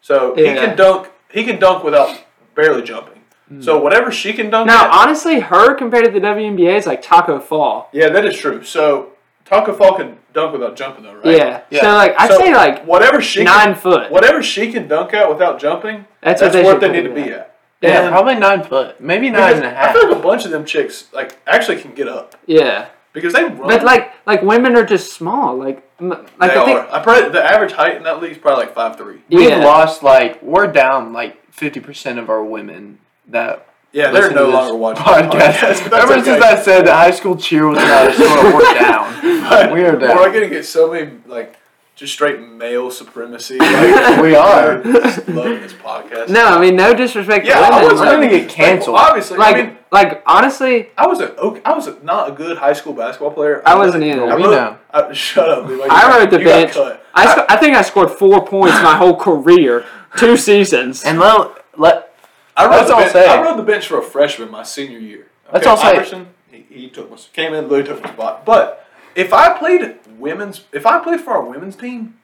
So 0.00 0.34
he 0.34 0.44
can 0.44 0.76
dunk. 0.76 1.10
He 1.30 1.44
can 1.44 1.58
dunk 1.58 1.84
without 1.84 2.24
barely 2.54 2.82
jumping. 2.82 3.20
So 3.60 3.76
hmm. 3.76 3.84
whatever 3.84 4.10
she 4.10 4.32
can 4.32 4.50
dunk. 4.50 4.66
Now, 4.66 4.86
at- 4.86 5.06
honestly, 5.06 5.40
her 5.40 5.74
compared 5.74 6.04
to 6.06 6.10
the 6.10 6.20
WNBA 6.20 6.78
is 6.78 6.86
like 6.86 7.02
Tacko 7.02 7.40
Fall. 7.40 7.88
yeah, 7.92 8.08
that 8.08 8.24
is 8.24 8.36
true. 8.36 8.64
So 8.64 9.12
Tacko 9.44 9.74
Fall 9.74 9.94
can 9.96 10.16
dunk 10.32 10.52
without 10.52 10.74
jumping 10.76 11.04
though, 11.04 11.14
right? 11.16 11.36
Yeah. 11.36 11.62
Yeah. 11.70 11.80
So 11.82 11.86
like 11.94 12.14
I'd 12.18 12.30
So, 12.30 12.38
say 12.38 12.54
like 12.54 12.84
whatever 12.86 13.20
she 13.20 13.44
nine 13.44 13.72
can, 13.72 13.74
foot. 13.74 14.10
whatever 14.10 14.42
she 14.42 14.72
can 14.72 14.88
dunk 14.88 15.12
at 15.14 15.28
without 15.28 15.60
jumping, 15.60 16.06
That's 16.22 16.40
that's, 16.40 16.54
what 16.56 16.80
they 16.80 16.88
they 16.88 17.02
need 17.02 17.08
to 17.08 17.14
be 17.14 17.22
at. 17.22 17.28
at. 17.30 17.50
Yeah, 17.82 17.90
Yeah. 18.04 18.08
probably 18.10 18.36
nine 18.36 18.62
foot, 18.62 19.00
maybe 19.00 19.28
nine 19.28 19.56
and 19.56 19.64
a 19.64 19.70
half. 19.70 19.72
Because 19.72 19.72
and 19.72 19.74
a 19.74 19.78
I 19.78 19.86
half. 19.86 19.92
feel 19.94 20.08
like 20.08 20.18
a 20.18 20.22
bunch 20.22 20.44
of 20.46 20.50
them 20.50 20.64
chicks 20.64 21.08
like 21.12 21.38
actually 21.46 21.80
can 21.82 21.92
get 21.94 22.08
up 22.08 22.34
Yeah. 22.46 22.86
because 23.12 23.34
they 23.34 23.44
run. 23.44 23.58
But 23.68 23.84
like 23.84 24.12
like 24.26 24.42
women 24.42 24.76
are 24.76 24.84
just 24.86 25.12
small. 25.12 25.56
Like 25.56 25.82
like 26.00 26.26
they 26.40 26.46
I 26.46 26.48
think 26.64 26.78
are. 26.80 26.90
I 26.90 27.02
probably 27.02 27.28
the 27.30 27.44
average 27.44 27.72
height 27.72 27.96
in 27.96 28.02
that 28.04 28.22
league 28.22 28.32
is 28.32 28.38
probably 28.38 28.64
like 28.64 28.74
five 28.74 28.96
three. 28.96 29.20
We've 29.28 29.50
yeah. 29.50 29.58
lost 29.64 30.02
like 30.02 30.42
we're 30.42 30.66
down 30.68 31.12
like 31.12 31.52
fifty 31.52 31.80
percent 31.80 32.18
of 32.18 32.30
our 32.30 32.42
women 32.42 32.98
that 33.28 33.66
Yeah, 33.94 34.10
they're 34.10 34.32
no 34.32 34.48
longer 34.50 34.74
watching 34.76 35.04
podcast. 35.04 35.84
but 35.90 36.00
Ever 36.02 36.14
okay. 36.14 36.24
since 36.24 36.42
I 36.42 36.60
said 36.60 36.86
that 36.86 36.94
high 36.96 37.12
school 37.12 37.36
cheer 37.36 37.66
was 37.68 37.78
not 37.78 38.08
a 38.08 38.12
sport, 38.12 38.54
we're 38.54 38.74
down. 38.80 39.48
But 39.48 39.72
We 39.72 39.84
are 39.84 39.96
down. 39.96 40.16
We're 40.16 40.32
gonna 40.32 40.48
get 40.48 40.66
so 40.66 40.90
many 40.92 41.12
like 41.26 41.56
just 41.94 42.12
straight 42.12 42.40
male 42.40 42.90
supremacy. 42.90 43.56
Like, 43.60 44.20
We 44.20 44.34
are. 44.34 44.78
loving 44.82 45.60
this 45.62 45.72
podcast. 45.74 46.28
no, 46.28 46.44
I 46.44 46.60
mean 46.60 46.74
no 46.74 46.92
disrespect 46.92 47.46
Yeah, 47.46 47.60
to 47.60 47.66
I 47.66 47.70
women. 47.82 47.92
was 47.92 48.00
We're 48.00 48.06
gonna 48.16 48.28
get 48.28 48.48
canceled. 48.50 48.96
Like, 48.96 49.06
obviously, 49.10 49.38
like, 49.38 49.56
I 49.56 49.62
mean, 49.62 49.78
like 49.92 50.22
honestly, 50.26 50.88
I 50.98 51.06
was 51.06 51.20
a 51.20 51.32
okay, 51.36 51.60
I 51.64 51.72
was 51.72 51.86
a, 51.86 51.96
not 52.02 52.30
a 52.30 52.32
good 52.32 52.58
high 52.58 52.72
school 52.72 52.94
basketball 52.94 53.30
player. 53.30 53.62
I 53.64 53.76
wasn't 53.76 54.02
either. 54.02 54.24
I 54.24 54.34
We 54.34 54.42
wrote, 54.42 54.50
know. 54.50 54.78
I, 54.90 55.12
shut 55.12 55.48
up, 55.48 55.68
Levi. 55.68 55.84
You 55.84 55.90
I 55.90 56.00
got- 56.02 56.18
rode 56.18 56.30
the 56.32 56.38
you 56.40 56.44
got 56.44 56.50
bench. 56.62 56.72
cut. 56.72 57.06
I, 57.14 57.32
sc- 57.32 57.44
I 57.48 57.56
think 57.58 57.76
I 57.76 57.82
scored 57.82 58.10
four 58.10 58.44
points 58.44 58.74
my 58.82 58.96
whole 58.96 59.14
career, 59.14 59.84
two 60.16 60.36
seasons. 60.36 61.04
And 61.04 61.20
let 61.20 61.64
let 61.78 62.13
I 62.56 62.64
rode, 62.66 62.72
That's 62.72 62.88
the 62.88 62.94
all 62.94 63.00
bench, 63.00 63.12
say. 63.12 63.26
I 63.26 63.42
rode 63.42 63.58
the 63.58 63.62
bench 63.62 63.86
for 63.86 63.98
a 63.98 64.02
freshman 64.02 64.50
my 64.50 64.62
senior 64.62 64.98
year. 64.98 65.26
That's 65.52 65.66
Okay, 65.66 65.70
all 65.70 65.76
say. 65.76 65.96
Iverson, 65.96 66.28
he, 66.50 66.64
he 66.68 66.88
took 66.88 67.10
my, 67.10 67.16
came 67.32 67.52
in, 67.54 67.68
literally 67.68 67.84
took 67.84 68.02
my 68.02 68.12
spot. 68.12 68.44
But 68.44 68.86
if 69.14 69.32
I 69.32 69.58
played 69.58 69.98
women's, 70.18 70.64
if 70.72 70.86
I 70.86 70.98
played 71.02 71.20
for 71.20 71.32
our 71.32 71.42
women's 71.44 71.76
team, 71.76 72.18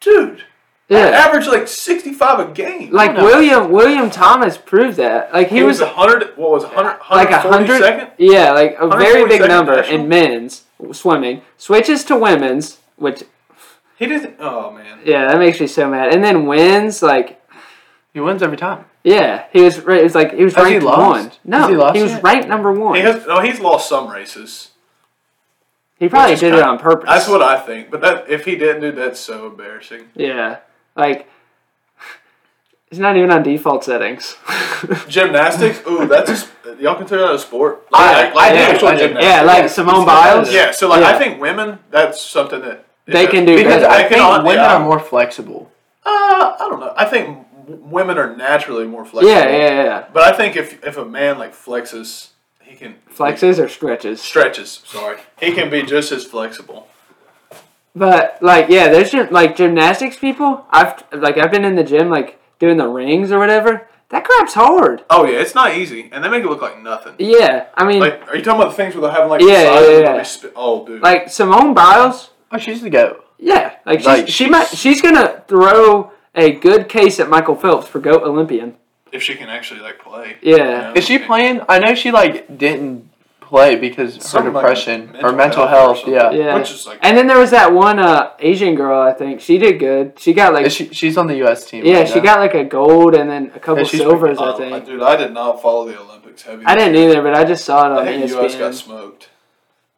dude, 0.00 0.44
I 0.90 0.94
yeah, 0.94 1.06
averaged 1.06 1.46
like 1.46 1.68
sixty 1.68 2.12
five 2.12 2.40
a 2.40 2.52
game. 2.52 2.90
like 2.90 3.14
no. 3.14 3.22
William 3.24 3.70
William 3.70 4.10
Thomas 4.10 4.58
proved 4.58 4.96
that. 4.96 5.32
Like 5.32 5.48
he, 5.48 5.56
he 5.58 5.62
was, 5.62 5.80
was 5.80 5.88
a 5.88 5.92
hundred. 5.92 6.36
What 6.36 6.50
was 6.50 6.64
a 6.64 6.68
hundred? 6.68 6.98
like 7.10 7.30
a 7.30 7.38
hundred. 7.38 7.80
second. 7.80 8.10
Yeah, 8.18 8.50
like 8.52 8.76
a 8.78 8.88
very 8.88 9.24
big 9.28 9.42
142nd 9.42 9.48
number 9.48 9.76
national? 9.76 10.00
in 10.00 10.08
men's 10.08 10.64
swimming. 10.92 11.42
Switches 11.58 12.02
to 12.04 12.16
women's, 12.16 12.78
which 12.96 13.22
He 13.98 14.06
didn't. 14.06 14.36
Oh 14.40 14.72
man. 14.72 14.98
yeah, 15.04 15.26
that 15.28 15.38
makes 15.38 15.60
me 15.60 15.68
so 15.68 15.88
mad. 15.88 16.12
And 16.12 16.24
then 16.24 16.46
wins 16.46 17.02
like 17.02 17.39
he 18.12 18.20
wins 18.20 18.42
every 18.42 18.56
time. 18.56 18.84
yeah, 19.04 19.44
he 19.52 19.60
was 19.62 19.80
ra- 19.80 19.94
it 19.96 20.02
was 20.04 20.14
like 20.14 20.34
he 20.34 20.44
was 20.44 20.54
Has 20.54 20.66
he 20.66 20.72
ranked 20.74 20.86
lost? 20.86 20.98
one. 20.98 21.30
No, 21.44 21.58
Has 21.58 21.68
he 21.68 21.76
lost 21.76 22.00
was 22.00 22.10
yet? 22.12 22.22
ranked 22.22 22.48
number 22.48 22.72
one. 22.72 22.94
He 22.96 23.00
He, 23.02 23.06
has. 23.06 23.26
No, 23.26 23.40
he's 23.40 23.60
lost 23.60 23.88
some 23.88 24.08
races. 24.08 24.70
He 25.98 26.08
probably 26.08 26.34
did 26.36 26.44
it 26.44 26.50
kinda- 26.56 26.66
on 26.66 26.78
purpose. 26.78 27.08
That's 27.08 27.28
what 27.28 27.42
I 27.42 27.58
think. 27.60 27.90
But 27.90 28.00
that 28.00 28.28
if 28.30 28.44
he 28.46 28.56
didn't, 28.56 28.80
dude, 28.82 28.96
that's 28.96 29.20
so 29.20 29.46
embarrassing. 29.46 30.06
Yeah, 30.14 30.58
like 30.96 31.28
it's 32.90 32.98
not 32.98 33.16
even 33.16 33.30
on 33.30 33.42
default 33.42 33.84
settings. 33.84 34.36
Gymnastics. 35.08 35.80
Ooh, 35.86 36.06
that's 36.06 36.48
a, 36.66 36.76
y'all 36.80 36.96
consider 36.96 37.20
that 37.22 37.34
a 37.34 37.38
sport? 37.38 37.86
I- 37.92 38.24
Like, 38.24 38.34
like 38.34 38.52
I 38.52 38.56
do, 38.56 38.62
actual 38.62 38.88
I 38.88 38.96
gymnastics. 38.96 39.24
yeah, 39.24 39.42
like 39.42 39.68
Simone 39.68 40.06
Biles. 40.06 40.52
Yeah, 40.52 40.70
so 40.72 40.88
like 40.88 41.02
Yeah. 41.02 41.10
I 41.10 41.18
think 41.18 41.40
women, 41.40 41.78
that's 41.90 42.20
something 42.20 42.60
that 42.62 42.84
They 43.06 43.26
can 43.26 43.44
do 43.44 43.56
Because 43.56 43.82
better. 43.82 43.86
I 43.88 44.02
They 44.04 44.08
think 44.08 44.22
on- 44.22 44.44
women 44.44 44.62
yeah. 44.64 44.76
are 44.76 44.80
more 44.84 44.98
flexible. 45.00 45.70
Uh, 46.04 46.54
I 46.58 46.66
don't 46.70 46.80
know. 46.80 46.94
I 46.96 47.04
think 47.04 47.26
w- 47.26 47.44
women 47.78 48.18
are 48.18 48.34
naturally 48.36 48.86
more 48.86 49.04
flexible. 49.04 49.32
Yeah, 49.32 49.48
yeah, 49.48 49.82
yeah. 49.84 50.04
But 50.12 50.22
I 50.24 50.36
think 50.36 50.56
if 50.56 50.84
if 50.84 50.96
a 50.96 51.04
man 51.04 51.38
like 51.38 51.54
flexes, 51.54 52.28
he 52.62 52.76
can 52.76 52.96
Flexes 53.14 53.62
or 53.62 53.68
stretches. 53.68 54.20
stretches. 54.20 54.80
Sorry, 54.84 55.18
he 55.40 55.52
can 55.52 55.70
be 55.70 55.82
just 55.82 56.12
as 56.12 56.24
flexible. 56.24 56.88
But 57.94 58.38
like, 58.40 58.68
yeah, 58.68 58.88
there's 58.88 59.10
gym, 59.10 59.28
like 59.30 59.56
gymnastics 59.56 60.16
people. 60.16 60.64
I've 60.70 61.02
like 61.12 61.38
I've 61.38 61.50
been 61.50 61.64
in 61.64 61.74
the 61.74 61.84
gym 61.84 62.08
like 62.08 62.40
doing 62.58 62.76
the 62.76 62.86
rings 62.88 63.32
or 63.32 63.38
whatever. 63.38 63.88
That 64.10 64.24
crap's 64.24 64.54
hard. 64.54 65.04
Oh 65.10 65.24
yeah, 65.24 65.38
it's 65.38 65.54
not 65.54 65.76
easy, 65.76 66.08
and 66.12 66.22
they 66.24 66.28
make 66.28 66.42
it 66.44 66.48
look 66.48 66.62
like 66.62 66.80
nothing. 66.82 67.14
Yeah, 67.18 67.66
I 67.74 67.86
mean, 67.86 68.00
like, 68.00 68.20
Like, 68.20 68.28
are 68.30 68.36
you 68.36 68.42
talking 68.42 68.60
about 68.60 68.70
the 68.70 68.76
things 68.76 68.94
where 68.94 69.02
they're 69.02 69.12
having 69.12 69.28
like 69.28 69.40
Yeah, 69.40 69.80
yeah, 69.80 69.98
yeah. 70.00 70.16
they 70.16 70.24
spit- 70.24 70.52
Oh, 70.56 70.84
dude. 70.84 71.00
Like 71.02 71.28
Simone 71.30 71.74
Biles. 71.74 72.30
Oh, 72.50 72.58
she's 72.58 72.82
the 72.82 72.90
goat. 72.90 73.24
Yeah, 73.38 73.76
like, 73.86 74.00
she's, 74.00 74.06
Like, 74.06 74.28
she 74.28 74.48
might 74.48 74.66
she's 74.68 75.00
gonna 75.00 75.44
throw 75.46 76.12
a 76.34 76.52
good 76.52 76.88
case 76.88 77.18
at 77.20 77.28
Michael 77.28 77.56
Phelps 77.56 77.88
for 77.88 77.98
goat 78.00 78.22
Olympian. 78.22 78.76
if 79.12 79.22
she 79.22 79.34
can 79.34 79.48
actually 79.48 79.80
like 79.80 79.98
play. 79.98 80.36
Yeah. 80.42 80.56
You 80.56 80.64
know? 80.64 80.92
Is 80.96 81.04
she 81.04 81.18
playing? 81.18 81.60
I 81.68 81.78
know 81.78 81.94
she 81.94 82.10
like 82.10 82.56
didn't 82.56 83.08
play 83.40 83.74
because 83.74 84.14
her 84.14 84.20
Something 84.20 84.52
like 84.52 84.62
depression 84.62 85.06
mental 85.10 85.26
or 85.26 85.32
mental 85.32 85.66
health 85.66 85.96
health. 85.96 85.96
something. 85.98 86.14
yeah. 86.14 86.30
Yeah. 86.30 86.54
Which 86.56 86.70
is 86.70 86.86
like 86.86 87.00
And 87.02 87.16
then 87.18 87.26
there 87.26 87.38
was 87.38 87.50
that 87.50 87.72
one 87.72 87.98
uh, 87.98 88.30
Asian 88.38 88.76
girl. 88.76 89.00
I 89.00 89.12
think 89.12 89.40
she 89.40 89.58
did 89.58 89.80
good. 89.80 90.18
She 90.20 90.32
got 90.32 90.52
like 90.54 90.70
she, 90.70 90.88
she's 90.94 91.16
on 91.18 91.26
the 91.26 91.36
U.S. 91.38 91.64
team. 91.68 91.84
yeah, 91.84 91.98
right 92.00 92.08
she 92.08 92.16
now. 92.16 92.22
got 92.24 92.38
like 92.38 92.54
a 92.54 92.62
gold 92.64 93.14
and 93.16 93.28
then 93.28 93.50
a 93.54 93.58
couple 93.58 93.78
Yeah, 93.82 93.88
she's 93.88 94.00
silvers. 94.00 94.38
I 94.38 94.52
Oh, 94.52 94.56
think. 94.56 94.86
dude, 94.86 95.02
I 95.02 95.16
did 95.16 95.32
not 95.32 95.60
follow 95.60 95.84
the 95.88 95.98
Olympics 96.00 96.42
heavy. 96.42 96.64
I 96.64 96.76
didn't 96.76 96.94
either, 96.94 97.20
but 97.22 97.34
I 97.34 97.44
just 97.44 97.64
saw 97.64 97.86
it 97.86 97.98
on 97.98 98.06
E 98.06 98.10
think 98.18 98.30
the 98.30 98.36
U.S. 98.36 98.54
got 98.54 98.74
smoked. 98.76 99.28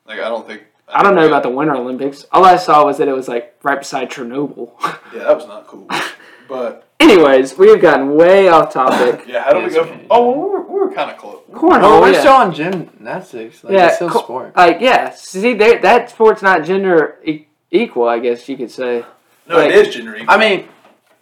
Like 0.06 0.18
I 0.20 0.28
don't 0.30 0.46
think. 0.46 0.62
I 0.88 1.02
don't 1.02 1.14
know 1.14 1.26
about 1.26 1.42
the 1.42 1.48
Winter 1.50 1.74
Olympics. 1.74 2.26
All 2.32 2.44
I 2.44 2.56
saw 2.56 2.84
was 2.84 2.98
that 2.98 3.08
it 3.08 3.12
was 3.14 3.26
like 3.28 3.54
right 3.62 3.78
beside 3.78 4.10
Chernobyl. 4.10 4.72
Yeah, 5.14 5.24
that 5.24 5.36
was 5.36 5.46
not 5.46 5.66
cool. 5.66 5.86
But 6.52 6.86
Anyways, 7.00 7.56
we've 7.58 7.80
gotten 7.80 8.14
way 8.14 8.48
off 8.48 8.72
topic. 8.72 9.24
yeah, 9.26 9.42
how 9.42 9.54
do 9.54 9.64
we 9.64 9.70
go? 9.70 9.84
From, 9.84 10.00
oh, 10.10 10.30
well, 10.30 10.34
we 10.44 10.50
were, 10.50 10.60
we 10.62 10.78
were 10.80 10.92
kind 10.94 11.10
of 11.10 11.16
close. 11.16 11.40
Cornhole, 11.52 11.80
Well, 11.82 12.00
we're 12.02 12.12
yeah. 12.12 12.20
still 12.20 12.32
on 12.34 12.54
gymnastics. 12.54 13.64
Like, 13.64 13.72
Yeah, 13.72 13.86
it's 13.86 13.96
still 13.96 14.10
co- 14.10 14.22
sport. 14.22 14.56
like 14.56 14.80
yeah. 14.80 15.10
See, 15.10 15.54
there, 15.54 15.80
that 15.80 16.10
sport's 16.10 16.42
not 16.42 16.64
gender 16.64 17.18
e- 17.24 17.46
equal. 17.70 18.06
I 18.08 18.18
guess 18.18 18.48
you 18.48 18.56
could 18.56 18.70
say. 18.70 19.04
No, 19.48 19.56
Like- 19.56 19.70
it 19.72 19.88
is 19.88 19.94
gender 19.94 20.14
equal. 20.14 20.32
I 20.32 20.36
mean, 20.38 20.68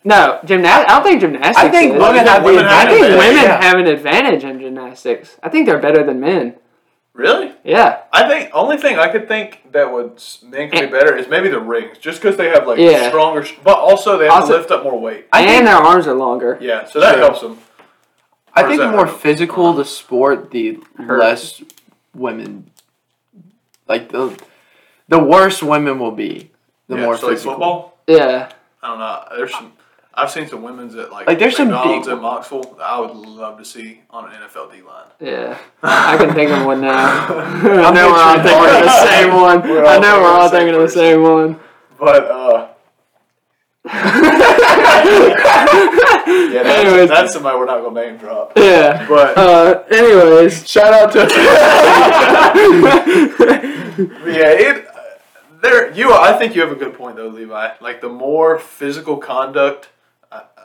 No, 0.05 0.40
gymnast. 0.45 0.88
I 0.88 0.95
don't 0.95 1.03
think 1.05 1.21
gymnastics. 1.21 1.59
I 1.59 1.69
think 1.71 1.95
is. 1.95 2.01
women 2.01 2.27
have 2.27 2.43
the 2.43 2.49
Women 2.49 2.64
have 2.64 2.88
I 2.88 2.90
think 2.90 3.03
women 3.03 3.35
Yeah. 3.43 3.62
have 3.62 3.79
an 3.79 3.87
advantage 3.87 4.45
in 4.45 4.59
gymnastics. 4.61 5.38
I 5.43 5.49
think 5.49 5.66
they're 5.66 5.79
better 5.79 6.03
than 6.03 6.21
men. 6.21 6.57
Really? 7.12 7.53
Yeah. 7.64 8.03
I 8.12 8.29
think 8.29 8.51
only 8.55 8.77
thing 8.77 8.99
I 8.99 9.09
could 9.09 9.29
think 9.29 9.73
that 9.73 9.92
would 9.92 10.23
make 10.44 10.73
me 10.73 10.87
better 10.87 11.16
is 11.16 11.29
maybe 11.29 11.49
the 11.49 11.61
rings, 11.61 11.99
just 11.99 12.20
because 12.20 12.37
they 12.37 12.49
have 12.49 12.66
like 12.66 12.79
Yeah. 12.79 13.09
stronger, 13.09 13.46
but 13.64 13.79
also 13.79 14.16
they 14.18 14.25
have 14.27 14.35
Also- 14.42 14.53
to 14.53 14.59
lift 14.59 14.70
up 14.70 14.83
more 14.85 14.99
weight. 14.99 15.27
I 15.33 15.42
and 15.42 15.66
their 15.66 15.77
arms 15.77 16.07
are 16.07 16.14
longer. 16.14 16.59
Yeah, 16.61 16.85
so 16.87 17.01
that 17.01 17.14
True. 17.14 17.23
helps 17.23 17.40
them. 17.40 17.59
I 18.55 18.62
Or 18.62 18.68
think 18.68 18.81
the 18.81 18.87
that 18.87 18.94
more 18.96 19.07
hurt? 19.07 19.20
physical 19.20 19.73
the 19.73 19.85
sport, 19.85 20.51
the 20.51 20.79
Hurt. 20.99 21.20
less 21.20 21.62
women, 22.14 22.70
like 23.88 24.09
the 24.11 24.37
the 25.09 25.18
worse 25.18 25.62
women 25.62 25.99
will 25.99 26.11
be. 26.12 26.51
The 26.88 26.96
yeah, 26.96 27.05
more 27.05 27.16
so 27.16 27.27
like 27.27 27.35
physical. 27.37 27.53
football. 27.55 27.99
Yeah. 28.07 28.49
I 28.83 28.88
don't 28.88 28.99
know. 28.99 29.25
There's 29.37 29.53
some. 29.53 29.73
I've 30.12 30.31
seen 30.31 30.49
some 30.49 30.62
women's 30.62 30.96
at 30.96 31.12
like 31.12 31.27
Like, 31.29 31.38
there's 31.38 31.57
some 31.57 31.68
McDonald's 31.68 32.09
big- 32.09 32.16
in 32.16 32.23
Knoxville. 32.23 32.62
that 32.79 32.85
I 32.85 32.99
would 33.01 33.14
love 33.14 33.59
to 33.59 33.64
see 33.64 34.01
on 34.11 34.25
an 34.27 34.33
NFL 34.42 34.73
D 34.73 34.83
line. 34.83 35.05
Yeah. 35.20 35.57
I 35.83 36.16
can 36.16 36.35
think 36.35 36.51
of 36.51 36.66
one 36.66 36.81
now. 36.81 37.27
I 37.29 37.92
know 37.92 38.11
we're 38.11 38.18
all 38.18 38.42
thinking 38.42 38.77
of 38.77 38.85
the 38.85 39.07
same 39.07 39.35
one. 39.35 39.62
I 39.62 39.99
know 39.99 40.20
we're 40.20 40.29
all 40.31 40.49
thinking 40.49 40.75
of 40.75 40.81
the 40.83 40.88
same 40.88 41.23
one. 41.23 41.61
But 41.99 42.25
uh, 42.31 42.66
yeah, 43.85 43.92
that's, 46.62 46.87
Anyways. 46.87 47.09
that's 47.09 47.33
somebody 47.33 47.57
we're 47.59 47.64
not 47.66 47.83
gonna 47.83 48.01
name 48.01 48.16
drop. 48.18 48.53
Yeah. 48.57 49.07
But 49.09 49.38
Uh, 49.38 49.85
anyways. 49.90 50.68
Shout 50.68 50.92
out 50.92 51.12
to. 51.12 51.20
yeah, 54.27 54.51
it. 54.51 54.87
There, 55.62 55.92
you. 55.92 56.12
I 56.12 56.33
think 56.38 56.55
you 56.55 56.62
have 56.62 56.73
a 56.73 56.77
good 56.77 56.94
point 56.94 57.16
though, 57.16 57.29
Levi. 57.29 57.73
Like 57.81 58.01
the 58.01 58.09
more 58.09 58.59
physical 58.59 59.16
conduct. 59.18 59.88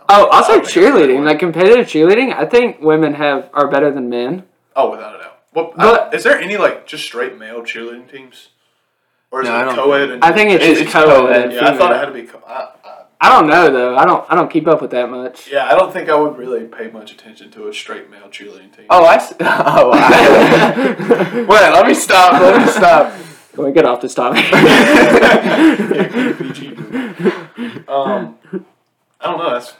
I- 0.07 0.13
I 0.13 0.17
Oh, 0.17 0.25
don't 0.25 0.33
also 0.33 0.51
think 0.53 0.63
it's 0.65 0.75
a 0.75 0.79
good 0.79 0.93
cheerleading, 0.93 1.25
like 1.25 1.39
competitive 1.39 1.87
cheerleading. 1.87 2.33
I 2.37 2.45
think 2.45 2.79
women 2.81 3.13
have 3.15 3.49
are 3.53 3.67
better 3.67 3.91
than 3.91 4.09
men. 4.09 4.43
Oh, 4.75 4.91
without 4.91 5.15
a 5.15 5.17
doubt. 5.19 5.37
Well, 5.53 5.73
But- 5.75 6.13
I- 6.13 6.15
is 6.15 6.23
there 6.23 6.39
any 6.39 6.57
like 6.57 6.85
just 6.85 7.03
straight 7.05 7.37
male 7.37 7.61
cheerleading 7.61 8.09
teams, 8.11 8.49
or 9.31 9.41
is 9.41 9.47
No, 9.47 9.55
I 9.55 9.61
it 9.61 9.65
don't 9.65 9.75
co-ed? 9.75 10.09
And 10.11 10.23
I 10.23 10.31
think 10.31 10.51
it's 10.51 10.63
It's 10.65 10.79
just 10.81 10.93
co-ed. 10.93 11.05
co-ed. 11.05 11.41
and 11.43 11.51
Yeah, 11.53 11.69
I 11.69 11.77
thought 11.77 11.91
it 11.91 11.97
had 11.97 12.05
to 12.07 12.11
be. 12.11 12.23
Co- 12.23 12.41
I, 12.47 12.51
I, 12.83 12.91
I 13.21 13.29
don't 13.29 13.47
know 13.47 13.71
though. 13.71 13.95
I 13.97 14.05
don't. 14.05 14.23
I 14.29 14.35
don't 14.35 14.51
keep 14.51 14.67
up 14.67 14.81
with 14.81 14.91
that 14.91 15.09
much. 15.09 15.47
yeah, 15.51 15.65
I 15.71 15.75
don't 15.75 15.91
think 15.91 16.09
I 16.09 16.15
would 16.15 16.37
really 16.37 16.65
pay 16.65 16.89
much 16.91 17.11
attention 17.11 17.49
to 17.51 17.67
a 17.69 17.73
straight 17.73 18.09
male 18.11 18.27
cheerleading 18.29 18.75
team. 18.75 18.85
oh, 18.89 19.05
I. 19.05 19.15
s- 19.15 19.33
Oh, 19.41 19.91
I, 19.93 21.45
wait. 21.49 21.71
Let 21.73 21.87
me 21.87 21.93
stop. 21.93 22.33
Let 22.33 22.62
me 22.62 22.67
stop. 22.71 23.13
Can 23.56 23.63
we 23.63 23.71
get 23.71 23.85
off 23.85 24.01
this 24.01 24.13
topic? 24.13 24.43
um, 27.87 28.35
I 29.21 29.27
don't 29.27 29.37
know. 29.39 29.49
That's 29.53 29.73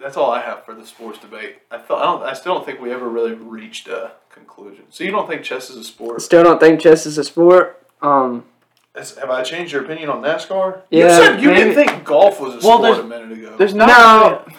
that's 0.00 0.16
all 0.16 0.30
I 0.30 0.40
have 0.42 0.64
for 0.64 0.74
the 0.74 0.86
sports 0.86 1.18
debate. 1.18 1.56
I 1.70 1.78
thought 1.78 2.02
I 2.02 2.04
don't. 2.06 2.22
I 2.22 2.32
still 2.34 2.54
don't 2.54 2.64
think 2.64 2.80
we 2.80 2.92
ever 2.92 3.08
really 3.08 3.32
reached 3.34 3.88
a 3.88 4.12
conclusion. 4.32 4.84
So 4.90 5.04
you 5.04 5.10
don't 5.10 5.28
think 5.28 5.42
chess 5.42 5.70
is 5.70 5.76
a 5.76 5.84
sport? 5.84 6.22
Still 6.22 6.42
don't 6.42 6.58
think 6.60 6.80
chess 6.80 7.06
is 7.06 7.18
a 7.18 7.24
sport. 7.24 7.86
Um. 8.02 8.44
Has- 8.94 9.16
have 9.18 9.30
I 9.30 9.42
changed 9.44 9.72
your 9.72 9.84
opinion 9.84 10.08
on 10.10 10.20
NASCAR? 10.20 10.82
Yeah, 10.90 11.04
you 11.04 11.10
said 11.10 11.40
you 11.42 11.48
maybe- 11.48 11.60
didn't 11.60 11.74
think 11.74 12.04
golf 12.04 12.40
was 12.40 12.54
a 12.54 12.66
Well, 12.66 12.78
sport 12.78 12.82
there's- 12.82 12.98
a 12.98 13.04
minute 13.04 13.32
ago. 13.38 13.54
There's 13.56 13.74
not. 13.74 13.88
No, 13.88 14.52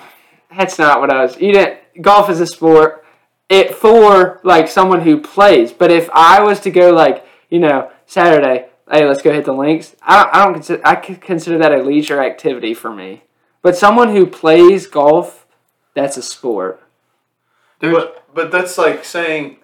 that's 0.57 0.79
not 0.79 1.01
what 1.01 1.11
I 1.11 1.23
was. 1.23 1.39
You 1.39 1.51
didn't. 1.51 1.79
Golf 2.01 2.29
is 2.29 2.39
a 2.39 2.47
sport. 2.47 3.03
It 3.49 3.75
for 3.75 4.39
like 4.43 4.69
someone 4.69 5.01
who 5.01 5.17
plays. 5.19 5.73
But 5.73 5.91
if 5.91 6.09
I 6.13 6.41
was 6.41 6.61
to 6.61 6.71
go 6.71 6.91
like 6.93 7.25
you 7.49 7.59
know 7.59 7.91
Saturday, 8.05 8.67
hey, 8.89 9.05
let's 9.05 9.21
go 9.21 9.33
hit 9.33 9.43
the 9.43 9.53
links. 9.53 9.95
I 10.01 10.23
don't, 10.23 10.33
I 10.35 10.43
don't 10.45 10.53
consider 10.53 10.81
I 10.87 10.95
could 10.95 11.19
consider 11.19 11.57
that 11.57 11.73
a 11.73 11.83
leisure 11.83 12.21
activity 12.23 12.73
for 12.73 12.93
me. 12.93 13.23
But 13.61 13.75
someone 13.77 14.09
who 14.15 14.25
plays 14.25 14.87
golf, 14.87 15.45
that's 15.93 16.17
a 16.17 16.21
sport. 16.21 16.81
There's, 17.79 17.93
But 17.95 18.23
but 18.33 18.51
that's 18.51 18.77
like 18.77 19.03
saying 19.05 19.57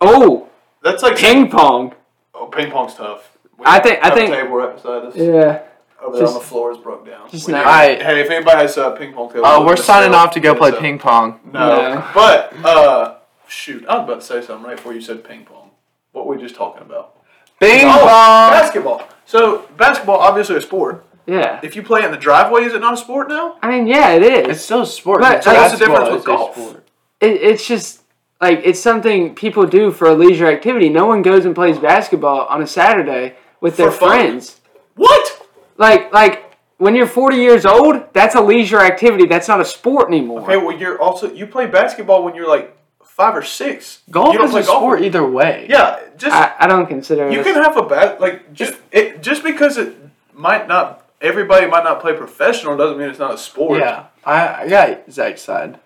Oh, 0.00 0.48
that's 0.82 1.02
like 1.02 1.16
ping 1.16 1.50
pong. 1.50 1.94
oh 2.34 2.46
ping 2.46 2.70
pong's 2.70 2.94
tough. 2.94 3.36
We 3.58 3.66
I 3.66 3.78
think- 3.80 3.98
I 4.04 4.10
think- 4.10 4.30
table 4.32 4.56
right 4.56 4.74
beside 4.74 5.04
us. 5.04 5.16
Yeah. 5.16 5.60
Over 6.02 6.16
there 6.16 6.22
Just- 6.24 6.34
on 6.36 6.40
the 6.40 6.46
floor 6.46 6.72
is 6.72 6.78
broke 6.78 7.06
down. 7.06 7.28
just 7.30 7.46
We 7.46 7.52
not- 7.52 7.66
Hey, 7.66 8.20
if 8.20 8.30
anybody 8.30 8.56
has 8.58 8.76
a 8.78 8.92
ping 8.92 9.12
pong 9.12 9.28
table, 9.28 9.44
oh, 9.46 9.58
look 9.58 9.66
we're 9.68 9.76
signing 9.76 10.14
off 10.14 10.30
to 10.32 10.40
go 10.40 10.54
play 10.54 10.72
ping 10.72 10.98
pong. 10.98 11.40
No, 11.52 11.68
No. 11.94 12.04
but 12.14 12.54
uh, 12.64 13.14
shoot, 13.46 13.84
I 13.86 13.96
was 13.98 14.04
about 14.04 14.20
to 14.20 14.26
say 14.26 14.40
something 14.46 14.66
right 14.66 14.76
before 14.76 14.94
you 14.94 15.00
said 15.02 15.22
ping 15.24 15.44
pong. 15.44 15.70
What 16.12 16.26
were 16.26 16.36
we 16.36 16.42
just 16.42 16.54
talking 16.54 16.82
about? 16.82 17.16
Ping 17.60 17.86
Oh, 17.86 17.90
pong. 17.92 18.50
basketball. 18.50 19.02
So 19.26 19.66
basketball, 19.76 20.16
obviously 20.20 20.56
a 20.56 20.62
sport. 20.62 21.04
Yeah. 21.26 21.60
If 21.62 21.76
you 21.76 21.82
play 21.82 22.00
it 22.00 22.06
in 22.06 22.10
the 22.10 22.16
driveway, 22.16 22.62
is 22.62 22.72
it 22.72 22.80
not 22.80 22.94
a 22.94 22.96
sport 22.96 23.28
now? 23.28 23.56
I 23.62 23.70
mean, 23.70 23.86
yeah, 23.86 24.10
it 24.12 24.22
is. 24.22 24.56
It's 24.56 24.64
still 24.64 24.82
a 24.82 24.86
sport. 24.86 25.20
But, 25.20 25.44
but 25.44 25.46
like, 25.46 25.56
what's 25.56 25.78
the 25.78 25.86
difference 25.86 26.10
with 26.10 26.24
golf? 26.24 26.76
it, 27.20 27.30
it's 27.42 27.66
just 27.66 28.02
like 28.40 28.60
it's 28.64 28.80
something 28.80 29.34
people 29.34 29.66
do 29.66 29.92
for 29.92 30.08
a 30.08 30.14
leisure 30.14 30.46
activity. 30.46 30.88
No 30.88 31.06
one 31.06 31.22
goes 31.22 31.44
and 31.44 31.54
plays 31.54 31.78
basketball 31.78 32.46
on 32.46 32.62
a 32.62 32.66
Saturday 32.66 33.36
with 33.60 33.76
their 33.76 33.90
fun. 33.90 34.08
friends. 34.08 34.60
What? 34.96 35.46
Like 35.76 36.12
like 36.12 36.56
when 36.78 36.94
you're 36.96 37.06
40 37.06 37.36
years 37.36 37.66
old, 37.66 38.12
that's 38.14 38.34
a 38.34 38.40
leisure 38.40 38.80
activity. 38.80 39.26
That's 39.26 39.48
not 39.48 39.60
a 39.60 39.64
sport 39.64 40.08
anymore. 40.08 40.40
Okay, 40.42 40.56
well 40.56 40.76
you're 40.76 41.00
also 41.00 41.30
you 41.32 41.46
play 41.46 41.66
basketball 41.66 42.24
when 42.24 42.34
you're 42.34 42.48
like 42.48 42.76
five 43.04 43.36
or 43.36 43.42
six. 43.42 44.00
Golf 44.10 44.32
you 44.32 44.38
don't 44.38 44.48
is 44.48 44.54
a 44.54 44.62
golf 44.62 44.80
sport 44.80 45.02
either 45.02 45.26
way. 45.26 45.66
Yeah, 45.68 46.00
just 46.16 46.34
I, 46.34 46.54
I 46.60 46.66
don't 46.66 46.86
consider 46.86 47.30
you 47.30 47.40
it. 47.40 47.44
can 47.44 47.54
have 47.56 47.76
a 47.76 47.82
bad 47.82 48.20
like 48.20 48.52
just 48.54 48.78
it 48.90 49.22
just 49.22 49.42
because 49.44 49.76
it 49.76 49.94
might 50.32 50.66
not 50.66 50.99
everybody 51.20 51.66
might 51.66 51.84
not 51.84 52.00
play 52.00 52.14
professional 52.14 52.76
doesn't 52.76 52.98
mean 52.98 53.08
it's 53.08 53.18
not 53.18 53.34
a 53.34 53.38
sport. 53.38 53.80
Yeah. 53.80 54.06
I, 54.24 54.62
I 54.62 54.68
got 54.68 55.10
Zach's 55.10 55.42
side. 55.42 55.78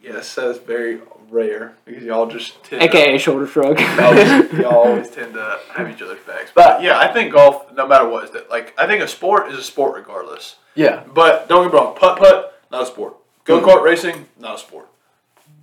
Yes, 0.00 0.34
that 0.36 0.48
is 0.48 0.58
very 0.58 1.00
rare 1.30 1.74
because 1.84 2.02
y'all 2.02 2.26
just 2.26 2.62
tend 2.64 2.82
AKA 2.82 3.18
shoulder 3.18 3.46
shrug. 3.46 3.76
to, 3.76 3.82
y'all, 4.52 4.60
y'all 4.60 4.88
always 4.88 5.10
tend 5.10 5.34
to 5.34 5.58
have 5.74 5.90
each 5.90 6.00
other's 6.00 6.22
backs. 6.24 6.50
But 6.54 6.82
yeah, 6.82 6.98
I 6.98 7.12
think 7.12 7.32
golf, 7.32 7.72
no 7.74 7.86
matter 7.86 8.08
what, 8.08 8.24
is 8.24 8.30
that 8.30 8.50
like 8.50 8.74
I 8.78 8.86
think 8.86 9.02
a 9.02 9.08
sport 9.08 9.50
is 9.50 9.58
a 9.58 9.62
sport 9.62 9.96
regardless. 9.96 10.56
Yeah. 10.74 11.04
But 11.12 11.48
don't 11.48 11.64
get 11.64 11.72
me 11.72 11.78
wrong, 11.78 11.96
putt 11.96 12.18
putt, 12.18 12.60
not 12.70 12.82
a 12.82 12.86
sport. 12.86 13.16
Go 13.44 13.60
kart 13.60 13.76
mm-hmm. 13.76 13.84
racing, 13.84 14.26
not 14.38 14.56
a 14.56 14.58
sport. 14.58 14.88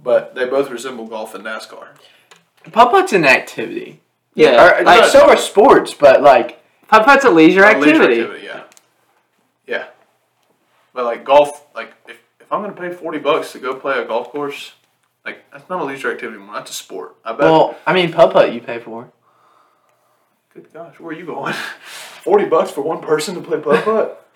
But 0.04 0.36
they 0.36 0.46
both 0.46 0.70
resemble 0.70 1.08
golf 1.08 1.34
and 1.34 1.44
NASCAR. 1.44 1.88
Putt 2.72 2.92
putt's 2.92 3.14
an 3.14 3.26
activity. 3.26 4.02
yeah. 4.34 4.80
Or, 4.80 4.84
like, 4.84 5.06
so 5.06 5.30
are 5.30 5.38
sports, 5.38 5.94
but 5.94 6.22
like, 6.22 6.62
putt 6.88 7.06
putt's 7.06 7.26
a 7.26 7.30
leisure 7.30 7.64
A 7.64 7.78
leisure 7.78 8.04
activity. 8.04 8.44
yeah. 8.44 8.56
Yeah. 8.56 8.64
But 10.96 11.04
like 11.06 11.24
golf, 11.26 11.68
like 11.76 11.94
if, 12.08 12.18
if 12.40 12.52
I'm 12.52 12.62
gonna 12.62 12.74
pay 12.74 12.90
forty 12.92 13.20
bucks 13.20 13.52
to 13.52 13.60
go 13.60 13.76
play 13.76 14.02
a 14.02 14.06
golf 14.06 14.30
course, 14.30 14.74
like 15.26 15.50
that's 15.52 15.70
not 15.70 15.82
a 15.82 15.84
leisure 15.84 16.10
activity 16.12 16.38
anymore. 16.38 16.56
That's 16.56 16.72
a 16.72 16.74
sport. 16.74 17.18
I 17.24 17.32
bet. 17.34 17.42
well, 17.42 17.78
I 17.86 17.94
mean, 17.94 18.12
putt 18.14 18.32
putt 18.32 18.54
you 18.54 18.62
pay 18.62 18.80
for. 18.80 19.12
Good 20.54 20.72
gosh, 20.74 21.00
where 21.00 21.10
are 21.14 21.20
you 21.20 21.26
going? 21.26 21.54
forty 22.24 22.46
bucks 22.46 22.72
for 22.72 22.82
one 22.82 23.02
person 23.02 23.36
to 23.36 23.42
play 23.42 23.60
putt 23.60 23.84
putt? 23.84 24.22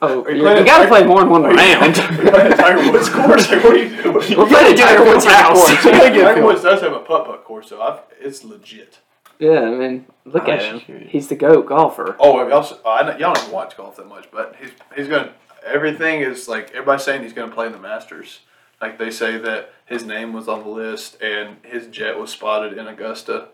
Oh, 0.00 0.18
you 0.28 0.40
playing 0.42 0.58
you 0.58 0.64
gotta 0.64 0.86
play 0.86 1.02
more 1.04 1.18
than 1.20 1.30
one 1.30 1.42
round. 1.42 1.56
You're 1.96 2.30
playing 2.30 2.52
a 2.52 2.56
Tiger 2.56 2.92
Woods 2.92 3.08
course? 3.08 3.50
Like, 3.50 3.64
what 3.64 3.74
are 3.74 3.78
you 3.78 3.88
doing? 4.02 4.14
We're 4.14 4.46
playing 4.46 4.76
Tiger 4.76 5.02
Woods' 5.04 5.24
house. 5.24 5.68
You 5.84 5.90
gotta 5.90 6.10
get 6.10 6.22
Tiger. 6.22 6.44
Woods 6.46 6.62
does 6.62 6.80
have 6.82 6.92
a 6.92 7.00
putt 7.00 7.26
putt 7.26 7.42
course, 7.42 7.70
so 7.70 7.82
I've, 7.82 7.98
it's 8.20 8.44
legit. 8.44 9.00
yeah, 9.40 9.62
I 9.62 9.70
mean, 9.70 10.06
look 10.26 10.44
I 10.44 10.58
at 10.58 10.62
him. 10.62 10.82
you. 10.86 11.08
He's 11.08 11.26
the 11.26 11.34
goat 11.34 11.66
golfer. 11.66 12.14
Oh, 12.20 12.38
and 12.38 12.52
also, 12.52 12.78
oh, 12.84 12.88
I 12.88 13.16
y'all 13.16 13.34
don't 13.34 13.50
watch 13.52 13.76
golf 13.76 13.96
that 13.96 14.06
much, 14.06 14.28
but 14.30 14.54
he's 14.60 14.70
he's 14.94 15.08
gonna. 15.08 15.32
Everything 15.64 16.20
is 16.20 16.48
like 16.48 16.70
everybody's 16.70 17.04
saying 17.04 17.22
he's 17.22 17.32
gonna 17.32 17.52
play 17.52 17.66
in 17.66 17.72
the 17.72 17.78
Masters. 17.78 18.40
Like 18.80 18.98
they 18.98 19.10
say 19.10 19.38
that 19.38 19.72
his 19.86 20.04
name 20.04 20.32
was 20.32 20.48
on 20.48 20.62
the 20.62 20.68
list 20.68 21.20
and 21.22 21.56
his 21.62 21.86
jet 21.88 22.18
was 22.18 22.30
spotted 22.30 22.76
in 22.76 22.86
Augusta. 22.86 23.48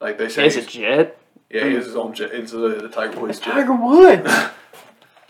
Like 0.00 0.18
they 0.18 0.28
say, 0.28 0.46
Is 0.46 0.54
he's- 0.54 0.66
it 0.66 0.70
jet? 0.70 1.18
yeah, 1.50 1.64
he 1.66 1.74
has 1.74 1.86
his 1.86 1.96
own 1.96 2.14
jet. 2.14 2.30
It's 2.32 2.52
literally 2.52 2.86
the 2.86 2.92
Tiger 2.92 3.20
Woods 3.20 3.38
jet. 3.40 3.52
Tiger 3.52 3.74
Woods. 3.74 4.30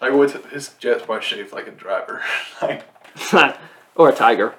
Tiger 0.00 0.16
Woods, 0.16 0.34
his 0.52 0.68
jet's 0.78 1.04
probably 1.04 1.22
shaped 1.24 1.52
like 1.52 1.66
a 1.66 1.70
driver. 1.72 2.22
like 2.62 2.84
or 3.96 4.10
a 4.10 4.14
tiger. 4.14 4.54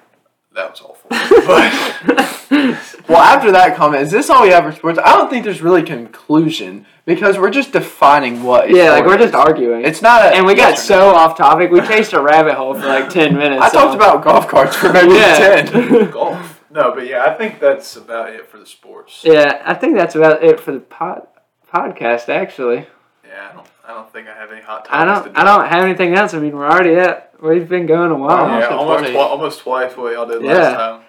that 0.54 0.70
was 0.72 0.80
awful. 0.80 1.08
But 1.10 2.98
well, 3.08 3.18
after 3.22 3.52
that 3.52 3.76
comment, 3.76 4.02
is 4.02 4.10
this 4.10 4.28
all 4.30 4.42
we 4.42 4.48
have 4.50 4.64
for 4.64 4.72
sports? 4.72 4.98
I 5.02 5.16
don't 5.16 5.30
think 5.30 5.44
there's 5.44 5.62
really 5.62 5.82
conclusion 5.82 6.86
because 7.08 7.38
we're 7.38 7.50
just 7.50 7.72
defining 7.72 8.42
what. 8.44 8.70
a 8.70 8.76
Yeah, 8.76 8.90
like 8.92 9.04
we're 9.06 9.18
just 9.18 9.34
arguing. 9.34 9.84
It's 9.84 10.02
not 10.02 10.22
a. 10.26 10.36
and 10.36 10.46
we 10.46 10.54
got 10.54 10.70
yes 10.74 10.84
or 10.84 10.94
so 10.94 11.14
off 11.14 11.36
topic. 11.36 11.70
We 11.72 11.80
chased 11.80 12.12
a 12.12 12.20
rabbit 12.22 12.54
hole 12.54 12.74
for 12.74 12.86
like 12.86 13.08
10 13.10 13.34
minutes. 13.42 13.60
no. 13.60 13.66
I 13.66 13.70
talked 13.70 13.94
about 13.96 14.22
golf 14.22 14.46
carts 14.46 14.76
for 14.76 14.92
maybe 14.92 15.14
Yeah. 15.14 15.62
ten. 15.62 16.10
golf. 16.18 16.62
No, 16.70 16.92
but 16.94 17.06
yeah, 17.06 17.24
I 17.24 17.34
think 17.34 17.58
that's 17.60 17.96
about 17.96 18.28
it 18.30 18.46
for 18.46 18.58
the 18.58 18.66
sports. 18.66 19.22
Yeah, 19.24 19.62
I 19.64 19.72
think 19.74 19.96
that's 19.96 20.14
about 20.14 20.42
it 20.44 20.60
for 20.60 20.70
the 20.72 20.80
pod, 20.80 21.26
podcast, 21.74 22.28
actually. 22.28 22.86
Yeah, 23.26 23.48
I 23.50 23.54
don't. 23.56 23.66
I 23.88 23.94
don't 23.94 24.12
think 24.12 24.28
I 24.28 24.34
have 24.34 24.52
any 24.52 24.60
hot 24.60 24.84
topics. 24.84 24.90
I 24.92 25.04
don't 25.06 25.34
do. 25.34 25.40
I 25.40 25.44
don't 25.44 25.66
have 25.66 25.82
anything 25.84 26.14
else. 26.14 26.34
I 26.34 26.38
mean, 26.40 26.54
we're 26.54 26.68
already 26.68 26.94
at, 26.96 27.32
we've 27.40 27.66
been 27.68 27.86
going 27.86 28.10
a 28.10 28.14
while. 28.16 28.44
Oh, 28.44 28.58
Yeah, 28.58 28.68
so 28.68 28.76
almost, 28.76 29.10
twi- 29.10 29.20
almost 29.20 29.60
twice 29.60 29.96
what 29.96 30.12
y'all 30.12 30.26
did 30.26 30.42
Yeah. 30.42 30.52
last 30.54 30.74
time. 30.76 31.00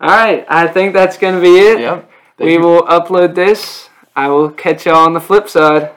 All 0.00 0.08
right, 0.08 0.46
I 0.48 0.66
think 0.66 0.94
that's 0.94 1.18
going 1.18 1.34
to 1.34 1.40
be 1.42 1.58
it. 1.58 1.80
Yep. 1.80 2.10
Thank 2.38 2.46
we 2.48 2.52
you. 2.54 2.60
will 2.60 2.82
upload 2.84 3.34
this. 3.34 3.90
I 4.14 4.28
will 4.28 4.50
catch 4.50 4.84
y'all 4.84 5.06
on 5.06 5.14
the 5.14 5.20
flip 5.20 5.48
side. 5.48 5.90